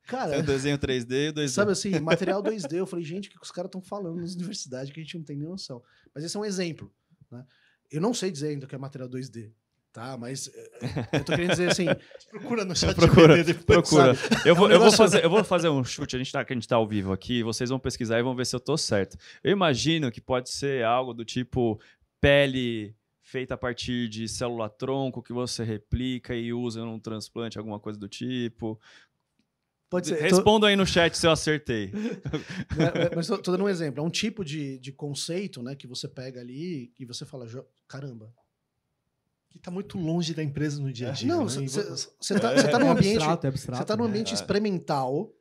Cara... 0.04 0.34
É 0.36 0.40
um 0.40 0.44
desenho 0.46 0.78
3D 0.78 1.30
e 1.30 1.34
2D. 1.34 1.48
Sabe 1.50 1.72
assim, 1.72 1.92
material 2.02 2.42
2D. 2.42 2.74
Eu 2.74 2.88
falei, 2.88 3.06
gente, 3.06 3.30
o 3.30 3.32
que 3.32 3.38
os 3.42 3.52
caras 3.52 3.70
estão 3.70 3.82
falando 3.82 4.20
nas 4.20 4.34
universidades 4.34 4.92
que 4.92 5.00
a 5.00 5.04
gente 5.04 5.18
não 5.18 5.24
tem 5.24 5.38
nem 5.38 5.48
noção. 5.48 5.84
Mas 6.14 6.24
esse 6.24 6.36
é 6.36 6.40
um 6.40 6.46
exemplo, 6.46 6.92
né? 7.30 7.46
Eu 7.90 8.02
não 8.02 8.14
sei 8.14 8.32
dizer 8.32 8.50
ainda 8.50 8.66
o 8.66 8.68
que 8.68 8.76
é 8.76 8.78
material 8.78 9.08
2D. 9.08 9.54
Tá? 9.98 10.16
Mas 10.16 10.48
é, 10.54 10.70
eu 11.18 11.24
tô 11.26 11.32
querendo 11.34 11.50
dizer 11.52 11.70
assim, 11.72 11.88
Procura 12.30 12.64
no 12.64 12.76
chat 12.76 12.96
Procura, 12.96 13.44
depois. 13.44 13.66
Procura. 13.66 14.14
Eu 14.46 14.56
vou, 14.56 14.68
um 14.68 14.72
eu, 14.72 14.80
vou 14.80 14.92
fazer, 14.92 15.24
eu 15.26 15.30
vou 15.30 15.44
fazer 15.44 15.70
um 15.70 15.84
chute, 15.84 16.16
a 16.16 16.20
gente, 16.20 16.32
tá, 16.32 16.46
que 16.46 16.54
a 16.54 16.56
gente 16.56 16.68
tá 16.68 16.76
ao 16.76 16.88
vivo 16.88 17.12
aqui, 17.12 17.42
vocês 17.42 17.70
vão 17.72 17.80
pesquisar 17.80 18.20
e 18.20 18.24
vão 18.24 18.36
ver 18.36 18.46
se 18.46 18.56
eu 18.56 18.60
tô 18.60 18.78
certo. 18.78 19.18
Eu 19.44 19.52
imagino 19.52 20.12
que 20.12 20.22
pode 20.22 20.52
ser 20.52 20.84
algo 20.86 21.14
do 21.16 21.26
tipo 21.26 21.80
pele 22.22 22.96
feita 23.24 23.56
a 23.56 23.58
partir 23.58 24.08
de 24.08 24.28
célula-tronco 24.28 25.22
que 25.24 25.34
você 25.34 25.64
replica 25.64 26.36
e 26.36 26.54
usa 26.54 26.86
num 26.86 27.00
transplante, 27.00 27.58
alguma 27.58 27.80
coisa 27.80 27.98
do 28.00 28.08
tipo. 28.08 28.80
pode 29.90 30.08
ser. 30.10 30.18
tô- 30.18 30.24
Respondam 30.24 30.70
aí 30.70 30.76
no 30.76 30.86
chat 30.86 31.18
se 31.18 31.26
eu 31.26 31.32
acertei. 31.32 31.92
mas 33.16 33.26
tô, 33.28 33.38
tô 33.40 33.52
dando 33.52 33.64
um 33.64 33.70
exemplo. 33.70 34.02
É 34.04 34.06
um 34.06 34.10
tipo 34.12 34.46
de, 34.46 34.78
de 34.80 34.92
conceito, 34.92 35.64
né, 35.64 35.76
que 35.76 35.88
você 35.88 36.08
pega 36.08 36.40
ali 36.40 36.94
e 37.00 37.04
você 37.06 37.26
fala, 37.26 37.48
"Jo- 37.48 37.66
caramba. 37.88 38.32
Que 39.58 39.64
tá 39.64 39.72
muito 39.72 39.98
longe 39.98 40.34
da 40.36 40.44
empresa 40.44 40.80
no 40.80 40.92
dia 40.94 41.10
a 41.10 41.12
dia. 41.12 41.28
Não, 41.28 41.46
né? 41.46 41.64
E 41.64 41.68
você 41.68 41.82
vo- 42.36 42.40
tá, 42.40 42.70
tá 42.70 42.80
num 42.80 42.88
é 42.88 42.90
ambiente, 42.90 43.16
abstrato, 43.18 43.46
é 43.46 43.50
abstrato. 43.50 43.82
você 43.82 43.86
tá 43.86 43.98
num 43.98 44.04
né? 44.04 44.10
ambiente 44.10 44.32
É. 44.32 44.34
experimental 44.36 45.34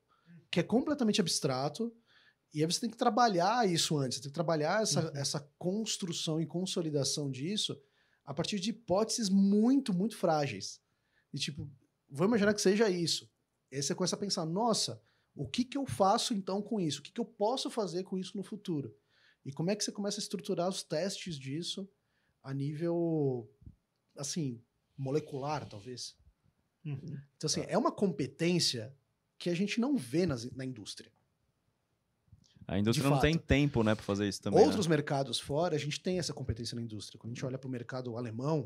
que 0.50 0.60
é 0.60 0.62
completamente 0.62 1.20
abstrato. 1.20 1.94
E 2.54 2.60
aí 2.62 2.66
você 2.72 2.80
tem 2.80 2.88
que 2.90 2.96
trabalhar 2.96 3.68
isso 3.68 3.98
antes, 3.98 4.16
você 4.16 4.22
tem 4.22 4.30
que 4.30 4.34
trabalhar 4.34 4.82
essa, 4.82 5.02
Uhum. 5.10 5.16
essa 5.16 5.40
construção 5.58 6.40
e 6.40 6.46
consolidação 6.46 7.30
disso 7.30 7.78
a 8.24 8.32
partir 8.32 8.58
de 8.58 8.70
hipóteses 8.70 9.28
muito, 9.28 9.92
muito 9.92 10.16
frágeis. 10.16 10.80
E 11.34 11.38
tipo, 11.38 11.70
vou 12.08 12.26
imaginar 12.26 12.54
que 12.54 12.60
seja 12.62 12.88
isso. 12.88 13.30
E 13.70 13.76
aí 13.76 13.82
você 13.82 13.94
começa 13.94 14.16
a 14.16 14.18
pensar, 14.18 14.46
nossa, 14.46 14.98
o 15.34 15.46
que, 15.46 15.62
que 15.64 15.76
eu 15.76 15.84
faço 15.84 16.32
então 16.32 16.62
com 16.62 16.80
isso? 16.80 17.00
O 17.00 17.02
que, 17.02 17.12
que 17.12 17.20
eu 17.20 17.24
posso 17.26 17.68
fazer 17.70 18.02
com 18.04 18.16
isso 18.16 18.34
no 18.36 18.42
futuro? 18.42 18.96
E 19.44 19.52
como 19.52 19.70
é 19.70 19.76
que 19.76 19.84
você 19.84 19.92
começa 19.92 20.18
a 20.18 20.22
estruturar 20.22 20.68
os 20.70 20.82
testes 20.82 21.36
disso 21.38 21.86
a 22.42 22.54
nível, 22.54 23.50
assim, 24.18 24.62
molecular, 24.96 25.68
talvez? 25.68 26.16
Uhum. 26.84 26.98
Então, 27.36 27.46
assim, 27.46 27.64
é 27.68 27.76
uma 27.76 27.92
competência 27.92 28.94
que 29.38 29.50
a 29.50 29.54
gente 29.54 29.80
não 29.80 29.96
vê 29.96 30.24
nas- 30.26 30.50
na 30.52 30.64
indústria. 30.64 31.10
A 32.68 32.78
indústria 32.78 33.08
De 33.08 33.14
não 33.14 33.20
tem 33.20 33.38
tempo, 33.38 33.82
né, 33.84 33.94
pra 33.94 34.02
fazer 34.04 34.28
isso 34.28 34.42
também. 34.42 34.64
Outros 34.64 34.86
mercados 34.86 35.38
fora, 35.38 35.76
a 35.76 35.78
gente 35.78 36.00
tem 36.00 36.18
essa 36.18 36.32
competência 36.34 36.74
na 36.74 36.82
indústria. 36.82 37.18
Quando 37.18 37.32
a 37.32 37.34
gente 37.34 37.44
olha 37.46 37.58
para 37.58 37.68
o 37.68 37.70
mercado 37.70 38.16
alemão, 38.16 38.62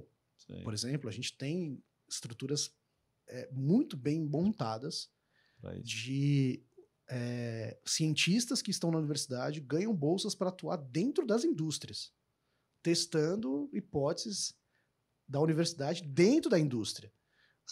né? 0.49 0.57
Sim, 0.57 0.63
por 0.63 0.73
exemplo, 0.73 1.09
a 1.09 1.13
gente 1.13 1.37
tem 1.37 1.83
estruturas 2.09 2.73
é, 3.29 3.49
muito 3.53 3.97
bem 3.97 4.21
montadas 4.25 5.11
de 5.83 6.63
é, 7.09 7.79
cientistas 7.85 8.63
que 8.63 8.71
estão 8.71 8.91
na 8.91 8.99
universidade 8.99 9.61
ganham 9.61 9.95
bolsas 9.95 10.35
para 10.35 10.49
atuar 10.49 10.77
dentro 10.77 11.27
das 11.27 11.45
indústrias, 11.45 12.13
testando 12.83 13.69
hipóteses 13.73 14.55
da 15.31 15.41
universidade 15.41 16.03
dentro 16.03 16.51
da 16.51 16.59
indústria. 16.59 17.13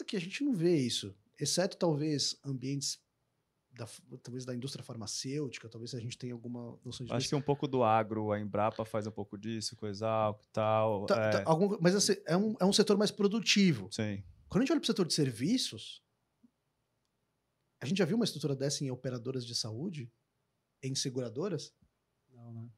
Aqui 0.00 0.16
a 0.16 0.20
gente 0.20 0.44
não 0.44 0.54
vê 0.54 0.76
isso, 0.76 1.12
exceto 1.40 1.76
talvez 1.76 2.38
ambientes 2.44 3.00
da, 3.72 3.84
talvez 4.22 4.44
da 4.44 4.54
indústria 4.54 4.84
farmacêutica, 4.84 5.68
talvez 5.68 5.92
a 5.92 5.98
gente 5.98 6.16
tenha 6.16 6.32
alguma 6.32 6.78
noção 6.84 7.04
de 7.04 7.12
Acho 7.12 7.28
que 7.28 7.34
um 7.34 7.42
pouco 7.42 7.66
do 7.66 7.82
agro, 7.82 8.30
a 8.30 8.38
Embrapa 8.38 8.84
faz 8.84 9.08
um 9.08 9.10
pouco 9.10 9.36
disso, 9.36 9.74
coisa 9.74 10.06
e 10.40 10.46
tal. 10.52 11.06
Tá- 11.06 11.20
é, 11.20 11.30
tá, 11.30 11.42
algum- 11.46 11.76
mas 11.80 11.96
assim, 11.96 12.14
é, 12.26 12.36
um, 12.36 12.54
é 12.60 12.64
um 12.64 12.72
setor 12.72 12.96
mais 12.96 13.10
produtivo. 13.10 13.88
Sim. 13.90 14.22
Quando 14.48 14.62
a 14.62 14.64
gente 14.64 14.72
olha 14.72 14.80
para 14.80 14.84
o 14.84 14.86
setor 14.86 15.06
de 15.06 15.14
serviços, 15.14 16.00
a 17.80 17.86
gente 17.86 17.98
já 17.98 18.04
viu 18.04 18.14
uma 18.16 18.24
estrutura 18.24 18.54
dessa 18.54 18.84
em 18.84 18.90
operadoras 18.92 19.44
de 19.44 19.54
saúde, 19.56 20.08
em 20.80 20.94
seguradoras? 20.94 21.74
Não, 22.32 22.52
né? 22.52 22.70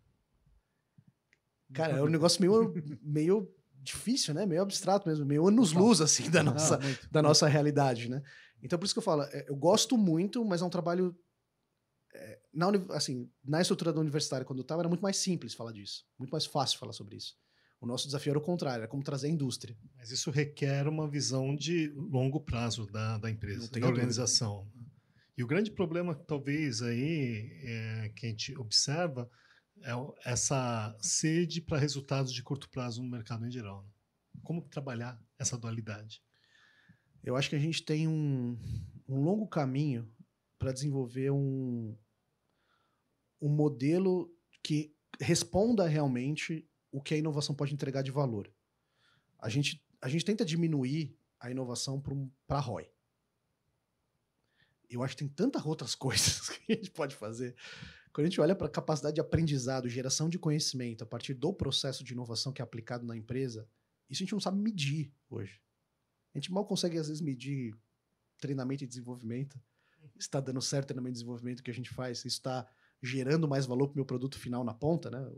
Cara, 1.74 1.98
é 1.98 2.02
um 2.02 2.08
negócio 2.08 2.40
meio, 2.40 2.72
meio 3.02 3.54
difícil, 3.82 4.34
né? 4.34 4.46
Meio 4.46 4.62
abstrato 4.62 5.08
mesmo, 5.08 5.24
meio 5.24 5.46
anos-luz, 5.48 6.00
assim, 6.00 6.30
da 6.30 6.42
Não, 6.42 6.52
nossa, 6.52 6.78
muito. 6.78 7.10
da 7.10 7.22
nossa 7.22 7.48
realidade, 7.48 8.08
né? 8.08 8.22
Então, 8.62 8.78
por 8.78 8.84
isso 8.84 8.94
que 8.94 8.98
eu 8.98 9.02
falo, 9.02 9.22
é, 9.22 9.46
eu 9.48 9.56
gosto 9.56 9.96
muito, 9.96 10.44
mas 10.44 10.62
é 10.62 10.64
um 10.64 10.70
trabalho... 10.70 11.16
é, 12.14 12.38
na, 12.52 12.68
assim, 12.90 13.30
na 13.44 13.60
estrutura 13.60 13.92
da 13.92 14.00
universitária, 14.00 14.44
quando 14.44 14.58
eu 14.58 14.62
estava, 14.62 14.82
era 14.82 14.88
muito 14.88 15.02
mais 15.02 15.16
simples 15.16 15.54
falar 15.54 15.72
disso. 15.72 16.04
Muito 16.18 16.30
mais 16.30 16.44
fácil 16.46 16.78
falar 16.78 16.92
sobre 16.92 17.16
isso. 17.16 17.34
O 17.80 17.86
nosso 17.86 18.04
desafio 18.06 18.32
era 18.32 18.38
o 18.38 18.42
contrário, 18.42 18.82
era 18.82 18.88
como 18.88 19.02
trazer 19.02 19.28
a 19.28 19.30
indústria. 19.30 19.74
Mas 19.96 20.10
isso 20.10 20.30
requer 20.30 20.86
uma 20.86 21.08
visão 21.08 21.56
de 21.56 21.88
longo 21.96 22.38
prazo 22.38 22.86
da, 22.86 23.16
da 23.16 23.30
empresa, 23.30 23.70
da 23.70 23.86
organização. 23.86 24.70
E 25.38 25.42
o 25.42 25.46
grande 25.46 25.70
problema, 25.70 26.14
talvez, 26.14 26.82
aí, 26.82 27.50
é, 27.64 28.12
que 28.14 28.26
a 28.26 28.28
gente 28.28 28.54
observa 28.58 29.30
é 29.82 29.92
essa 30.24 30.96
sede 31.00 31.60
para 31.60 31.78
resultados 31.78 32.32
de 32.32 32.42
curto 32.42 32.68
prazo 32.68 33.02
no 33.02 33.08
mercado 33.08 33.46
em 33.46 33.50
geral. 33.50 33.82
né? 33.82 33.90
Como 34.42 34.62
trabalhar 34.62 35.20
essa 35.38 35.56
dualidade? 35.56 36.22
Eu 37.22 37.36
acho 37.36 37.50
que 37.50 37.56
a 37.56 37.60
gente 37.60 37.84
tem 37.84 38.08
um, 38.08 38.58
um 39.08 39.22
longo 39.22 39.46
caminho 39.46 40.10
para 40.58 40.72
desenvolver 40.72 41.30
um, 41.30 41.96
um 43.40 43.48
modelo 43.48 44.34
que 44.62 44.94
responda 45.18 45.86
realmente 45.86 46.68
o 46.92 47.00
que 47.02 47.14
a 47.14 47.18
inovação 47.18 47.54
pode 47.54 47.72
entregar 47.72 48.02
de 48.02 48.10
valor. 48.10 48.52
A 49.38 49.48
gente, 49.48 49.82
a 50.00 50.08
gente 50.08 50.24
tenta 50.24 50.44
diminuir 50.44 51.16
a 51.38 51.50
inovação 51.50 52.02
para 52.46 52.60
ROI. 52.60 52.90
Eu 54.88 55.02
acho 55.02 55.16
que 55.16 55.24
tem 55.24 55.32
tantas 55.32 55.64
outras 55.64 55.94
coisas 55.96 56.48
que 56.48 56.72
a 56.72 56.76
gente 56.76 56.90
pode 56.90 57.14
fazer. 57.14 57.56
Quando 58.12 58.26
a 58.26 58.28
gente 58.28 58.40
olha 58.40 58.54
para 58.56 58.66
a 58.66 58.70
capacidade 58.70 59.14
de 59.14 59.20
aprendizado, 59.20 59.88
geração 59.88 60.28
de 60.28 60.38
conhecimento 60.38 61.04
a 61.04 61.06
partir 61.06 61.34
do 61.34 61.52
processo 61.52 62.02
de 62.02 62.12
inovação 62.12 62.52
que 62.52 62.60
é 62.60 62.64
aplicado 62.64 63.06
na 63.06 63.16
empresa, 63.16 63.68
isso 64.08 64.22
a 64.22 64.24
gente 64.24 64.32
não 64.32 64.40
sabe 64.40 64.60
medir 64.60 65.12
hoje. 65.28 65.60
A 66.34 66.38
gente 66.38 66.52
mal 66.52 66.64
consegue, 66.64 66.98
às 66.98 67.06
vezes, 67.08 67.22
medir 67.22 67.74
treinamento 68.40 68.82
e 68.82 68.86
desenvolvimento. 68.86 69.60
Está 70.18 70.40
dando 70.40 70.60
certo 70.60 70.84
o 70.84 70.86
treinamento 70.88 71.12
e 71.12 71.18
desenvolvimento 71.20 71.62
que 71.62 71.70
a 71.70 71.74
gente 71.74 71.90
faz, 71.90 72.18
isso 72.18 72.28
está 72.28 72.66
gerando 73.02 73.48
mais 73.48 73.64
valor 73.64 73.88
para 73.88 73.94
o 73.94 73.96
meu 73.96 74.04
produto 74.04 74.38
final 74.38 74.62
na 74.64 74.74
ponta, 74.74 75.10
né? 75.10 75.30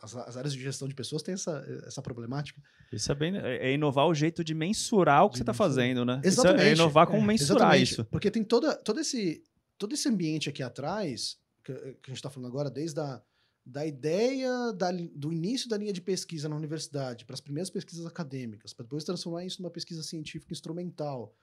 As, 0.00 0.14
as 0.14 0.36
áreas 0.36 0.52
de 0.54 0.62
gestão 0.62 0.88
de 0.88 0.94
pessoas 0.94 1.22
têm 1.22 1.34
essa, 1.34 1.64
essa 1.86 2.00
problemática. 2.00 2.62
Isso 2.92 3.10
é 3.10 3.14
bem. 3.14 3.36
É 3.36 3.70
é 3.70 3.72
inovar 3.72 4.06
o 4.06 4.14
jeito 4.14 4.42
de 4.44 4.54
mensurar 4.54 5.24
o 5.24 5.28
que 5.28 5.34
De 5.34 5.38
você 5.38 5.42
está 5.42 5.52
fazendo, 5.52 6.04
né? 6.04 6.20
Isso 6.24 6.40
Exatamente. 6.40 6.68
é 6.68 6.72
inovar 6.72 7.06
com 7.06 7.16
É, 7.16 7.20
mensurar 7.20 7.74
exatamente. 7.74 7.92
isso. 7.92 8.04
Porque 8.06 8.30
tem 8.30 8.44
toda, 8.44 8.76
todo, 8.76 9.00
esse, 9.00 9.42
todo 9.76 9.92
esse 9.92 10.08
ambiente 10.08 10.48
aqui 10.48 10.62
atrás, 10.62 11.38
que, 11.64 11.72
que 11.72 12.10
a 12.10 12.10
gente 12.10 12.16
está 12.16 12.30
falando 12.30 12.48
agora, 12.48 12.70
desde 12.70 13.00
a 13.00 13.22
da 13.66 13.86
ideia 13.86 14.72
da 14.74 14.90
do 14.92 15.32
início 15.32 15.68
da 15.70 15.78
linha 15.78 15.92
de 15.92 16.02
pesquisa 16.02 16.48
na 16.48 16.56
universidade, 16.56 17.24
para 17.24 17.32
as 17.34 17.40
primeiras 17.40 17.70
pesquisas 17.70 18.04
acadêmicas, 18.04 18.74
para 18.74 18.84
depois 18.84 19.04
transformar 19.04 19.44
isso 19.44 19.62
numa 19.62 19.70
pesquisa 19.70 20.02
científica 20.02 20.52
instrumental, 20.52 21.34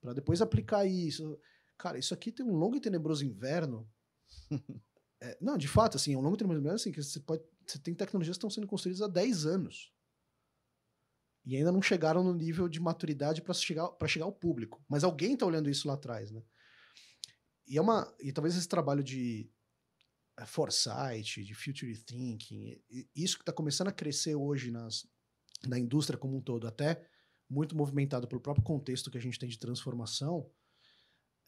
para 0.00 0.14
depois 0.14 0.40
aplicar 0.40 0.86
isso. 0.86 1.38
Cara, 1.76 1.98
isso 1.98 2.14
aqui 2.14 2.32
tem 2.32 2.46
um 2.46 2.56
longo 2.56 2.76
e 2.76 2.80
tenebroso 2.80 3.24
inverno. 3.24 3.88
É, 5.22 5.36
não, 5.38 5.58
de 5.58 5.68
fato, 5.68 5.98
assim, 5.98 6.14
é 6.14 6.16
um 6.16 6.22
longo 6.22 6.34
e 6.34 6.38
tenebroso 6.38 6.62
inverno, 6.62 6.76
assim, 6.76 6.90
que 6.90 7.02
você, 7.02 7.20
pode, 7.20 7.42
você 7.66 7.78
tem 7.78 7.94
tecnologias 7.94 8.36
que 8.36 8.38
estão 8.38 8.48
sendo 8.48 8.66
construídas 8.66 9.02
há 9.02 9.06
10 9.06 9.44
anos. 9.44 9.92
E 11.44 11.54
ainda 11.54 11.70
não 11.70 11.82
chegaram 11.82 12.24
no 12.24 12.32
nível 12.32 12.70
de 12.70 12.80
maturidade 12.80 13.42
para 13.42 13.52
chegar, 13.52 13.86
pra 13.88 14.08
chegar 14.08 14.24
ao 14.24 14.32
público. 14.32 14.82
Mas 14.88 15.04
alguém 15.04 15.34
está 15.34 15.44
olhando 15.44 15.68
isso 15.68 15.86
lá 15.86 15.92
atrás, 15.92 16.30
né? 16.30 16.42
E, 17.70 17.78
é 17.78 17.80
uma, 17.80 18.12
e 18.18 18.32
talvez 18.32 18.56
esse 18.56 18.66
trabalho 18.66 19.02
de 19.02 19.48
eh, 20.36 20.44
foresight, 20.44 21.44
de 21.44 21.54
future 21.54 21.96
thinking, 21.96 22.82
isso 23.14 23.36
que 23.36 23.42
está 23.42 23.52
começando 23.52 23.86
a 23.86 23.92
crescer 23.92 24.34
hoje 24.34 24.72
nas, 24.72 25.06
na 25.64 25.78
indústria 25.78 26.18
como 26.18 26.36
um 26.36 26.42
todo, 26.42 26.66
até 26.66 27.08
muito 27.48 27.76
movimentado 27.76 28.26
pelo 28.26 28.40
próprio 28.40 28.64
contexto 28.64 29.08
que 29.08 29.18
a 29.18 29.20
gente 29.20 29.38
tem 29.38 29.48
de 29.48 29.56
transformação, 29.56 30.50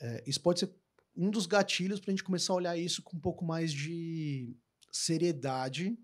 eh, 0.01 0.23
isso 0.25 0.41
pode 0.41 0.61
ser 0.61 0.73
um 1.17 1.29
dos 1.29 1.45
gatilhos 1.45 1.99
para 1.99 2.13
a 2.13 2.13
gente 2.13 2.23
começar 2.23 2.53
a 2.53 2.57
olhar 2.57 2.77
isso 2.77 3.03
com 3.03 3.17
um 3.17 3.21
pouco 3.21 3.45
mais 3.45 3.73
de 3.73 4.57
seriedade 4.93 5.99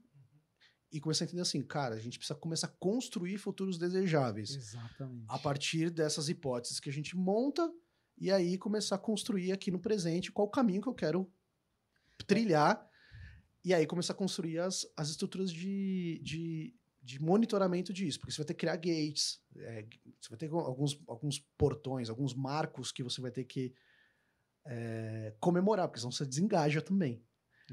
e 0.90 1.00
começar 1.00 1.24
a 1.24 1.26
entender 1.26 1.42
assim, 1.42 1.62
cara, 1.62 1.94
a 1.94 2.00
gente 2.00 2.18
precisa 2.18 2.36
começar 2.36 2.66
a 2.66 2.76
construir 2.80 3.38
futuros 3.38 3.78
desejáveis 3.78 4.50
Exatamente. 4.50 5.26
a 5.28 5.38
partir 5.38 5.90
dessas 5.90 6.28
hipóteses 6.28 6.80
que 6.80 6.90
a 6.90 6.92
gente 6.92 7.16
monta 7.16 7.70
e 8.20 8.30
aí 8.30 8.58
começar 8.58 8.96
a 8.96 8.98
construir 8.98 9.52
aqui 9.52 9.70
no 9.70 9.78
presente 9.80 10.30
qual 10.32 10.46
o 10.46 10.50
caminho 10.50 10.82
que 10.82 10.88
eu 10.88 10.94
quero 10.94 11.30
trilhar 12.26 12.86
e 13.64 13.72
aí 13.74 13.86
começar 13.86 14.12
a 14.12 14.16
construir 14.16 14.58
as, 14.58 14.86
as 14.96 15.08
estruturas 15.10 15.52
de, 15.52 16.20
de, 16.22 16.74
de 17.02 17.20
monitoramento 17.22 17.92
disso, 17.92 18.18
porque 18.18 18.32
você 18.32 18.38
vai 18.38 18.46
ter 18.46 18.54
que 18.54 18.60
criar 18.60 18.76
gates, 18.76 19.40
é, 19.56 19.86
você 20.20 20.28
vai 20.30 20.38
ter 20.38 20.50
alguns, 20.50 21.00
alguns 21.06 21.38
portões, 21.56 22.08
alguns 22.08 22.34
marcos 22.34 22.90
que 22.92 23.02
você 23.02 23.20
vai 23.20 23.30
ter 23.30 23.44
que 23.44 23.74
é, 24.66 25.34
comemorar, 25.40 25.88
porque 25.88 26.00
senão 26.00 26.12
você 26.12 26.26
desengaja 26.26 26.80
também. 26.80 27.22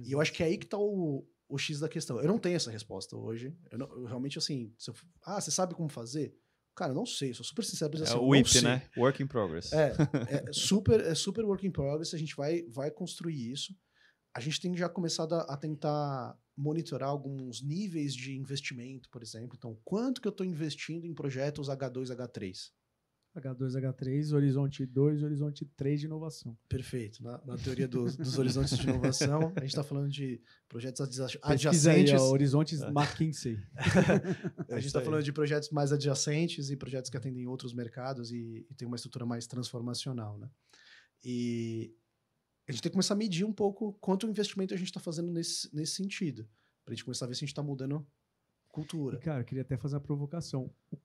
E 0.04 0.12
eu 0.12 0.20
acho 0.22 0.34
que 0.34 0.44
é 0.44 0.48
aí 0.48 0.58
que 0.58 0.66
tá 0.68 0.78
o, 0.78 1.26
o 1.48 1.58
X 1.58 1.80
da 1.80 1.88
questão. 1.90 2.20
Eu 2.20 2.28
não 2.28 2.40
tenho 2.40 2.56
essa 2.56 2.72
resposta 2.72 3.16
hoje. 3.16 3.56
Eu, 3.72 3.78
não- 3.78 3.88
eu 3.88 4.06
realmente, 4.06 4.38
assim, 4.38 4.74
eu- 4.88 4.94
ah, 5.24 5.40
você 5.40 5.52
sabe 5.52 5.74
como 5.74 5.90
fazer? 5.90 6.36
Cara, 6.76 6.94
não 6.94 7.06
sei, 7.06 7.34
sou 7.34 7.46
super 7.46 7.64
sincero. 7.64 7.92
Mas, 7.94 8.02
É 8.02 8.04
assim, 8.06 8.16
eu 8.16 8.24
o 8.24 8.28
WIP, 8.30 8.62
né? 8.62 8.84
Work 8.98 9.24
in 9.24 9.28
progress. 9.28 9.72
É, 9.72 9.94
é 10.28 10.46
super, 10.54 11.00
é 11.00 11.16
super 11.16 11.46
work 11.46 11.66
in 11.66 11.72
progress, 11.72 12.14
a 12.14 12.18
gente 12.18 12.36
vai, 12.36 12.64
vai 12.64 12.92
construir 12.92 13.52
isso. 13.52 13.74
a 14.36 14.40
gente 14.42 14.60
tem 14.60 14.76
já 14.76 14.90
começado 14.90 15.34
a, 15.34 15.42
a 15.44 15.56
tentar 15.58 16.38
monitorar 16.58 17.10
alguns 17.10 17.62
níveis 17.62 18.14
de 18.14 18.38
investimento, 18.38 19.10
por 19.10 19.22
exemplo. 19.22 19.56
Então, 19.58 19.80
quanto 19.84 20.22
que 20.22 20.28
eu 20.28 20.32
estou 20.32 20.46
investindo 20.46 21.06
em 21.06 21.14
projetos 21.14 21.70
H2, 21.70 22.08
H3? 22.16 22.72
H2, 23.36 23.74
H3, 23.82 24.34
horizonte 24.34 24.86
2, 24.86 25.22
horizonte 25.24 25.66
3 25.76 26.00
de 26.00 26.06
inovação. 26.06 26.58
Perfeito. 26.70 27.22
Na, 27.24 27.42
na 27.46 27.58
teoria 27.58 27.88
dos, 27.88 28.16
dos 28.16 28.38
horizontes 28.40 28.78
de 28.78 28.84
inovação, 28.90 29.52
a 29.56 29.60
gente 29.60 29.70
está 29.70 29.84
falando 29.84 30.10
de 30.10 30.42
projetos 30.70 31.02
adja- 31.02 31.26
Pesquisa 31.40 31.92
aí, 31.92 32.02
adjacentes. 32.02 32.14
ó, 32.22 32.30
horizontes 32.32 32.82
McKinsey. 32.82 33.60
a 34.70 34.76
gente 34.76 34.88
está 34.88 35.02
falando 35.02 35.24
de 35.24 35.34
projetos 35.34 35.70
mais 35.72 35.92
adjacentes 35.92 36.70
e 36.70 36.78
projetos 36.78 37.10
que 37.10 37.18
atendem 37.18 37.46
outros 37.48 37.74
mercados 37.74 38.32
e, 38.32 38.66
e 38.70 38.74
tem 38.74 38.88
uma 38.88 38.96
estrutura 38.96 39.26
mais 39.26 39.46
transformacional, 39.48 40.38
né? 40.38 40.50
E 41.24 41.94
a 42.68 42.72
gente 42.72 42.82
tem 42.82 42.90
que 42.90 42.94
começar 42.94 43.14
a 43.14 43.18
medir 43.18 43.44
um 43.46 43.54
pouco 43.54 43.94
quanto 44.00 44.28
investimento 44.28 44.74
a 44.74 44.78
gente 44.78 44.88
está 44.88 45.00
fazendo 45.00 45.32
nesse, 45.32 45.74
nesse 45.76 45.94
sentido, 45.96 46.48
para 46.84 46.94
a 46.94 46.96
gente 46.96 47.04
começar 47.04 47.26
a 47.26 47.28
ver 47.28 47.36
se 47.36 47.40
a 47.40 47.46
gente 47.46 47.50
está 47.52 47.64
mudando 47.64 48.06
E, 48.66 48.68
cultura. 48.70 49.18
cara, 49.20 49.42
eu 49.42 49.46
queria 49.46 49.62
até 49.62 49.76
fazer 49.78 49.96
uma 49.96 50.02
provocação. 50.02 50.72
É, 50.92 50.98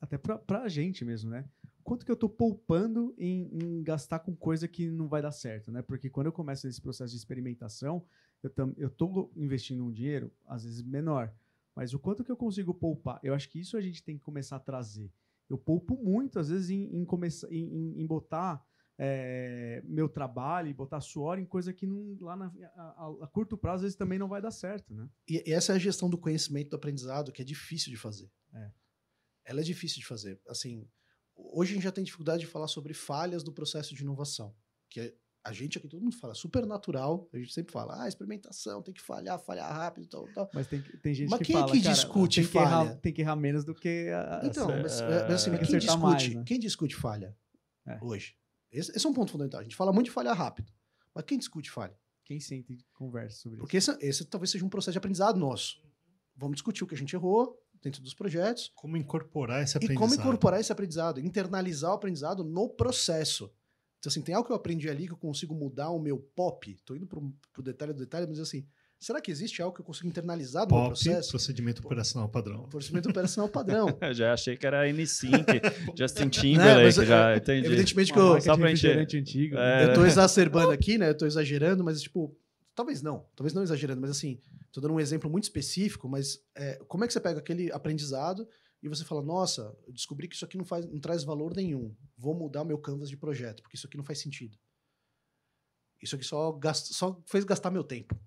até 0.00 0.16
pra, 0.18 0.38
pra 0.38 0.68
gente 0.68 1.04
mesmo, 1.04 1.30
né? 1.30 1.44
Quanto 1.82 2.04
que 2.04 2.12
eu 2.12 2.16
tô 2.16 2.28
poupando 2.28 3.14
em, 3.18 3.48
em 3.52 3.82
gastar 3.82 4.20
com 4.20 4.34
coisa 4.36 4.68
que 4.68 4.90
não 4.90 5.08
vai 5.08 5.20
dar 5.22 5.32
certo, 5.32 5.72
né? 5.72 5.82
Porque 5.82 6.08
quando 6.10 6.26
eu 6.26 6.32
começo 6.32 6.68
esse 6.68 6.80
processo 6.80 7.12
de 7.12 7.18
experimentação, 7.18 8.04
eu, 8.42 8.50
tam, 8.50 8.72
eu 8.76 8.88
tô 8.90 9.30
investindo 9.36 9.84
um 9.84 9.90
dinheiro, 9.90 10.30
às 10.46 10.64
vezes 10.64 10.82
menor, 10.82 11.32
mas 11.74 11.92
o 11.94 11.98
quanto 11.98 12.22
que 12.22 12.30
eu 12.30 12.36
consigo 12.36 12.72
poupar? 12.74 13.18
Eu 13.22 13.34
acho 13.34 13.48
que 13.48 13.58
isso 13.60 13.76
a 13.76 13.80
gente 13.80 14.02
tem 14.02 14.16
que 14.18 14.22
começar 14.24 14.56
a 14.56 14.60
trazer. 14.60 15.10
Eu 15.48 15.58
poupo 15.58 15.96
muito, 15.96 16.38
às 16.38 16.48
vezes, 16.48 16.70
em, 16.70 16.84
em, 16.96 17.04
começar, 17.04 17.50
em, 17.50 18.00
em- 18.00 18.06
botar 18.06 18.64
é, 19.02 19.82
meu 19.84 20.08
trabalho 20.08 20.68
e 20.68 20.74
botar 20.74 21.00
suor 21.00 21.38
em 21.38 21.44
coisa 21.46 21.72
que 21.72 21.86
não, 21.86 22.16
lá 22.20 22.36
na, 22.36 22.52
a, 22.76 22.82
a- 22.82 23.24
a 23.24 23.26
curto 23.26 23.56
prazo, 23.56 23.76
às 23.76 23.82
vezes, 23.82 23.96
também 23.96 24.18
não 24.18 24.28
vai 24.28 24.40
dar 24.42 24.50
certo, 24.50 24.94
né? 24.94 25.08
E, 25.28 25.42
e 25.48 25.52
essa 25.52 25.72
é 25.72 25.76
a 25.76 25.78
gestão 25.78 26.08
do 26.10 26.18
conhecimento 26.18 26.70
do 26.70 26.76
aprendizado 26.76 27.32
que 27.32 27.40
é 27.42 27.44
difícil 27.44 27.90
de 27.90 27.96
fazer. 27.96 28.30
É. 28.52 28.70
Ela 29.50 29.60
é 29.62 29.64
difícil 29.64 29.98
de 29.98 30.06
fazer. 30.06 30.40
Assim, 30.48 30.88
hoje 31.36 31.72
a 31.72 31.74
gente 31.74 31.82
já 31.82 31.90
tem 31.90 32.04
dificuldade 32.04 32.40
de 32.42 32.46
falar 32.46 32.68
sobre 32.68 32.94
falhas 32.94 33.42
do 33.42 33.52
processo 33.52 33.96
de 33.96 34.02
inovação, 34.02 34.54
que 34.88 35.00
é, 35.00 35.14
a 35.42 35.52
gente 35.52 35.76
aqui 35.76 35.88
todo 35.88 36.00
mundo 36.00 36.16
fala 36.16 36.34
super 36.34 36.64
natural. 36.64 37.28
A 37.32 37.38
gente 37.38 37.52
sempre 37.52 37.72
fala, 37.72 38.04
ah, 38.04 38.08
experimentação 38.08 38.80
tem 38.80 38.94
que 38.94 39.00
falhar, 39.00 39.36
falhar 39.40 39.68
rápido, 39.72 40.06
tal, 40.06 40.28
tal. 40.32 40.48
Mas 40.54 40.68
tem, 40.68 40.80
tem 40.80 41.14
gente 41.14 41.28
Mas 41.30 41.38
que 41.40 41.46
quem 41.46 41.56
é 41.56 41.58
fala, 41.58 41.72
que 41.72 41.82
cara, 41.82 41.94
discute 41.94 42.42
tem 42.42 42.50
que, 42.50 42.58
errar, 42.58 42.70
falha? 42.70 42.96
tem 42.96 43.12
que 43.12 43.20
errar 43.22 43.36
menos 43.36 43.64
do 43.64 43.74
que 43.74 44.08
a, 44.10 44.40
Então, 44.44 44.68
mas, 44.68 45.00
é, 45.00 45.22
mas 45.24 45.32
assim, 45.32 45.50
mas 45.50 45.60
que 45.60 45.66
quem 45.66 45.78
discute, 45.78 46.00
mais, 46.00 46.34
né? 46.34 46.44
quem 46.46 46.58
discute 46.60 46.94
falha 46.94 47.36
É. 47.88 47.98
hoje? 48.00 48.36
Esse, 48.70 48.92
esse 48.96 49.04
é 49.04 49.08
um 49.10 49.14
ponto 49.14 49.32
fundamental. 49.32 49.58
A 49.58 49.64
gente 49.64 49.74
fala 49.74 49.92
muito 49.92 50.06
de 50.06 50.12
falhar 50.12 50.36
rápido, 50.36 50.72
mas 51.12 51.24
quem 51.24 51.36
discute 51.38 51.70
falha? 51.70 51.98
quem 52.24 52.38
sente 52.38 52.72
e 52.72 52.78
conversa 52.94 53.38
sobre 53.38 53.58
Porque 53.58 53.76
esse, 53.76 53.90
esse 54.00 54.24
talvez 54.24 54.50
seja 54.50 54.64
um 54.64 54.68
processo 54.68 54.92
de 54.92 54.98
aprendizado 54.98 55.36
nosso. 55.36 55.82
Vamos 56.36 56.54
discutir 56.54 56.84
o 56.84 56.86
que 56.86 56.94
a 56.94 56.96
gente 56.96 57.12
errou 57.12 57.58
dentro 57.82 58.02
dos 58.02 58.14
projetos 58.14 58.70
Como 58.74 58.96
incorporar 58.96 59.62
esse 59.62 59.76
e 59.76 59.78
aprendizado? 59.78 59.98
como 60.00 60.14
incorporar 60.14 60.60
esse 60.60 60.72
aprendizado, 60.72 61.20
internalizar 61.20 61.90
o 61.92 61.94
aprendizado 61.94 62.44
no 62.44 62.68
processo. 62.68 63.50
Então, 63.98 64.08
assim, 64.10 64.22
tem 64.22 64.34
algo 64.34 64.46
que 64.46 64.52
eu 64.52 64.56
aprendi 64.56 64.88
ali 64.88 65.06
que 65.06 65.12
eu 65.12 65.16
consigo 65.18 65.54
mudar 65.54 65.90
o 65.90 65.98
meu 66.00 66.18
pop. 66.34 66.74
Tô 66.86 66.94
indo 66.94 67.06
pro, 67.06 67.32
pro 67.52 67.62
detalhe 67.62 67.92
do 67.92 67.98
detalhe, 67.98 68.26
mas 68.26 68.38
assim, 68.38 68.64
será 68.98 69.20
que 69.20 69.30
existe 69.30 69.60
algo 69.60 69.74
que 69.74 69.82
eu 69.82 69.84
consigo 69.84 70.08
internalizar 70.08 70.66
no 70.66 70.74
meu 70.74 70.84
POP, 70.84 70.88
processo? 71.04 71.30
procedimento 71.30 71.82
operacional 71.84 72.26
padrão. 72.28 72.62
Procedimento 72.70 73.10
operacional 73.10 73.50
padrão. 73.50 73.88
Eu 74.00 74.14
já 74.14 74.32
achei 74.32 74.56
que 74.56 74.66
era 74.66 74.86
N5, 74.88 75.28
Justin 75.98 76.28
Timberlake, 76.30 76.82
mas, 76.84 76.98
é, 76.98 77.04
já 77.06 77.36
entendi. 77.36 77.66
Evidentemente 77.66 78.10
que 78.12 78.18
Uma 78.18 78.36
eu, 78.36 78.40
só 78.40 78.54
gente- 78.54 78.62
refrigerante 78.62 79.18
antigo. 79.18 79.56
É, 79.58 79.84
eu 79.84 79.92
tô 79.94 80.06
exacerbando 80.06 80.70
aqui, 80.70 80.96
né? 80.96 81.10
Eu 81.10 81.16
tô 81.16 81.26
exagerando, 81.26 81.84
mas 81.84 82.00
tipo, 82.00 82.34
talvez 82.74 83.02
não, 83.02 83.28
talvez 83.36 83.52
não 83.52 83.62
exagerando, 83.62 84.00
mas 84.00 84.10
assim, 84.10 84.40
tô 84.72 84.80
dando 84.80 84.94
um 84.94 85.00
exemplo 85.00 85.30
muito 85.30 85.44
específico, 85.44 86.08
mas 86.08 86.38
é, 86.54 86.76
como 86.88 87.04
é 87.04 87.06
que 87.06 87.12
você 87.12 87.20
pega 87.20 87.38
aquele 87.40 87.70
aprendizado 87.72 88.48
e 88.82 88.88
você 88.88 89.04
fala, 89.04 89.22
nossa, 89.22 89.76
eu 89.86 89.92
descobri 89.92 90.26
que 90.28 90.34
isso 90.34 90.44
aqui 90.44 90.56
não, 90.56 90.64
faz, 90.64 90.86
não 90.86 91.00
traz 91.00 91.22
valor 91.24 91.54
nenhum, 91.54 91.94
vou 92.16 92.34
mudar 92.34 92.64
meu 92.64 92.78
canvas 92.78 93.08
de 93.10 93.16
projeto, 93.16 93.62
porque 93.62 93.76
isso 93.76 93.86
aqui 93.86 93.96
não 93.96 94.04
faz 94.04 94.20
sentido. 94.20 94.56
Isso 96.02 96.16
aqui 96.16 96.24
só, 96.24 96.58
só 96.74 97.22
fez 97.26 97.44
gastar 97.44 97.70
meu 97.70 97.84
tempo. 97.84 98.18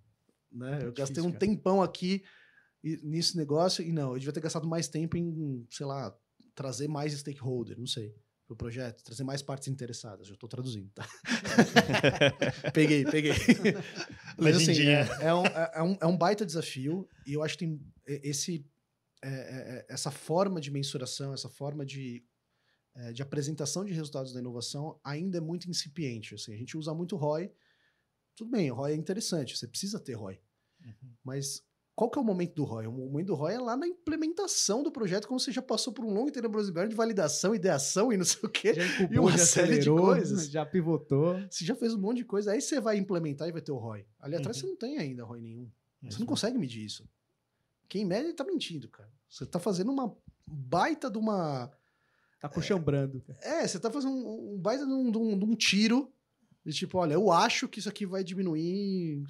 Né? 0.51 0.83
Eu 0.83 0.89
É 0.89 0.91
gastei 0.91 1.05
difícil, 1.05 1.25
um 1.25 1.31
cara. 1.31 1.39
tempão 1.39 1.81
aqui 1.81 2.23
nesse 3.01 3.35
negócio 3.35 3.83
e 3.83 3.91
não, 3.91 4.11
eu 4.13 4.19
devia 4.19 4.33
ter 4.33 4.41
gastado 4.41 4.67
mais 4.67 4.87
tempo 4.87 5.17
em, 5.17 5.65
sei 5.71 5.85
lá, 5.85 6.15
trazer 6.53 6.87
mais 6.87 7.13
stakeholder, 7.13 7.79
não 7.79 7.87
sei, 7.87 8.15
pro 8.45 8.55
projeto, 8.55 9.03
trazer 9.03 9.23
mais 9.23 9.41
partes 9.41 9.67
interessadas. 9.67 10.27
Já 10.27 10.33
estou 10.33 10.49
traduzindo, 10.49 10.89
tá? 10.93 11.07
peguei, 12.73 13.05
peguei. 13.05 13.31
Mas 14.37 14.57
assim, 14.57 14.87
é, 14.87 15.07
é 15.21 15.33
um, 15.33 15.45
é, 15.45 15.71
é 15.75 15.83
um, 15.83 15.97
é 16.01 16.05
um 16.05 16.17
baita 16.17 16.45
desafio 16.45 17.07
e 17.25 17.33
eu 17.33 17.43
acho 17.43 17.57
que 17.57 17.65
tem 17.65 17.79
esse, 18.05 18.65
é, 19.23 19.29
é, 19.29 19.31
é, 19.31 19.85
essa 19.89 20.11
forma 20.11 20.59
de 20.59 20.69
mensuração, 20.69 21.33
essa 21.33 21.49
forma 21.49 21.85
de, 21.85 22.25
é, 22.95 23.13
de 23.13 23.21
apresentação 23.21 23.85
de 23.85 23.93
resultados 23.93 24.33
da 24.33 24.39
inovação 24.39 24.99
ainda 25.03 25.37
é 25.37 25.41
muito 25.41 25.69
incipiente. 25.69 26.35
Assim, 26.35 26.53
a 26.53 26.57
gente 26.57 26.77
usa 26.77 26.93
muito 26.93 27.15
ROI. 27.15 27.51
Tudo 28.35 28.51
bem, 28.51 28.69
ROI 28.69 28.91
é 28.91 28.95
interessante, 28.95 29.57
você 29.57 29.67
precisa 29.67 29.99
ter 29.99 30.13
ROI. 30.13 30.39
Mas 31.23 31.63
qual 31.95 32.09
que 32.09 32.17
é 32.17 32.21
o 32.21 32.25
momento 32.25 32.55
do 32.55 32.63
ROI? 32.63 32.87
O 32.87 32.91
momento 32.91 33.27
do 33.27 33.35
ROI 33.35 33.53
é 33.53 33.59
lá 33.59 33.77
na 33.77 33.87
implementação 33.87 34.81
do 34.81 34.91
projeto, 34.91 35.27
quando 35.27 35.39
você 35.39 35.51
já 35.51 35.61
passou 35.61 35.93
por 35.93 36.03
um 36.03 36.13
longo 36.13 36.31
tenebroso 36.31 36.71
de 36.73 36.95
validação, 36.95 37.53
ideação 37.53 38.11
e 38.11 38.17
não 38.17 38.25
sei 38.25 38.39
o 38.43 38.49
quê. 38.49 38.73
Já 38.73 38.83
E 38.83 38.87
incubou, 39.03 39.23
uma 39.25 39.31
já 39.37 39.45
série 39.45 39.67
de 39.73 39.79
acelerou, 39.81 40.05
coisas. 40.05 40.49
já 40.49 40.65
pivotou. 40.65 41.39
Você 41.49 41.63
já 41.65 41.75
fez 41.75 41.93
um 41.93 41.99
monte 41.99 42.17
de 42.17 42.25
coisa, 42.25 42.51
aí 42.51 42.61
você 42.61 42.79
vai 42.81 42.97
implementar 42.97 43.47
e 43.47 43.51
vai 43.51 43.61
ter 43.61 43.71
o 43.71 43.77
ROI. 43.77 44.05
Ali 44.19 44.35
atrás 44.35 44.57
Uhum. 44.57 44.61
você 44.61 44.67
não 44.69 44.75
tem 44.77 44.97
ainda 44.97 45.23
ROI 45.23 45.41
nenhum. 45.41 45.71
Você 46.01 46.17
não 46.17 46.21
Uhum. 46.21 46.25
consegue 46.27 46.57
medir 46.57 46.83
isso. 46.83 47.07
Quem 47.87 48.03
mede 48.05 48.33
tá 48.33 48.43
mentindo, 48.43 48.89
cara. 48.89 49.11
Você 49.29 49.45
tá 49.45 49.59
fazendo 49.59 49.91
uma 49.91 50.15
baita 50.47 51.11
de 51.11 51.17
uma. 51.19 51.71
Tá 52.39 52.49
coxambrando. 52.49 53.21
cara. 53.21 53.39
É, 53.41 53.67
você 53.67 53.79
tá 53.79 53.89
fazendo 53.91 54.13
um, 54.13 54.55
um 54.55 54.59
baita 54.59 54.85
de 54.85 54.91
um, 54.91 55.11
de 55.11 55.17
um- 55.17 55.37
de 55.39 55.45
um 55.45 55.55
tiro 55.55 56.11
de 56.65 56.73
tipo, 56.73 56.97
olha, 56.97 57.13
eu 57.13 57.31
acho 57.31 57.67
que 57.69 57.79
isso 57.79 57.87
aqui 57.89 58.05
vai 58.05 58.23
diminuir 58.23 59.23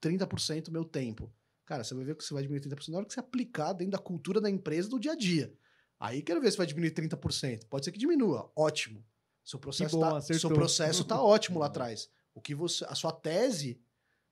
30% 0.00 0.68
o 0.68 0.72
meu 0.72 0.84
tempo. 0.84 1.32
Cara, 1.70 1.84
você 1.84 1.94
vai 1.94 2.02
ver 2.02 2.16
que 2.16 2.24
você 2.24 2.34
vai 2.34 2.42
diminuir 2.42 2.68
30% 2.68 2.88
na 2.88 2.96
hora 2.96 3.06
que 3.06 3.14
você 3.14 3.20
aplicar 3.20 3.72
dentro 3.72 3.92
da 3.92 3.98
cultura 3.98 4.40
da 4.40 4.50
empresa 4.50 4.88
do 4.88 4.98
dia 4.98 5.12
a 5.12 5.14
dia. 5.14 5.54
Aí 6.00 6.20
quero 6.20 6.40
ver 6.40 6.50
se 6.50 6.58
vai 6.58 6.66
diminuir 6.66 6.90
30%. 6.90 7.68
Pode 7.68 7.84
ser 7.84 7.92
que 7.92 7.98
diminua. 7.98 8.50
Ótimo. 8.56 9.06
Seu 9.44 9.56
processo, 9.56 9.96
bom, 9.96 10.00
tá, 10.00 10.16
acertou. 10.16 10.40
seu 10.40 10.50
processo 10.50 11.04
tá 11.04 11.22
ótimo 11.22 11.60
lá 11.60 11.66
atrás. 11.66 12.10
O 12.34 12.40
que 12.40 12.56
você, 12.56 12.84
a 12.86 12.96
sua 12.96 13.12
tese, 13.12 13.80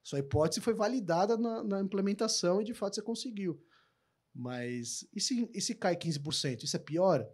sua 0.02 0.18
hipótese 0.18 0.60
foi 0.60 0.74
validada 0.74 1.36
na, 1.36 1.62
na 1.62 1.80
implementação 1.80 2.60
e 2.60 2.64
de 2.64 2.74
fato 2.74 2.96
você 2.96 3.02
conseguiu. 3.02 3.64
Mas 4.34 5.06
e 5.14 5.20
se, 5.20 5.48
e 5.54 5.60
se 5.60 5.76
cai 5.76 5.94
15%? 5.94 6.64
Isso 6.64 6.74
é 6.74 6.80
pior? 6.80 7.24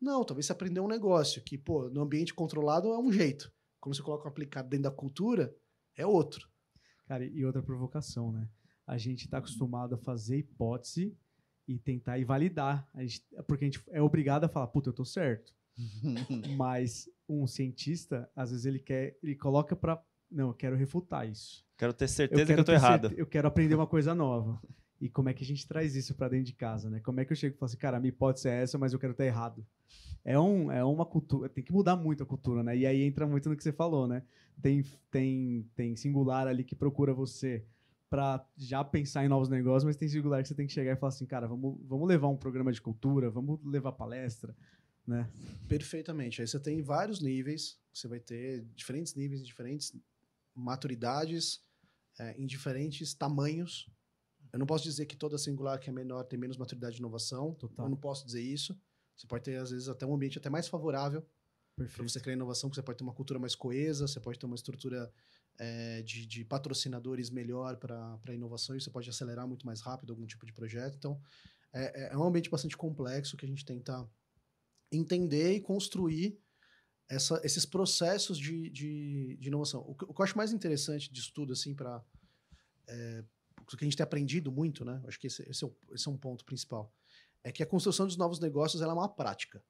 Não, 0.00 0.24
talvez 0.24 0.46
você 0.46 0.52
aprendeu 0.52 0.84
um 0.84 0.88
negócio 0.88 1.40
que, 1.40 1.56
pô, 1.56 1.88
no 1.88 2.02
ambiente 2.02 2.34
controlado 2.34 2.88
é 2.88 2.98
um 2.98 3.12
jeito. 3.12 3.52
Quando 3.78 3.94
você 3.94 4.02
coloca 4.02 4.24
um 4.24 4.28
aplicado 4.28 4.68
dentro 4.68 4.90
da 4.90 4.90
cultura, 4.90 5.54
é 5.96 6.04
outro. 6.04 6.50
Cara, 7.06 7.24
e 7.24 7.44
outra 7.44 7.62
provocação, 7.62 8.32
né? 8.32 8.48
A 8.86 8.98
gente 8.98 9.28
tá 9.28 9.38
acostumado 9.38 9.94
a 9.94 9.98
fazer 9.98 10.38
hipótese 10.38 11.16
e 11.66 11.78
tentar 11.78 12.18
e 12.18 12.24
validar. 12.24 12.88
A 12.94 13.02
gente, 13.02 13.24
porque 13.46 13.64
a 13.64 13.68
gente 13.68 13.82
é 13.90 14.02
obrigado 14.02 14.44
a 14.44 14.48
falar, 14.48 14.66
puta, 14.66 14.90
eu 14.90 14.94
tô 14.94 15.04
certo. 15.04 15.54
Mas 16.56 17.08
um 17.28 17.46
cientista, 17.46 18.30
às 18.34 18.50
vezes 18.50 18.66
ele 18.66 18.78
quer, 18.78 19.16
ele 19.22 19.34
coloca 19.34 19.74
pra. 19.74 20.02
Não, 20.30 20.48
eu 20.48 20.54
quero 20.54 20.76
refutar 20.76 21.28
isso. 21.28 21.64
Quero 21.76 21.92
ter 21.92 22.08
certeza 22.08 22.42
que 22.42 22.46
quero 22.46 22.60
eu 22.60 22.64
tô 22.64 22.72
errado. 22.72 23.12
Eu 23.16 23.26
quero 23.26 23.48
aprender 23.48 23.74
uma 23.74 23.86
coisa 23.86 24.14
nova. 24.14 24.60
E 25.00 25.08
como 25.08 25.28
é 25.28 25.34
que 25.34 25.42
a 25.42 25.46
gente 25.46 25.66
traz 25.66 25.96
isso 25.96 26.14
pra 26.14 26.28
dentro 26.28 26.46
de 26.46 26.52
casa, 26.52 26.88
né? 26.88 27.00
Como 27.00 27.18
é 27.18 27.24
que 27.24 27.32
eu 27.32 27.36
chego 27.36 27.56
e 27.56 27.58
falo 27.58 27.66
assim, 27.66 27.76
cara, 27.76 27.96
a 27.96 28.00
minha 28.00 28.10
hipótese 28.10 28.48
é 28.48 28.62
essa, 28.62 28.78
mas 28.78 28.92
eu 28.92 29.00
quero 29.00 29.12
estar 29.12 29.26
errado. 29.26 29.66
É, 30.24 30.38
um, 30.38 30.70
é 30.70 30.84
uma 30.84 31.04
cultura, 31.04 31.48
tem 31.48 31.64
que 31.64 31.72
mudar 31.72 31.96
muito 31.96 32.22
a 32.22 32.26
cultura, 32.26 32.62
né? 32.62 32.76
E 32.76 32.86
aí 32.86 33.02
entra 33.02 33.26
muito 33.26 33.48
no 33.48 33.56
que 33.56 33.64
você 33.64 33.72
falou, 33.72 34.06
né? 34.06 34.22
Tem, 34.62 34.84
tem, 35.10 35.68
tem 35.74 35.96
singular 35.96 36.46
ali 36.46 36.62
que 36.62 36.76
procura 36.76 37.12
você 37.12 37.64
pra 38.12 38.46
já 38.58 38.84
pensar 38.84 39.24
em 39.24 39.28
novos 39.28 39.48
negócios, 39.48 39.84
mas 39.84 39.96
tem 39.96 40.06
singular 40.06 40.42
que 40.42 40.48
você 40.48 40.54
tem 40.54 40.66
que 40.66 40.72
chegar 40.74 40.92
e 40.92 40.96
falar 40.96 41.08
assim, 41.08 41.24
cara, 41.24 41.48
vamos, 41.48 41.80
vamos 41.88 42.06
levar 42.06 42.28
um 42.28 42.36
programa 42.36 42.70
de 42.70 42.78
cultura, 42.78 43.30
vamos 43.30 43.58
levar 43.64 43.92
palestra, 43.92 44.54
né? 45.06 45.32
Perfeitamente. 45.66 46.42
Aí 46.42 46.46
você 46.46 46.60
tem 46.60 46.82
vários 46.82 47.22
níveis, 47.22 47.80
você 47.90 48.06
vai 48.06 48.20
ter 48.20 48.66
diferentes 48.74 49.14
níveis, 49.14 49.42
diferentes 49.46 49.96
maturidades, 50.54 51.64
é, 52.18 52.36
em 52.36 52.44
diferentes 52.44 53.14
tamanhos. 53.14 53.90
Eu 54.52 54.58
não 54.58 54.66
posso 54.66 54.84
dizer 54.84 55.06
que 55.06 55.16
toda 55.16 55.38
singular 55.38 55.80
que 55.80 55.88
é 55.88 55.92
menor 55.92 56.24
tem 56.24 56.38
menos 56.38 56.58
maturidade 56.58 56.96
de 56.96 57.00
inovação. 57.00 57.54
Total. 57.54 57.86
Eu 57.86 57.88
não 57.88 57.96
posso 57.96 58.26
dizer 58.26 58.42
isso. 58.42 58.78
Você 59.16 59.26
pode 59.26 59.42
ter, 59.42 59.56
às 59.56 59.70
vezes, 59.70 59.88
até 59.88 60.04
um 60.04 60.14
ambiente 60.14 60.36
até 60.36 60.50
mais 60.50 60.68
favorável 60.68 61.26
para 61.74 61.86
você 62.06 62.20
criar 62.20 62.34
inovação, 62.34 62.68
porque 62.68 62.78
você 62.78 62.84
pode 62.84 62.98
ter 62.98 63.04
uma 63.04 63.14
cultura 63.14 63.40
mais 63.40 63.54
coesa, 63.54 64.06
você 64.06 64.20
pode 64.20 64.38
ter 64.38 64.44
uma 64.44 64.54
estrutura 64.54 65.10
é, 65.58 66.02
de, 66.02 66.26
de 66.26 66.44
patrocinadores 66.44 67.30
melhor 67.30 67.76
para 67.76 68.18
a 68.28 68.34
inovação 68.34 68.76
e 68.76 68.80
você 68.80 68.90
pode 68.90 69.08
acelerar 69.08 69.46
muito 69.46 69.66
mais 69.66 69.80
rápido 69.80 70.12
algum 70.12 70.26
tipo 70.26 70.46
de 70.46 70.52
projeto. 70.52 70.96
Então, 70.96 71.20
é, 71.72 72.12
é 72.12 72.16
um 72.16 72.24
ambiente 72.24 72.50
bastante 72.50 72.76
complexo 72.76 73.36
que 73.36 73.44
a 73.44 73.48
gente 73.48 73.64
tenta 73.64 74.08
entender 74.90 75.54
e 75.54 75.60
construir 75.60 76.38
essa, 77.08 77.40
esses 77.44 77.66
processos 77.66 78.38
de, 78.38 78.70
de, 78.70 79.36
de 79.38 79.48
inovação. 79.48 79.82
O 79.86 79.94
que, 79.94 80.04
o 80.04 80.14
que, 80.14 80.20
eu 80.20 80.24
acho 80.24 80.36
mais 80.36 80.52
interessante 80.52 81.12
disso 81.12 81.32
tudo, 81.34 81.52
assim, 81.52 81.74
para. 81.74 82.04
É, 82.86 83.24
o 83.60 83.76
que 83.76 83.84
a 83.84 83.86
gente 83.86 83.96
tem 83.96 84.04
aprendido 84.04 84.50
muito, 84.50 84.84
né? 84.84 85.02
Acho 85.06 85.18
que 85.18 85.26
esse, 85.26 85.48
esse, 85.48 85.64
é, 85.64 85.66
o, 85.66 85.76
esse 85.92 86.08
é 86.08 86.10
um 86.10 86.16
ponto 86.16 86.44
principal. 86.44 86.92
É 87.44 87.52
que 87.52 87.62
a 87.62 87.66
construção 87.66 88.06
dos 88.06 88.16
novos 88.16 88.38
negócios 88.38 88.82
ela 88.82 88.92
é 88.92 88.96
uma 88.96 89.08
prática. 89.08 89.62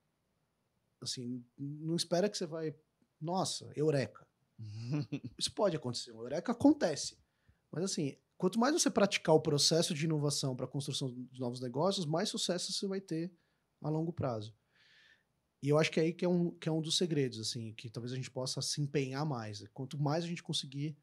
Assim, 1.00 1.44
não 1.58 1.96
espera 1.96 2.28
que 2.28 2.36
você 2.36 2.46
vai. 2.46 2.74
Nossa, 3.20 3.70
eureka. 3.76 4.26
Isso 5.38 5.52
pode 5.52 5.76
acontecer. 5.76 6.10
Eureka 6.10 6.52
acontece. 6.52 7.16
Mas, 7.70 7.84
assim, 7.84 8.16
quanto 8.36 8.58
mais 8.58 8.74
você 8.74 8.90
praticar 8.90 9.34
o 9.34 9.40
processo 9.40 9.94
de 9.94 10.04
inovação 10.04 10.54
para 10.54 10.66
a 10.66 10.68
construção 10.68 11.10
dos 11.10 11.38
novos 11.38 11.60
negócios, 11.60 12.04
mais 12.04 12.28
sucesso 12.28 12.72
você 12.72 12.86
vai 12.86 13.00
ter 13.00 13.32
a 13.80 13.88
longo 13.88 14.12
prazo. 14.12 14.54
E 15.62 15.68
eu 15.68 15.78
acho 15.78 15.90
que 15.90 16.00
é 16.00 16.02
aí 16.02 16.12
que 16.12 16.24
é 16.24 16.28
um, 16.28 16.50
que 16.50 16.68
é 16.68 16.72
um 16.72 16.82
dos 16.82 16.96
segredos, 16.96 17.38
assim, 17.38 17.72
que 17.74 17.88
talvez 17.88 18.12
a 18.12 18.16
gente 18.16 18.30
possa 18.30 18.60
se 18.60 18.80
empenhar 18.80 19.24
mais. 19.24 19.64
Quanto 19.72 19.96
mais 19.96 20.24
a 20.24 20.26
gente 20.26 20.42
conseguir 20.42 20.96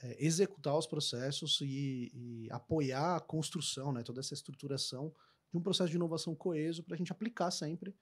é, 0.00 0.24
executar 0.24 0.76
os 0.78 0.86
processos 0.86 1.60
e, 1.60 2.10
e, 2.14 2.48
apoiar 2.50 3.16
a 3.16 3.20
construção, 3.20 3.92
né, 3.92 4.02
toda 4.02 4.20
essa 4.20 4.34
estruturação 4.34 5.12
de 5.50 5.58
um 5.58 5.62
processo 5.62 5.90
de 5.90 5.96
inovação 5.96 6.36
coeso 6.36 6.84
para 6.84 6.94
a 6.94 6.98
gente 6.98 7.10
aplicar 7.10 7.50
sempre. 7.50 7.94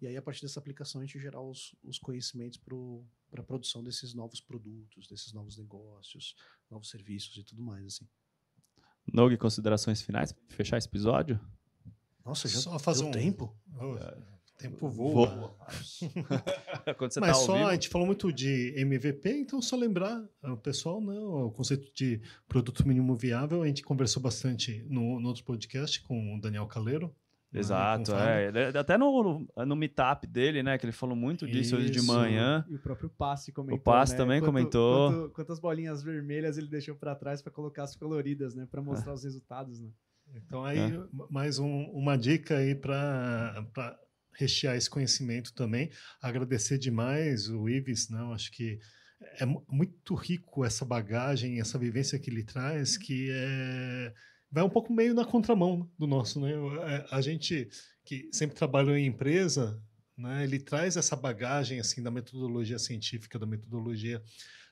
E 0.00 0.08
aí, 0.08 0.16
a 0.16 0.22
partir 0.22 0.42
dessa 0.42 0.58
aplicação, 0.58 1.00
a 1.00 1.04
gente 1.04 1.20
gerar 1.20 1.40
os, 1.40 1.74
os 1.84 1.98
conhecimentos 1.98 2.58
para 2.58 2.74
a 3.40 3.44
produção 3.44 3.82
desses 3.82 4.14
novos 4.14 4.40
produtos, 4.40 5.06
desses 5.08 5.32
novos 5.32 5.56
negócios, 5.58 6.34
novos 6.70 6.90
serviços 6.90 7.36
e 7.36 7.44
tudo 7.44 7.62
mais, 7.62 7.84
assim. 7.86 8.08
Nog, 9.12 9.36
considerações 9.36 10.00
finais 10.02 10.32
para 10.32 10.42
fechar 10.48 10.78
esse 10.78 10.88
episódio? 10.88 11.38
Nossa, 12.24 12.48
já 12.48 12.58
Só 12.58 12.78
faz 12.78 13.00
um 13.00 13.10
tempo. 13.10 13.54
Oh. 13.78 14.34
Tempo 14.56 14.88
voa. 14.88 15.26
voa. 15.26 15.56
Mas 17.00 17.14
tá 17.14 17.34
só, 17.34 17.54
vivo. 17.54 17.66
a 17.66 17.74
gente 17.74 17.88
falou 17.88 18.06
muito 18.06 18.32
de 18.32 18.72
MVP, 18.76 19.30
então 19.30 19.60
só 19.60 19.76
lembrar, 19.76 20.24
o 20.42 20.56
pessoal, 20.56 21.00
não, 21.00 21.46
o 21.46 21.50
conceito 21.50 21.92
de 21.92 22.22
produto 22.48 22.86
mínimo 22.86 23.14
viável, 23.16 23.62
a 23.62 23.66
gente 23.66 23.82
conversou 23.82 24.22
bastante 24.22 24.84
no, 24.88 25.18
no 25.20 25.28
outro 25.28 25.44
podcast 25.44 26.00
com 26.02 26.36
o 26.36 26.40
Daniel 26.40 26.66
Caleiro. 26.66 27.14
Exato, 27.54 28.12
é. 28.14 28.76
Até 28.76 28.98
no, 28.98 29.46
no 29.64 29.76
meetup 29.76 30.26
dele, 30.26 30.62
né? 30.62 30.76
Que 30.76 30.86
ele 30.86 30.92
falou 30.92 31.14
muito 31.14 31.46
disso 31.46 31.60
Isso. 31.60 31.76
hoje 31.76 31.90
de 31.90 32.02
manhã. 32.02 32.64
E 32.68 32.74
o 32.74 32.78
próprio 32.78 33.08
Passe 33.08 33.52
comentou. 33.52 33.78
O 33.78 33.80
Passe 33.80 34.12
né? 34.12 34.18
também 34.18 34.40
Quanto, 34.40 34.46
comentou. 34.46 35.12
Quanto, 35.12 35.30
quantas 35.30 35.60
bolinhas 35.60 36.02
vermelhas 36.02 36.58
ele 36.58 36.66
deixou 36.66 36.96
para 36.96 37.14
trás 37.14 37.40
para 37.40 37.52
colocar 37.52 37.84
as 37.84 37.94
coloridas, 37.94 38.54
né? 38.54 38.66
Para 38.68 38.82
mostrar 38.82 39.12
é. 39.12 39.14
os 39.14 39.22
resultados, 39.22 39.80
né? 39.80 39.88
Então 40.34 40.64
aí, 40.64 40.78
é. 40.78 41.00
mais 41.30 41.58
um, 41.58 41.84
uma 41.92 42.16
dica 42.16 42.56
aí 42.56 42.74
para 42.74 43.64
rechear 44.36 44.76
esse 44.76 44.90
conhecimento 44.90 45.54
também. 45.54 45.90
Agradecer 46.20 46.78
demais 46.78 47.48
o 47.48 47.68
Ives, 47.68 48.08
não, 48.08 48.32
acho 48.32 48.50
que 48.50 48.78
é 49.38 49.46
muito 49.46 50.14
rico 50.14 50.64
essa 50.64 50.84
bagagem, 50.84 51.60
essa 51.60 51.78
vivência 51.78 52.18
que 52.18 52.30
ele 52.30 52.44
traz, 52.44 52.96
que 52.96 53.28
é, 53.30 54.12
vai 54.54 54.62
um 54.62 54.70
pouco 54.70 54.92
meio 54.92 55.12
na 55.14 55.24
contramão 55.24 55.90
do 55.98 56.06
nosso, 56.06 56.40
né? 56.40 56.52
É, 56.52 57.06
a 57.10 57.20
gente 57.20 57.68
que 58.04 58.28
sempre 58.32 58.54
trabalhou 58.54 58.96
em 58.96 59.06
empresa, 59.06 59.82
né? 60.16 60.44
Ele 60.44 60.60
traz 60.60 60.96
essa 60.96 61.16
bagagem 61.16 61.80
assim 61.80 62.00
da 62.00 62.10
metodologia 62.10 62.78
científica, 62.78 63.36
da 63.36 63.46
metodologia 63.46 64.22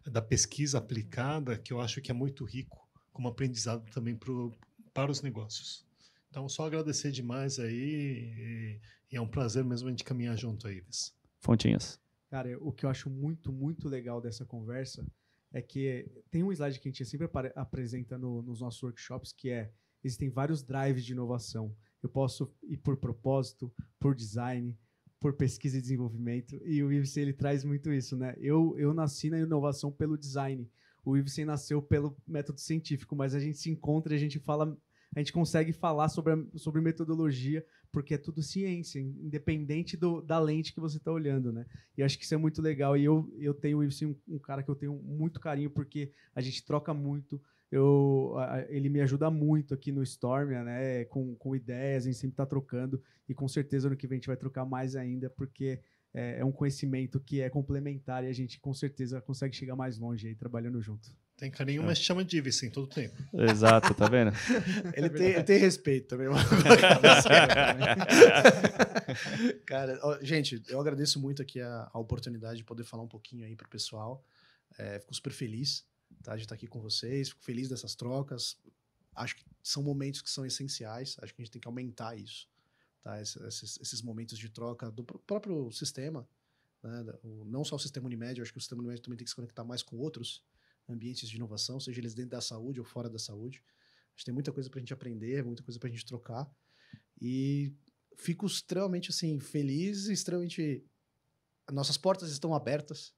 da 0.06 0.22
pesquisa 0.22 0.78
aplicada, 0.78 1.58
que 1.58 1.72
eu 1.72 1.80
acho 1.80 2.00
que 2.00 2.12
é 2.12 2.14
muito 2.14 2.44
rico 2.44 2.88
como 3.12 3.26
aprendizado 3.26 3.84
também 3.90 4.14
pro, 4.14 4.52
para 4.94 5.10
os 5.10 5.20
negócios. 5.20 5.84
Então, 6.30 6.48
só 6.48 6.64
agradecer 6.66 7.10
demais 7.10 7.58
aí 7.58 8.78
e 9.10 9.16
é 9.16 9.20
um 9.20 9.26
prazer 9.26 9.64
mesmo 9.64 9.88
a 9.88 9.90
gente 9.90 10.04
caminhar 10.04 10.36
junto 10.38 10.68
aí, 10.68 10.76
Ives. 10.76 11.12
Fontinhas. 11.40 12.00
Cara, 12.30 12.56
o 12.60 12.72
que 12.72 12.86
eu 12.86 12.90
acho 12.90 13.10
muito, 13.10 13.52
muito 13.52 13.88
legal 13.88 14.20
dessa 14.20 14.46
conversa 14.46 15.04
é 15.52 15.60
que 15.60 16.10
tem 16.30 16.42
um 16.42 16.52
slide 16.52 16.80
que 16.80 16.88
a 16.88 16.90
gente 16.90 17.04
sempre 17.04 17.28
apresenta 17.54 18.16
no, 18.16 18.42
nos 18.42 18.60
nossos 18.60 18.82
workshops, 18.82 19.32
que 19.32 19.50
é 19.50 19.70
existem 20.02 20.30
vários 20.30 20.62
drives 20.62 21.04
de 21.04 21.12
inovação. 21.12 21.74
Eu 22.02 22.08
posso 22.08 22.52
ir 22.64 22.78
por 22.78 22.96
propósito, 22.96 23.72
por 24.00 24.14
design, 24.14 24.76
por 25.20 25.34
pesquisa 25.34 25.78
e 25.78 25.80
desenvolvimento. 25.80 26.60
E 26.64 26.82
o 26.82 26.92
IVC 26.92 27.20
ele 27.20 27.32
traz 27.32 27.62
muito 27.62 27.92
isso, 27.92 28.16
né? 28.16 28.34
Eu, 28.38 28.76
eu 28.76 28.92
nasci 28.92 29.30
na 29.30 29.38
inovação 29.38 29.92
pelo 29.92 30.18
design. 30.18 30.68
O 31.04 31.16
IVC 31.16 31.44
nasceu 31.44 31.80
pelo 31.80 32.16
método 32.26 32.60
científico, 32.60 33.14
mas 33.14 33.34
a 33.34 33.40
gente 33.40 33.58
se 33.58 33.70
encontra 33.70 34.12
e 34.12 34.16
a 34.16 34.20
gente 34.20 34.40
fala 34.40 34.76
a 35.14 35.18
gente 35.18 35.32
consegue 35.32 35.72
falar 35.72 36.08
sobre, 36.08 36.32
a, 36.32 36.38
sobre 36.56 36.80
metodologia, 36.80 37.64
porque 37.90 38.14
é 38.14 38.18
tudo 38.18 38.42
ciência, 38.42 38.98
independente 38.98 39.96
do, 39.96 40.22
da 40.22 40.38
lente 40.38 40.72
que 40.72 40.80
você 40.80 40.96
está 40.96 41.12
olhando, 41.12 41.52
né? 41.52 41.66
E 41.96 42.02
acho 42.02 42.18
que 42.18 42.24
isso 42.24 42.34
é 42.34 42.38
muito 42.38 42.62
legal. 42.62 42.96
E 42.96 43.04
eu, 43.04 43.30
eu 43.38 43.52
tenho 43.52 43.80
um, 44.28 44.38
cara 44.38 44.62
que 44.62 44.70
eu 44.70 44.74
tenho 44.74 44.94
muito 44.94 45.38
carinho, 45.38 45.70
porque 45.70 46.10
a 46.34 46.40
gente 46.40 46.64
troca 46.64 46.94
muito. 46.94 47.40
Eu, 47.70 48.34
ele 48.68 48.88
me 48.88 49.00
ajuda 49.00 49.30
muito 49.30 49.74
aqui 49.74 49.92
no 49.92 50.02
Storm, 50.02 50.50
né? 50.64 51.04
Com, 51.06 51.34
com 51.36 51.54
ideias, 51.54 52.04
a 52.04 52.06
gente 52.06 52.18
sempre 52.18 52.34
está 52.34 52.46
trocando. 52.46 53.02
E 53.28 53.34
com 53.34 53.46
certeza 53.46 53.90
no 53.90 53.96
que 53.96 54.06
vem 54.06 54.16
a 54.16 54.18
gente 54.18 54.26
vai 54.26 54.36
trocar 54.36 54.64
mais 54.64 54.96
ainda, 54.96 55.28
porque 55.28 55.80
é, 56.14 56.40
é 56.40 56.44
um 56.44 56.52
conhecimento 56.52 57.20
que 57.20 57.40
é 57.40 57.50
complementar 57.50 58.24
e 58.24 58.28
a 58.28 58.32
gente 58.32 58.60
com 58.60 58.72
certeza 58.72 59.20
consegue 59.20 59.54
chegar 59.54 59.76
mais 59.76 59.98
longe 59.98 60.28
aí 60.28 60.34
trabalhando 60.34 60.80
junto. 60.80 61.10
Tem 61.42 61.50
carinho, 61.50 61.82
é. 61.82 61.86
mas 61.86 61.98
chama 61.98 62.24
de 62.24 62.36
Ives 62.36 62.62
em 62.62 62.70
todo 62.70 62.86
tempo. 62.86 63.20
Exato, 63.32 63.92
tá 63.94 64.08
vendo? 64.08 64.30
ele, 64.94 65.10
tem, 65.10 65.30
ele 65.30 65.42
tem 65.42 65.58
respeito 65.58 66.06
também. 66.06 66.28
Cara, 69.66 69.98
ó, 70.04 70.20
gente, 70.22 70.62
eu 70.68 70.80
agradeço 70.80 71.18
muito 71.18 71.42
aqui 71.42 71.60
a, 71.60 71.90
a, 71.92 71.98
oportunidade 71.98 72.58
de 72.58 72.64
poder 72.64 72.84
falar 72.84 73.02
um 73.02 73.08
pouquinho 73.08 73.44
aí 73.44 73.56
pro 73.56 73.68
pessoal. 73.68 74.24
É, 74.78 75.00
fico 75.00 75.16
super 75.16 75.32
feliz 75.32 75.84
tá, 76.22 76.36
de 76.36 76.42
estar 76.42 76.54
aqui 76.54 76.68
com 76.68 76.80
vocês, 76.80 77.30
fico 77.30 77.42
feliz 77.42 77.68
dessas 77.68 77.96
trocas. 77.96 78.56
Acho 79.12 79.34
que 79.34 79.44
são 79.64 79.82
momentos 79.82 80.22
que 80.22 80.30
são 80.30 80.46
essenciais, 80.46 81.16
acho 81.20 81.34
que 81.34 81.42
a 81.42 81.44
gente 81.44 81.50
tem 81.50 81.60
que 81.60 81.66
aumentar 81.66 82.16
isso. 82.16 82.48
Tá? 83.02 83.20
Esses, 83.20 83.80
esses 83.80 84.00
momentos 84.00 84.38
de 84.38 84.48
troca 84.48 84.92
do 84.92 85.02
próprio 85.02 85.72
sistema, 85.72 86.24
né? 86.84 87.04
não 87.46 87.64
só 87.64 87.74
o 87.74 87.80
sistema 87.80 88.06
Unimed, 88.06 88.40
acho 88.40 88.52
que 88.52 88.58
o 88.58 88.60
sistema 88.60 88.80
Unimed 88.80 89.02
também 89.02 89.16
tem 89.16 89.24
que 89.24 89.30
se 89.30 89.34
conectar 89.34 89.64
mais 89.64 89.82
com 89.82 89.96
outros 89.96 90.44
ambientes 90.88 91.28
de 91.28 91.36
inovação, 91.36 91.80
seja 91.80 92.00
eles 92.00 92.14
dentro 92.14 92.30
da 92.30 92.40
saúde 92.40 92.80
ou 92.80 92.86
fora 92.86 93.08
da 93.08 93.18
saúde. 93.18 93.62
Acho 94.14 94.18
que 94.18 94.24
tem 94.24 94.34
muita 94.34 94.52
coisa 94.52 94.68
para 94.68 94.78
a 94.78 94.80
gente 94.80 94.92
aprender, 94.92 95.44
muita 95.44 95.62
coisa 95.62 95.78
para 95.78 95.88
a 95.88 95.92
gente 95.92 96.04
trocar. 96.04 96.50
E 97.20 97.72
fico 98.16 98.46
extremamente 98.46 99.10
assim 99.10 99.38
feliz, 99.40 100.06
extremamente 100.06 100.84
nossas 101.70 101.96
portas 101.96 102.30
estão 102.30 102.54
abertas 102.54 103.14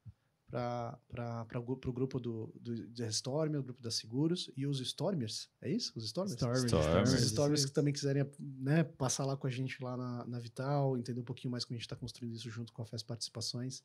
para 0.50 1.58
o 1.58 1.92
grupo 1.92 2.20
do, 2.20 2.52
do, 2.60 2.86
do 2.88 3.04
Storm, 3.06 3.56
o 3.56 3.62
grupo 3.62 3.82
da 3.82 3.90
Seguros 3.90 4.50
e 4.56 4.66
os 4.66 4.78
Stormers, 4.80 5.50
é 5.60 5.70
isso? 5.70 5.92
Os 5.96 6.04
Stormers? 6.04 6.34
Stormers. 6.34 6.64
Stormers. 6.64 7.12
Os 7.12 7.22
Stormers 7.22 7.64
que 7.64 7.72
também 7.72 7.92
quiserem 7.92 8.24
né, 8.38 8.84
passar 8.84 9.24
lá 9.24 9.36
com 9.36 9.46
a 9.46 9.50
gente 9.50 9.82
lá 9.82 9.96
na, 9.96 10.24
na 10.26 10.38
Vital, 10.38 10.96
entender 10.96 11.20
um 11.20 11.24
pouquinho 11.24 11.50
mais 11.50 11.64
como 11.64 11.74
a 11.74 11.78
gente 11.78 11.86
está 11.86 11.96
construindo 11.96 12.34
isso 12.34 12.48
junto 12.50 12.72
com 12.72 12.82
a 12.82 12.86
FES 12.86 13.02
Participações. 13.02 13.82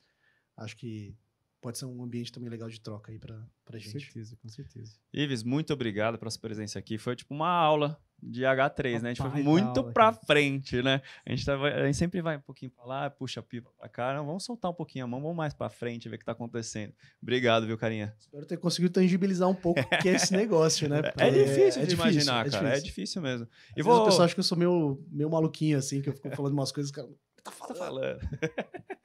Acho 0.55 0.75
que 0.75 1.15
pode 1.61 1.77
ser 1.77 1.85
um 1.85 2.03
ambiente 2.03 2.31
também 2.31 2.49
legal 2.49 2.69
de 2.69 2.79
troca 2.79 3.11
aí 3.11 3.19
para 3.19 3.45
a 3.67 3.77
gente. 3.77 3.93
Com 3.93 3.99
certeza, 3.99 4.37
com 4.41 4.49
certeza. 4.49 4.95
Ives, 5.13 5.43
muito 5.43 5.73
obrigado 5.73 6.17
pela 6.17 6.31
sua 6.31 6.41
presença 6.41 6.79
aqui. 6.79 6.97
Foi 6.97 7.15
tipo 7.15 7.33
uma 7.33 7.49
aula 7.49 7.99
de 8.21 8.41
H3, 8.41 9.01
né? 9.01 9.09
A 9.09 9.13
gente 9.13 9.21
foi 9.21 9.41
muito 9.41 9.83
para 9.91 10.11
frente, 10.13 10.81
né? 10.81 11.01
A 11.25 11.29
gente, 11.29 11.45
tava, 11.45 11.67
a 11.67 11.85
gente 11.85 11.97
sempre 11.97 12.21
vai 12.21 12.37
um 12.37 12.41
pouquinho 12.41 12.71
para 12.71 12.85
lá, 12.85 13.09
puxa 13.09 13.39
a 13.39 13.43
pipa 13.43 13.69
para 13.77 13.89
cá. 13.89 14.13
Não, 14.13 14.25
vamos 14.25 14.43
soltar 14.43 14.71
um 14.71 14.73
pouquinho 14.73 15.05
a 15.05 15.07
mão, 15.07 15.21
vamos 15.21 15.37
mais 15.37 15.53
para 15.53 15.69
frente, 15.69 16.09
ver 16.09 16.15
o 16.15 16.17
que 16.17 16.23
está 16.23 16.33
acontecendo. 16.33 16.93
Obrigado, 17.21 17.65
viu, 17.65 17.77
carinha? 17.77 18.13
Espero 18.19 18.45
ter 18.45 18.57
conseguido 18.57 18.93
tangibilizar 18.93 19.47
um 19.49 19.55
pouco 19.55 19.79
o 19.79 20.01
que 20.01 20.09
é 20.09 20.13
esse 20.13 20.31
negócio, 20.35 20.89
né? 20.89 21.01
é 21.17 21.29
difícil 21.29 21.81
é, 21.81 21.85
de 21.85 21.91
é 21.91 21.95
imaginar, 21.95 22.43
difícil, 22.43 22.61
cara. 22.61 22.77
É 22.77 22.81
difícil 22.81 23.21
mesmo. 23.21 23.47
E 23.75 23.81
vou... 23.81 24.01
o 24.01 24.05
pessoal 24.05 24.25
acha 24.25 24.33
que 24.33 24.39
eu 24.39 24.43
sou 24.43 24.57
meio, 24.57 25.01
meio 25.11 25.29
maluquinho, 25.29 25.77
assim, 25.77 26.01
que 26.01 26.09
eu 26.09 26.13
fico 26.13 26.35
falando 26.35 26.53
umas 26.53 26.71
coisas, 26.71 26.91
cara. 26.91 27.07
Tá 27.43 27.51
falando. 27.51 27.77
Tá 27.77 27.85
falando. 27.85 28.19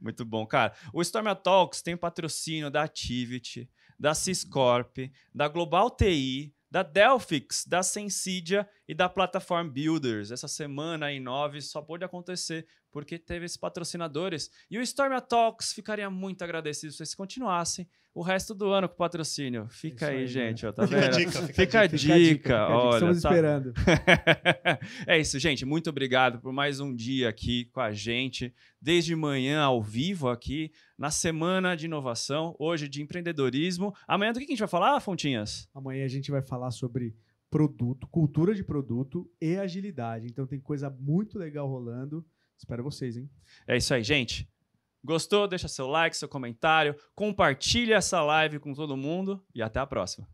Muito 0.00 0.24
bom, 0.24 0.46
cara. 0.46 0.74
O 0.92 1.00
Storm 1.02 1.26
Talks 1.42 1.82
tem 1.82 1.96
patrocínio 1.96 2.70
da 2.70 2.82
Activity, 2.82 3.68
da 3.98 4.14
Ciscorp, 4.14 5.10
da 5.34 5.48
Global 5.48 5.90
TI, 5.90 6.54
da 6.70 6.82
Delphix, 6.82 7.64
da 7.66 7.82
Sensidia 7.82 8.68
e 8.88 8.94
da 8.94 9.08
Platform 9.08 9.68
Builders. 9.68 10.30
Essa 10.30 10.48
semana 10.48 11.12
em 11.12 11.20
9 11.20 11.60
só 11.60 11.80
pôde 11.80 12.04
acontecer 12.04 12.66
porque 12.90 13.18
teve 13.18 13.46
esses 13.46 13.56
patrocinadores. 13.56 14.50
E 14.70 14.78
o 14.78 14.82
Storm 14.82 15.18
Talks 15.20 15.72
ficaria 15.72 16.08
muito 16.08 16.42
agradecido 16.42 16.92
se 16.92 16.98
vocês 16.98 17.14
continuassem 17.14 17.88
o 18.14 18.22
resto 18.22 18.54
do 18.54 18.68
ano 18.70 18.88
com 18.88 18.94
patrocínio. 18.94 19.66
Fica 19.68 20.06
aí, 20.06 20.18
aí, 20.18 20.26
gente, 20.28 20.62
né? 20.62 20.68
ó, 20.68 20.72
tá 20.72 20.86
vendo? 20.86 21.02
Fica 21.02 21.08
a 21.08 21.18
dica, 21.18 21.30
fica, 21.32 21.52
fica 21.52 21.80
a 21.80 21.86
dica, 21.86 21.98
dica, 21.98 22.18
dica 22.18 22.68
olha. 22.68 22.94
Estamos 22.94 23.22
tá... 23.22 23.28
esperando. 23.30 23.74
é 25.08 25.18
isso, 25.18 25.38
gente. 25.40 25.64
Muito 25.64 25.90
obrigado 25.90 26.38
por 26.38 26.52
mais 26.52 26.78
um 26.78 26.94
dia 26.94 27.28
aqui 27.28 27.64
com 27.72 27.80
a 27.80 27.90
gente, 27.90 28.54
desde 28.80 29.16
manhã 29.16 29.62
ao 29.62 29.82
vivo 29.82 30.28
aqui 30.28 30.70
na 30.96 31.10
semana 31.10 31.76
de 31.76 31.86
inovação, 31.86 32.54
hoje 32.56 32.88
de 32.88 33.02
empreendedorismo. 33.02 33.92
Amanhã 34.06 34.32
do 34.32 34.38
que 34.38 34.44
a 34.44 34.48
gente 34.48 34.60
vai 34.60 34.68
falar, 34.68 35.00
Fontinhas? 35.00 35.68
Amanhã 35.74 36.04
a 36.04 36.08
gente 36.08 36.30
vai 36.30 36.42
falar 36.42 36.70
sobre 36.70 37.16
produto, 37.54 38.08
cultura 38.08 38.52
de 38.52 38.64
produto 38.64 39.30
e 39.40 39.56
agilidade. 39.56 40.26
Então 40.26 40.44
tem 40.44 40.58
coisa 40.58 40.90
muito 40.90 41.38
legal 41.38 41.68
rolando. 41.68 42.26
Espero 42.58 42.82
vocês, 42.82 43.16
hein? 43.16 43.30
É 43.64 43.76
isso 43.76 43.94
aí, 43.94 44.02
gente. 44.02 44.50
Gostou? 45.04 45.46
Deixa 45.46 45.68
seu 45.68 45.86
like, 45.86 46.16
seu 46.16 46.28
comentário, 46.28 46.96
compartilha 47.14 47.94
essa 47.94 48.20
live 48.24 48.58
com 48.58 48.74
todo 48.74 48.96
mundo 48.96 49.40
e 49.54 49.62
até 49.62 49.78
a 49.78 49.86
próxima. 49.86 50.26